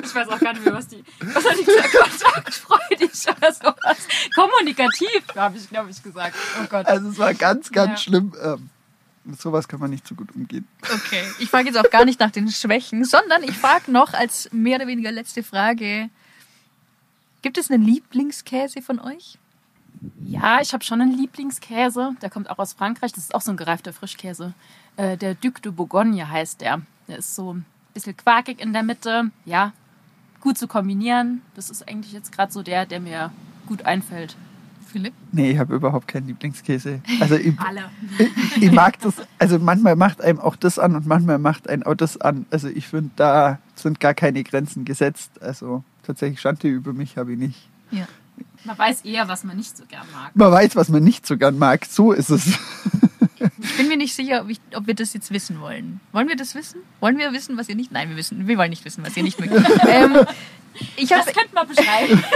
Ich 0.04 0.14
weiß 0.14 0.28
auch 0.28 0.38
gar 0.40 0.52
nicht 0.52 0.64
mehr, 0.64 0.74
was 0.74 0.88
die. 0.88 1.02
Was 1.20 1.44
hat 1.44 1.58
die 1.58 1.64
gesagt? 1.64 1.92
Kontaktfreudig 1.92 3.10
oder 3.36 3.52
sowas. 3.52 3.96
Kommunikativ, 4.34 5.22
habe 5.34 5.56
ich, 5.56 5.68
glaube 5.68 5.90
ich, 5.90 6.02
gesagt. 6.02 6.34
Oh 6.62 6.66
Gott. 6.68 6.86
Also 6.86 7.08
es 7.08 7.18
war 7.18 7.32
ganz, 7.34 7.70
ganz 7.72 7.90
Ja. 7.92 7.96
schlimm. 7.96 8.34
Ähm, 8.42 8.68
mit 9.24 9.40
sowas 9.40 9.66
kann 9.66 9.80
man 9.80 9.90
nicht 9.90 10.06
so 10.06 10.14
gut 10.14 10.34
umgehen. 10.34 10.68
Okay, 10.82 11.22
ich 11.40 11.50
frage 11.50 11.66
jetzt 11.68 11.76
auch 11.78 11.90
gar 11.90 12.04
nicht 12.04 12.20
nach 12.20 12.30
den 12.30 12.48
Schwächen, 12.48 13.04
sondern 13.04 13.42
ich 13.42 13.56
frage 13.56 13.90
noch 13.90 14.12
als 14.12 14.48
mehr 14.52 14.76
oder 14.76 14.86
weniger 14.86 15.10
letzte 15.10 15.42
Frage: 15.42 16.10
Gibt 17.42 17.58
es 17.58 17.70
einen 17.70 17.82
Lieblingskäse 17.82 18.82
von 18.82 19.00
euch? 19.00 19.38
Ja, 20.22 20.60
ich 20.60 20.72
habe 20.74 20.84
schon 20.84 21.00
einen 21.00 21.16
Lieblingskäse. 21.16 22.14
Der 22.20 22.30
kommt 22.30 22.50
auch 22.50 22.58
aus 22.58 22.74
Frankreich. 22.74 23.12
Das 23.12 23.24
ist 23.24 23.34
auch 23.34 23.40
so 23.40 23.50
ein 23.50 23.56
gereifter 23.56 23.92
Frischkäse. 23.92 24.52
Äh, 24.96 25.16
der 25.16 25.34
Duc 25.34 25.62
de 25.62 25.72
Bourgogne 25.72 26.28
heißt 26.30 26.60
der. 26.60 26.82
Der 27.08 27.18
ist 27.18 27.34
so 27.34 27.56
bisschen 27.96 28.16
quakig 28.16 28.60
in 28.60 28.74
der 28.74 28.82
Mitte. 28.82 29.30
Ja, 29.46 29.72
gut 30.40 30.58
zu 30.58 30.68
kombinieren. 30.68 31.40
Das 31.54 31.70
ist 31.70 31.88
eigentlich 31.88 32.12
jetzt 32.12 32.30
gerade 32.30 32.52
so 32.52 32.62
der, 32.62 32.84
der 32.84 33.00
mir 33.00 33.32
gut 33.66 33.86
einfällt. 33.86 34.36
Philipp? 34.86 35.14
Nee, 35.32 35.52
ich 35.52 35.58
habe 35.58 35.74
überhaupt 35.74 36.06
keinen 36.06 36.26
Lieblingskäse. 36.26 37.00
Also 37.20 37.36
ich, 37.36 37.58
Alle. 37.66 37.90
ich, 38.18 38.62
ich 38.64 38.72
mag 38.72 39.00
das, 39.00 39.14
also 39.38 39.58
manchmal 39.58 39.96
macht 39.96 40.20
einem 40.20 40.38
auch 40.38 40.56
das 40.56 40.78
an 40.78 40.94
und 40.94 41.06
manchmal 41.06 41.38
macht 41.38 41.68
einem 41.68 41.82
auch 41.84 41.94
das 41.94 42.20
an. 42.20 42.44
Also 42.50 42.68
ich 42.68 42.86
finde, 42.86 43.10
da 43.16 43.58
sind 43.74 43.98
gar 43.98 44.14
keine 44.14 44.44
Grenzen 44.44 44.84
gesetzt. 44.84 45.42
Also 45.42 45.82
tatsächlich 46.02 46.40
Schande 46.40 46.68
über 46.68 46.92
mich 46.92 47.16
habe 47.16 47.32
ich 47.32 47.38
nicht. 47.38 47.68
Ja. 47.90 48.06
Man 48.64 48.76
weiß 48.76 49.02
eher, 49.02 49.26
was 49.28 49.42
man 49.44 49.56
nicht 49.56 49.74
so 49.76 49.84
gern 49.86 50.06
mag. 50.12 50.36
Man 50.36 50.52
weiß, 50.52 50.76
was 50.76 50.90
man 50.90 51.02
nicht 51.02 51.26
so 51.26 51.38
gern 51.38 51.58
mag. 51.58 51.86
So 51.86 52.12
ist 52.12 52.28
es. 52.28 52.46
Ich 53.58 53.76
bin 53.76 53.85
nicht 54.06 54.14
sicher, 54.14 54.42
ob, 54.42 54.50
ich, 54.50 54.60
ob 54.74 54.86
wir 54.86 54.94
das 54.94 55.12
jetzt 55.14 55.32
wissen 55.32 55.60
wollen. 55.60 56.00
Wollen 56.12 56.28
wir 56.28 56.36
das 56.36 56.54
wissen? 56.54 56.80
Wollen 57.00 57.18
wir 57.18 57.32
wissen, 57.32 57.56
was 57.56 57.68
ihr 57.68 57.74
nicht? 57.74 57.90
Nein, 57.90 58.08
wir 58.08 58.16
wissen. 58.16 58.46
Wir 58.46 58.56
wollen 58.56 58.70
nicht 58.70 58.84
wissen, 58.84 59.04
was 59.04 59.16
ihr 59.16 59.24
nicht 59.24 59.40
mögt. 59.40 59.52
ähm, 59.88 60.24
ich 60.96 61.12
habe 61.12 61.24
Das 61.24 61.34
könnte 61.34 61.54
man 61.54 61.66
beschreiben. 61.66 62.22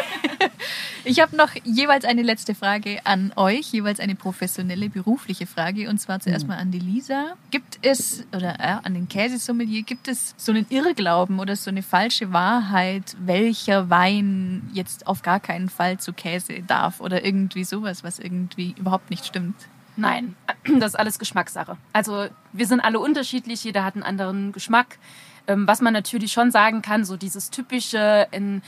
Ich 1.02 1.18
habe 1.18 1.35
noch 1.35 1.48
jeweils 1.64 2.04
eine 2.04 2.20
letzte 2.20 2.54
Frage 2.54 3.00
an 3.04 3.33
euch, 3.35 3.72
jeweils 3.72 4.00
eine 4.00 4.14
professionelle 4.14 4.90
berufliche 4.90 5.46
Frage 5.46 5.88
und 5.88 5.98
zwar 5.98 6.20
zuerst 6.20 6.46
mal 6.46 6.59
an 6.59 6.70
die 6.70 6.78
Lisa. 6.78 7.37
Gibt 7.50 7.78
es, 7.80 8.26
oder 8.37 8.59
ja, 8.61 8.80
an 8.85 8.92
den 8.92 9.09
Käsesommelier, 9.09 9.83
gibt 9.83 10.09
es 10.09 10.35
so 10.37 10.52
einen 10.52 10.66
Irrglauben 10.68 11.38
oder 11.38 11.56
so 11.56 11.70
eine 11.70 11.83
falsche 11.83 12.35
Wahrheit, 12.35 13.16
welcher 13.18 13.88
Wein 13.88 14.68
jetzt 14.74 15.06
auf 15.06 15.22
gar 15.22 15.40
keinen 15.40 15.70
Fall 15.70 15.98
zu 15.98 16.12
Käse 16.12 16.61
darf 16.66 17.00
oder 17.00 17.24
irgendwie 17.24 17.64
sowas, 17.64 18.04
was 18.04 18.18
irgendwie 18.18 18.74
überhaupt 18.78 19.09
nicht 19.09 19.24
stimmt? 19.24 19.56
Nein, 20.00 20.34
das 20.78 20.92
ist 20.92 20.98
alles 20.98 21.18
Geschmackssache. 21.18 21.76
Also 21.92 22.26
wir 22.52 22.66
sind 22.66 22.80
alle 22.80 22.98
unterschiedlich, 22.98 23.62
jeder 23.64 23.84
hat 23.84 23.94
einen 23.94 24.02
anderen 24.02 24.52
Geschmack. 24.52 24.98
Ähm, 25.46 25.66
was 25.66 25.80
man 25.80 25.92
natürlich 25.92 26.32
schon 26.32 26.50
sagen 26.50 26.80
kann, 26.80 27.04
so 27.04 27.16
dieses 27.16 27.50
typische, 27.50 28.26
ein 28.32 28.62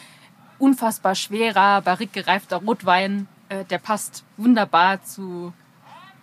unfassbar 0.59 1.14
schwerer, 1.14 1.81
barrik 1.81 2.12
gereifter 2.12 2.59
Rotwein, 2.59 3.29
äh, 3.49 3.64
der 3.64 3.79
passt 3.79 4.25
wunderbar 4.37 5.03
zu 5.03 5.53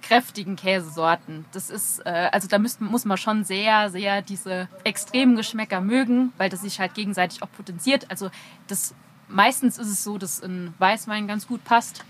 kräftigen 0.01 0.55
Käsesorten. 0.55 1.45
Das 1.53 1.69
ist, 1.69 1.99
äh, 2.05 2.29
also 2.31 2.47
da 2.47 2.59
müsst, 2.59 2.79
muss 2.79 3.05
man 3.05 3.17
schon 3.17 3.43
sehr, 3.43 3.89
sehr 3.89 4.21
diese 4.21 4.67
extremen 4.83 5.35
Geschmäcker 5.35 5.81
mögen, 5.81 6.33
weil 6.37 6.49
das 6.49 6.61
sich 6.61 6.79
halt 6.79 6.93
gegenseitig 6.93 7.41
auch 7.41 7.51
potenziert. 7.51 8.05
Also 8.09 8.29
das 8.67 8.93
meistens 9.27 9.77
ist 9.77 9.87
es 9.87 10.03
so, 10.03 10.17
dass 10.17 10.41
ein 10.41 10.73
Weißwein 10.77 11.27
ganz 11.27 11.47
gut 11.47 11.63
passt. 11.63 12.05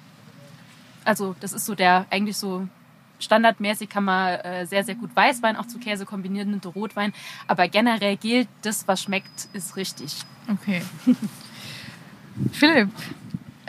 Also 1.05 1.35
das 1.39 1.53
ist 1.53 1.65
so 1.65 1.75
der 1.75 2.05
eigentlich 2.09 2.37
so 2.37 2.67
standardmäßig 3.19 3.89
kann 3.89 4.05
man 4.05 4.39
äh, 4.39 4.65
sehr, 4.65 4.83
sehr 4.83 4.95
gut 4.95 5.15
Weißwein 5.15 5.55
auch 5.55 5.67
zu 5.67 5.79
Käse 5.79 6.05
kombinieren 6.05 6.51
mit 6.51 6.65
Rotwein. 6.75 7.13
Aber 7.47 7.67
generell 7.67 8.17
gilt, 8.17 8.47
das, 8.61 8.87
was 8.87 9.01
schmeckt, 9.03 9.47
ist 9.53 9.75
richtig. 9.75 10.15
Okay. 10.47 10.81
Philipp, 12.51 12.89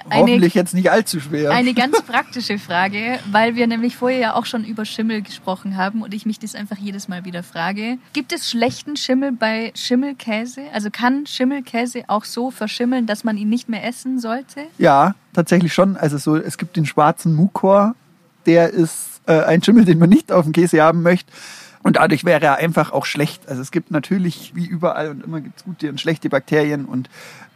eine, 0.08 0.22
Hoffentlich 0.22 0.54
jetzt 0.54 0.74
nicht 0.74 0.90
allzu 0.90 1.20
schwer. 1.20 1.50
eine 1.50 1.74
ganz 1.74 2.02
praktische 2.06 2.58
Frage, 2.58 3.18
weil 3.30 3.54
wir 3.54 3.66
nämlich 3.66 3.96
vorher 3.96 4.18
ja 4.18 4.34
auch 4.34 4.46
schon 4.46 4.64
über 4.64 4.84
Schimmel 4.84 5.22
gesprochen 5.22 5.76
haben 5.76 6.02
und 6.02 6.14
ich 6.14 6.26
mich 6.26 6.38
das 6.38 6.54
einfach 6.54 6.78
jedes 6.78 7.08
Mal 7.08 7.24
wieder 7.24 7.42
frage. 7.42 7.98
Gibt 8.12 8.32
es 8.32 8.48
schlechten 8.48 8.96
Schimmel 8.96 9.32
bei 9.32 9.72
Schimmelkäse? 9.74 10.62
Also 10.72 10.90
kann 10.90 11.26
Schimmelkäse 11.26 12.04
auch 12.08 12.24
so 12.24 12.50
verschimmeln, 12.50 13.06
dass 13.06 13.24
man 13.24 13.36
ihn 13.36 13.48
nicht 13.48 13.68
mehr 13.68 13.84
essen 13.84 14.18
sollte? 14.18 14.62
Ja, 14.78 15.14
tatsächlich 15.32 15.72
schon. 15.72 15.96
Also 15.96 16.18
so, 16.18 16.36
es 16.36 16.58
gibt 16.58 16.76
den 16.76 16.86
schwarzen 16.86 17.34
Mukor, 17.34 17.94
der 18.46 18.70
ist 18.70 19.19
äh, 19.30 19.44
ein 19.44 19.62
Schimmel, 19.62 19.84
den 19.84 19.98
man 19.98 20.10
nicht 20.10 20.32
auf 20.32 20.44
dem 20.44 20.52
Käse 20.52 20.82
haben 20.82 21.02
möchte. 21.02 21.32
Und 21.82 21.96
dadurch 21.96 22.24
wäre 22.24 22.44
er 22.44 22.56
einfach 22.56 22.92
auch 22.92 23.06
schlecht. 23.06 23.48
Also 23.48 23.62
es 23.62 23.70
gibt 23.70 23.90
natürlich, 23.90 24.52
wie 24.54 24.66
überall 24.66 25.10
und 25.10 25.24
immer 25.24 25.40
gibt 25.40 25.58
es 25.58 25.64
gute 25.64 25.88
und 25.88 25.98
schlechte 25.98 26.28
Bakterien. 26.28 26.84
Und 26.84 27.08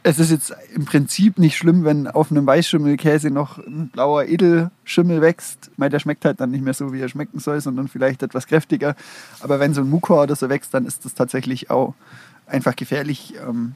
es 0.02 0.18
ist 0.18 0.30
jetzt 0.30 0.54
im 0.74 0.86
Prinzip 0.86 1.38
nicht 1.38 1.58
schlimm, 1.58 1.84
wenn 1.84 2.06
auf 2.06 2.30
einem 2.30 2.46
Weißschimmelkäse 2.46 3.30
noch 3.30 3.58
ein 3.58 3.88
blauer 3.88 4.24
Edelschimmel 4.24 5.20
wächst. 5.20 5.70
Weil 5.76 5.90
der 5.90 5.98
schmeckt 5.98 6.24
halt 6.24 6.40
dann 6.40 6.52
nicht 6.52 6.64
mehr 6.64 6.72
so, 6.72 6.92
wie 6.92 7.00
er 7.00 7.08
schmecken 7.08 7.38
soll, 7.38 7.60
sondern 7.60 7.88
vielleicht 7.88 8.22
etwas 8.22 8.46
kräftiger. 8.46 8.96
Aber 9.40 9.60
wenn 9.60 9.74
so 9.74 9.82
ein 9.82 9.90
Mukor 9.90 10.22
oder 10.22 10.36
so 10.36 10.48
wächst, 10.48 10.72
dann 10.72 10.86
ist 10.86 11.04
das 11.04 11.12
tatsächlich 11.12 11.70
auch 11.70 11.94
einfach 12.46 12.76
gefährlich. 12.76 13.34
Ähm, 13.46 13.74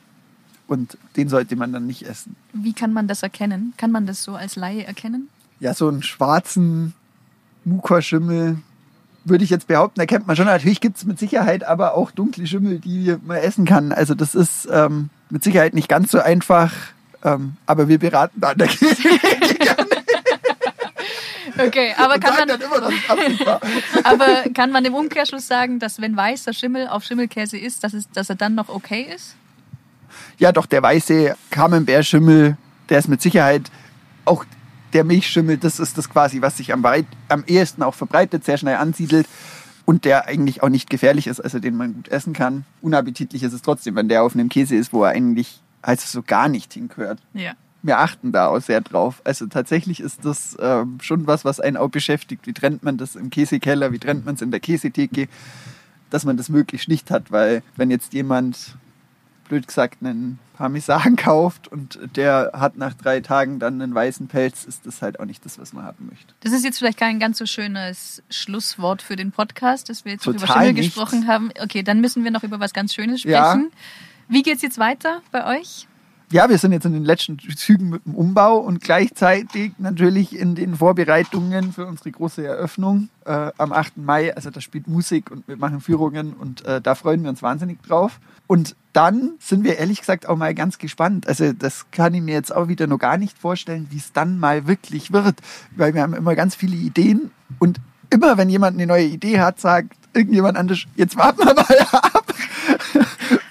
und 0.67 0.97
den 1.17 1.29
sollte 1.29 1.57
man 1.57 1.73
dann 1.73 1.87
nicht 1.87 2.07
essen. 2.07 2.37
Wie 2.55 2.73
kann 2.73 2.93
man 2.93 3.07
das 3.07 3.23
erkennen? 3.23 3.75
Kann 3.77 3.91
man 3.91 4.07
das 4.07 4.23
so 4.23 4.35
als 4.35 4.57
Laie 4.57 4.85
erkennen? 4.85 5.29
Ja, 5.61 5.75
so 5.75 5.89
einen 5.89 6.03
schwarzen 6.03 6.95
Mukorschimmel 7.69 8.59
würde 9.25 9.45
ich 9.45 9.51
jetzt 9.51 9.67
behaupten, 9.67 10.01
erkennt 10.01 10.27
man 10.27 10.37
schon. 10.37 10.47
Natürlich 10.47 10.81
gibt 10.81 10.97
es 10.97 11.05
mit 11.05 11.19
Sicherheit 11.19 11.65
aber 11.65 11.95
auch 11.95 12.11
dunkle 12.11 12.47
Schimmel, 12.47 12.79
die 12.79 13.17
man 13.25 13.37
essen 13.37 13.65
kann. 13.65 13.93
Also 13.93 14.15
das 14.15 14.35
ist 14.35 14.69
ähm, 14.71 15.11
mit 15.31 15.45
Sicherheit 15.45 15.75
nicht 15.75 15.89
ganz 15.89 16.11
so 16.11 16.21
einfach. 16.21 16.73
Ähm, 17.25 17.57
aber 17.67 17.89
wir 17.89 17.99
beraten 17.99 18.41
da 18.41 18.51
an 18.51 18.59
der 18.59 18.69
Okay, 21.59 21.93
aber 21.99 22.21
kann 22.21 22.35
man, 22.35 22.49
immer, 22.49 23.61
aber 24.05 24.45
kann 24.55 24.71
man 24.71 24.85
im 24.85 24.95
Umkehrschluss 24.95 25.49
sagen, 25.49 25.81
dass 25.81 26.01
wenn 26.01 26.17
weißer 26.17 26.53
Schimmel 26.53 26.87
auf 26.87 27.03
Schimmelkäse 27.03 27.59
ist, 27.59 27.83
dass, 27.83 27.95
es, 27.95 28.09
dass 28.11 28.31
er 28.31 28.37
dann 28.37 28.55
noch 28.55 28.69
okay 28.69 29.11
ist? 29.13 29.35
Ja, 30.39 30.53
doch, 30.53 30.67
der 30.67 30.83
weiße 30.83 31.37
Camembert-Schimmel, 31.51 32.57
der 32.89 32.99
ist 32.99 33.09
mit 33.09 33.21
Sicherheit 33.21 33.63
auch 34.25 34.45
der 34.93 35.05
Milchschimmel, 35.05 35.59
das 35.59 35.81
ist 35.81 35.99
das 35.99 36.09
quasi, 36.09 36.41
was 36.41 36.57
sich 36.57 36.73
am, 36.73 36.83
weit, 36.83 37.07
am 37.29 37.45
ehesten 37.47 37.83
auch 37.83 37.95
verbreitet, 37.95 38.45
sehr 38.45 38.59
schnell 38.59 38.77
ansiedelt 38.77 39.27
und 39.85 40.05
der 40.05 40.27
eigentlich 40.27 40.63
auch 40.63 40.69
nicht 40.69 40.91
gefährlich 40.91 41.27
ist, 41.27 41.41
also 41.41 41.59
den 41.59 41.77
man 41.77 41.95
gut 41.95 42.09
essen 42.09 42.33
kann. 42.33 42.65
Unappetitlich 42.83 43.43
ist 43.43 43.53
es 43.53 43.63
trotzdem, 43.63 43.95
wenn 43.97 44.09
der 44.09 44.23
auf 44.23 44.35
einem 44.35 44.49
Käse 44.49 44.77
ist, 44.77 44.93
wo 44.93 45.05
er 45.05 45.11
eigentlich 45.11 45.61
also 45.83 46.07
so 46.07 46.23
gar 46.23 46.49
nicht 46.49 46.75
hingehört. 46.75 47.21
Ja. 47.33 47.53
Wir 47.83 47.99
achten 47.99 48.33
da 48.33 48.49
auch 48.49 48.61
sehr 48.61 48.81
drauf. 48.81 49.23
Also 49.25 49.47
tatsächlich 49.47 50.01
ist 50.01 50.25
das 50.25 50.57
ähm, 50.61 50.99
schon 51.01 51.27
was, 51.27 51.45
was 51.45 51.61
einen 51.61 51.77
auch 51.77 51.89
beschäftigt. 51.89 52.47
Wie 52.47 52.53
trennt 52.53 52.83
man 52.83 52.99
das 52.99 53.15
im 53.17 53.31
Käsekeller, 53.31 53.93
wie 53.93 53.99
trennt 53.99 54.27
man 54.27 54.35
es 54.35 54.43
in 54.43 54.51
der 54.51 54.61
Käsetheke, 54.61 55.29
dass 56.11 56.25
man 56.25 56.37
das 56.37 56.49
möglichst 56.49 56.89
nicht 56.89 57.11
hat, 57.11 57.31
weil 57.31 57.63
wenn 57.77 57.91
jetzt 57.91 58.13
jemand 58.13 58.77
blöd 59.49 59.67
gesagt, 59.67 59.99
einen 60.01 60.39
Parmesan 60.57 61.17
kauft 61.17 61.69
und 61.69 61.99
der 62.17 62.53
hat 62.55 62.77
nach 62.77 62.95
drei 62.95 63.21
Tagen 63.21 63.59
dann 63.59 63.81
einen 63.81 63.95
weißen 63.95 64.29
Pelz, 64.29 64.65
ist 64.65 64.87
das 64.87 65.03
halt 65.03 65.19
auch 65.21 65.25
nicht 65.25 65.45
das, 65.45 65.59
was 65.59 65.73
man 65.73 65.85
haben 65.85 66.07
möchte. 66.09 66.35
Das 66.41 66.53
ist 66.53 66.65
jetzt 66.65 66.79
vielleicht 66.79 66.99
kein 66.99 67.19
ganz 67.19 67.39
so 67.39 67.47
schönes 67.47 68.23
Schlusswort 68.31 69.03
für 69.03 69.17
den 69.17 69.33
Podcast, 69.33 69.89
dass 69.89 70.05
wir 70.05 70.13
jetzt 70.13 70.25
Total 70.25 70.39
über 70.45 70.53
Schimmel 70.53 70.75
gesprochen 70.75 71.27
haben. 71.27 71.51
Okay, 71.61 71.83
dann 71.83 72.01
müssen 72.01 72.25
wir 72.25 72.31
noch 72.31 72.43
über 72.45 72.61
was 72.61 72.73
ganz 72.73 72.95
Schönes 72.95 73.23
Ja. 73.25 73.51
sprechen. 73.53 73.71
Wie 74.29 74.43
geht's 74.43 74.63
jetzt 74.63 74.79
weiter 74.79 75.23
bei 75.33 75.59
euch? 75.59 75.88
Ja, 76.31 76.51
wir 76.51 76.59
sind 76.59 76.73
jetzt 76.73 76.85
in 76.85 76.93
den 76.93 77.07
letzten 77.07 77.39
Zügen 77.39 77.89
mit 77.89 78.05
dem 78.05 78.15
Umbau 78.15 78.59
und 78.59 78.83
gleichzeitig 78.83 79.73
natürlich 79.79 80.39
in 80.39 80.55
den 80.55 80.77
Vorbereitungen 80.77 81.73
für 81.73 81.87
unsere 81.87 82.11
große 82.11 82.47
Eröffnung 82.47 83.09
äh, 83.25 83.51
am 83.57 83.73
8. 83.73 83.97
Mai. 83.97 84.37
Also 84.37 84.51
da 84.51 84.61
spielt 84.61 84.89
Musik 84.89 85.31
und 85.31 85.49
wir 85.49 85.57
machen 85.57 85.81
Führungen 85.81 86.35
und 86.35 86.67
äh, 86.67 86.83
da 86.83 86.95
freuen 86.95 87.23
wir 87.23 87.31
uns 87.31 87.43
wahnsinnig 87.43 87.83
drauf. 87.83 88.21
Und 88.47 88.77
dann 88.93 89.37
sind 89.39 89.65
wir 89.65 89.79
ehrlich 89.79 90.01
gesagt 90.01 90.29
auch 90.29 90.37
mal 90.37 90.55
ganz 90.55 90.77
gespannt. 90.77 91.27
Also 91.27 91.55
das 91.55 91.87
kann 91.93 92.13
ich 92.13 92.21
mir 92.21 92.35
jetzt 92.35 92.55
auch 92.55 92.69
wieder 92.69 92.87
noch 92.87 92.99
gar 92.99 93.17
nicht 93.17 93.39
vorstellen, 93.39 93.87
wie 93.89 93.97
es 93.97 94.13
dann 94.13 94.39
mal 94.39 94.67
wirklich 94.67 95.15
wird. 95.15 95.41
Weil 95.77 95.95
wir 95.95 96.03
haben 96.03 96.13
immer 96.13 96.35
ganz 96.35 96.55
viele 96.55 96.77
Ideen 96.77 97.31
und 97.59 97.81
immer 98.11 98.37
wenn 98.37 98.51
jemand 98.51 98.75
eine 98.75 98.87
neue 98.87 99.07
Idee 99.07 99.41
hat, 99.41 99.61
sagt 99.61 99.95
irgendjemand 100.13 100.59
anders, 100.59 100.85
jetzt 100.97 101.17
warten 101.17 101.39
wir 101.39 101.55
mal 101.55 101.79
ab 101.93 102.08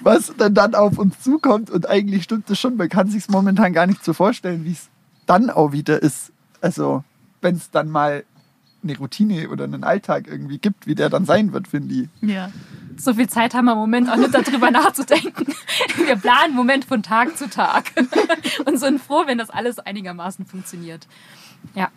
was 0.08 0.34
denn 0.34 0.54
dann 0.54 0.74
auf 0.74 0.98
uns 0.98 1.20
zukommt. 1.20 1.70
Und 1.70 1.88
eigentlich 1.88 2.24
stimmt 2.24 2.48
das 2.48 2.58
schon. 2.58 2.76
Man 2.76 2.88
kann 2.88 3.08
sich 3.08 3.28
momentan 3.28 3.74
gar 3.74 3.86
nicht 3.86 4.02
so 4.02 4.14
vorstellen, 4.14 4.64
wie 4.64 4.72
es 4.72 4.88
dann 5.26 5.50
auch 5.50 5.72
wieder 5.72 6.02
ist. 6.02 6.32
Also, 6.62 7.04
wenn 7.42 7.56
es 7.56 7.70
dann 7.70 7.90
mal 7.90 8.24
eine 8.82 8.96
Routine 8.96 9.50
oder 9.50 9.64
einen 9.64 9.84
Alltag 9.84 10.26
irgendwie 10.26 10.58
gibt, 10.58 10.86
wie 10.86 10.94
der 10.94 11.10
dann 11.10 11.26
sein 11.26 11.52
wird, 11.52 11.68
finde 11.68 11.94
ich. 11.94 12.08
Ja. 12.22 12.50
So 12.96 13.14
viel 13.14 13.28
Zeit 13.28 13.52
haben 13.52 13.66
wir 13.66 13.72
im 13.72 13.78
Moment 13.78 14.08
auch 14.10 14.16
nicht 14.16 14.32
darüber 14.32 14.70
nachzudenken. 14.70 15.54
Wir 16.06 16.16
planen 16.16 16.50
im 16.50 16.56
Moment 16.56 16.86
von 16.86 17.02
Tag 17.02 17.36
zu 17.36 17.50
Tag 17.50 17.92
und 18.64 18.78
sind 18.78 19.02
froh, 19.02 19.24
wenn 19.26 19.36
das 19.36 19.50
alles 19.50 19.78
einigermaßen 19.78 20.46
funktioniert. 20.46 21.06
Ja. 21.74 21.90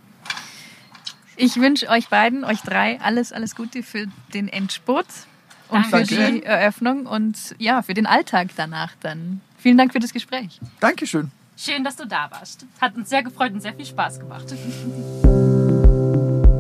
Ich 1.38 1.56
wünsche 1.62 1.88
euch 1.88 2.10
beiden, 2.10 2.44
euch 2.44 2.62
drei, 2.62 3.00
alles, 3.00 3.32
alles 3.32 3.56
Gute 3.56 3.84
für 3.84 4.08
den 4.34 4.48
Endspurt 4.50 5.08
und 5.72 5.86
für 5.86 5.92
Dankeschön. 5.92 6.36
die 6.36 6.44
Eröffnung 6.44 7.06
und 7.06 7.56
ja, 7.58 7.82
für 7.82 7.94
den 7.94 8.06
Alltag 8.06 8.50
danach 8.56 8.94
dann. 9.02 9.42
Vielen 9.58 9.78
Dank 9.78 9.94
für 9.94 10.00
das 10.00 10.14
Gespräch. 10.14 10.60
Dankeschön. 10.80 11.32
Schön, 11.58 11.84
dass 11.84 11.96
du 11.96 12.08
da 12.08 12.30
warst. 12.32 12.66
Hat 12.80 12.96
uns 12.96 13.10
sehr 13.10 13.24
gefreut 13.24 13.54
und 13.54 13.62
sehr 13.62 13.74
viel 13.74 13.86
Spaß 13.86 14.20
gemacht. 14.20 14.46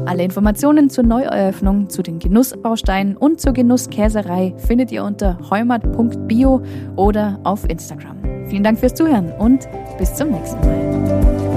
Alle 0.06 0.24
Informationen 0.24 0.90
zur 0.90 1.04
Neueröffnung, 1.06 1.90
zu 1.90 2.02
den 2.02 2.20
Genussbausteinen 2.20 3.16
und 3.16 3.40
zur 3.40 3.54
Genusskäserei 3.54 4.54
findet 4.58 4.92
ihr 4.92 5.04
unter 5.04 5.40
heumart.bio 5.50 6.64
oder 6.96 7.40
auf 7.44 7.70
Instagram. 7.70 8.18
Vielen 8.50 8.64
Dank 8.64 8.80
fürs 8.80 8.94
Zuhören 8.94 9.32
und 9.34 9.68
bis 9.98 10.14
zum 10.14 10.32
nächsten 10.32 10.60
Mal. 10.60 11.51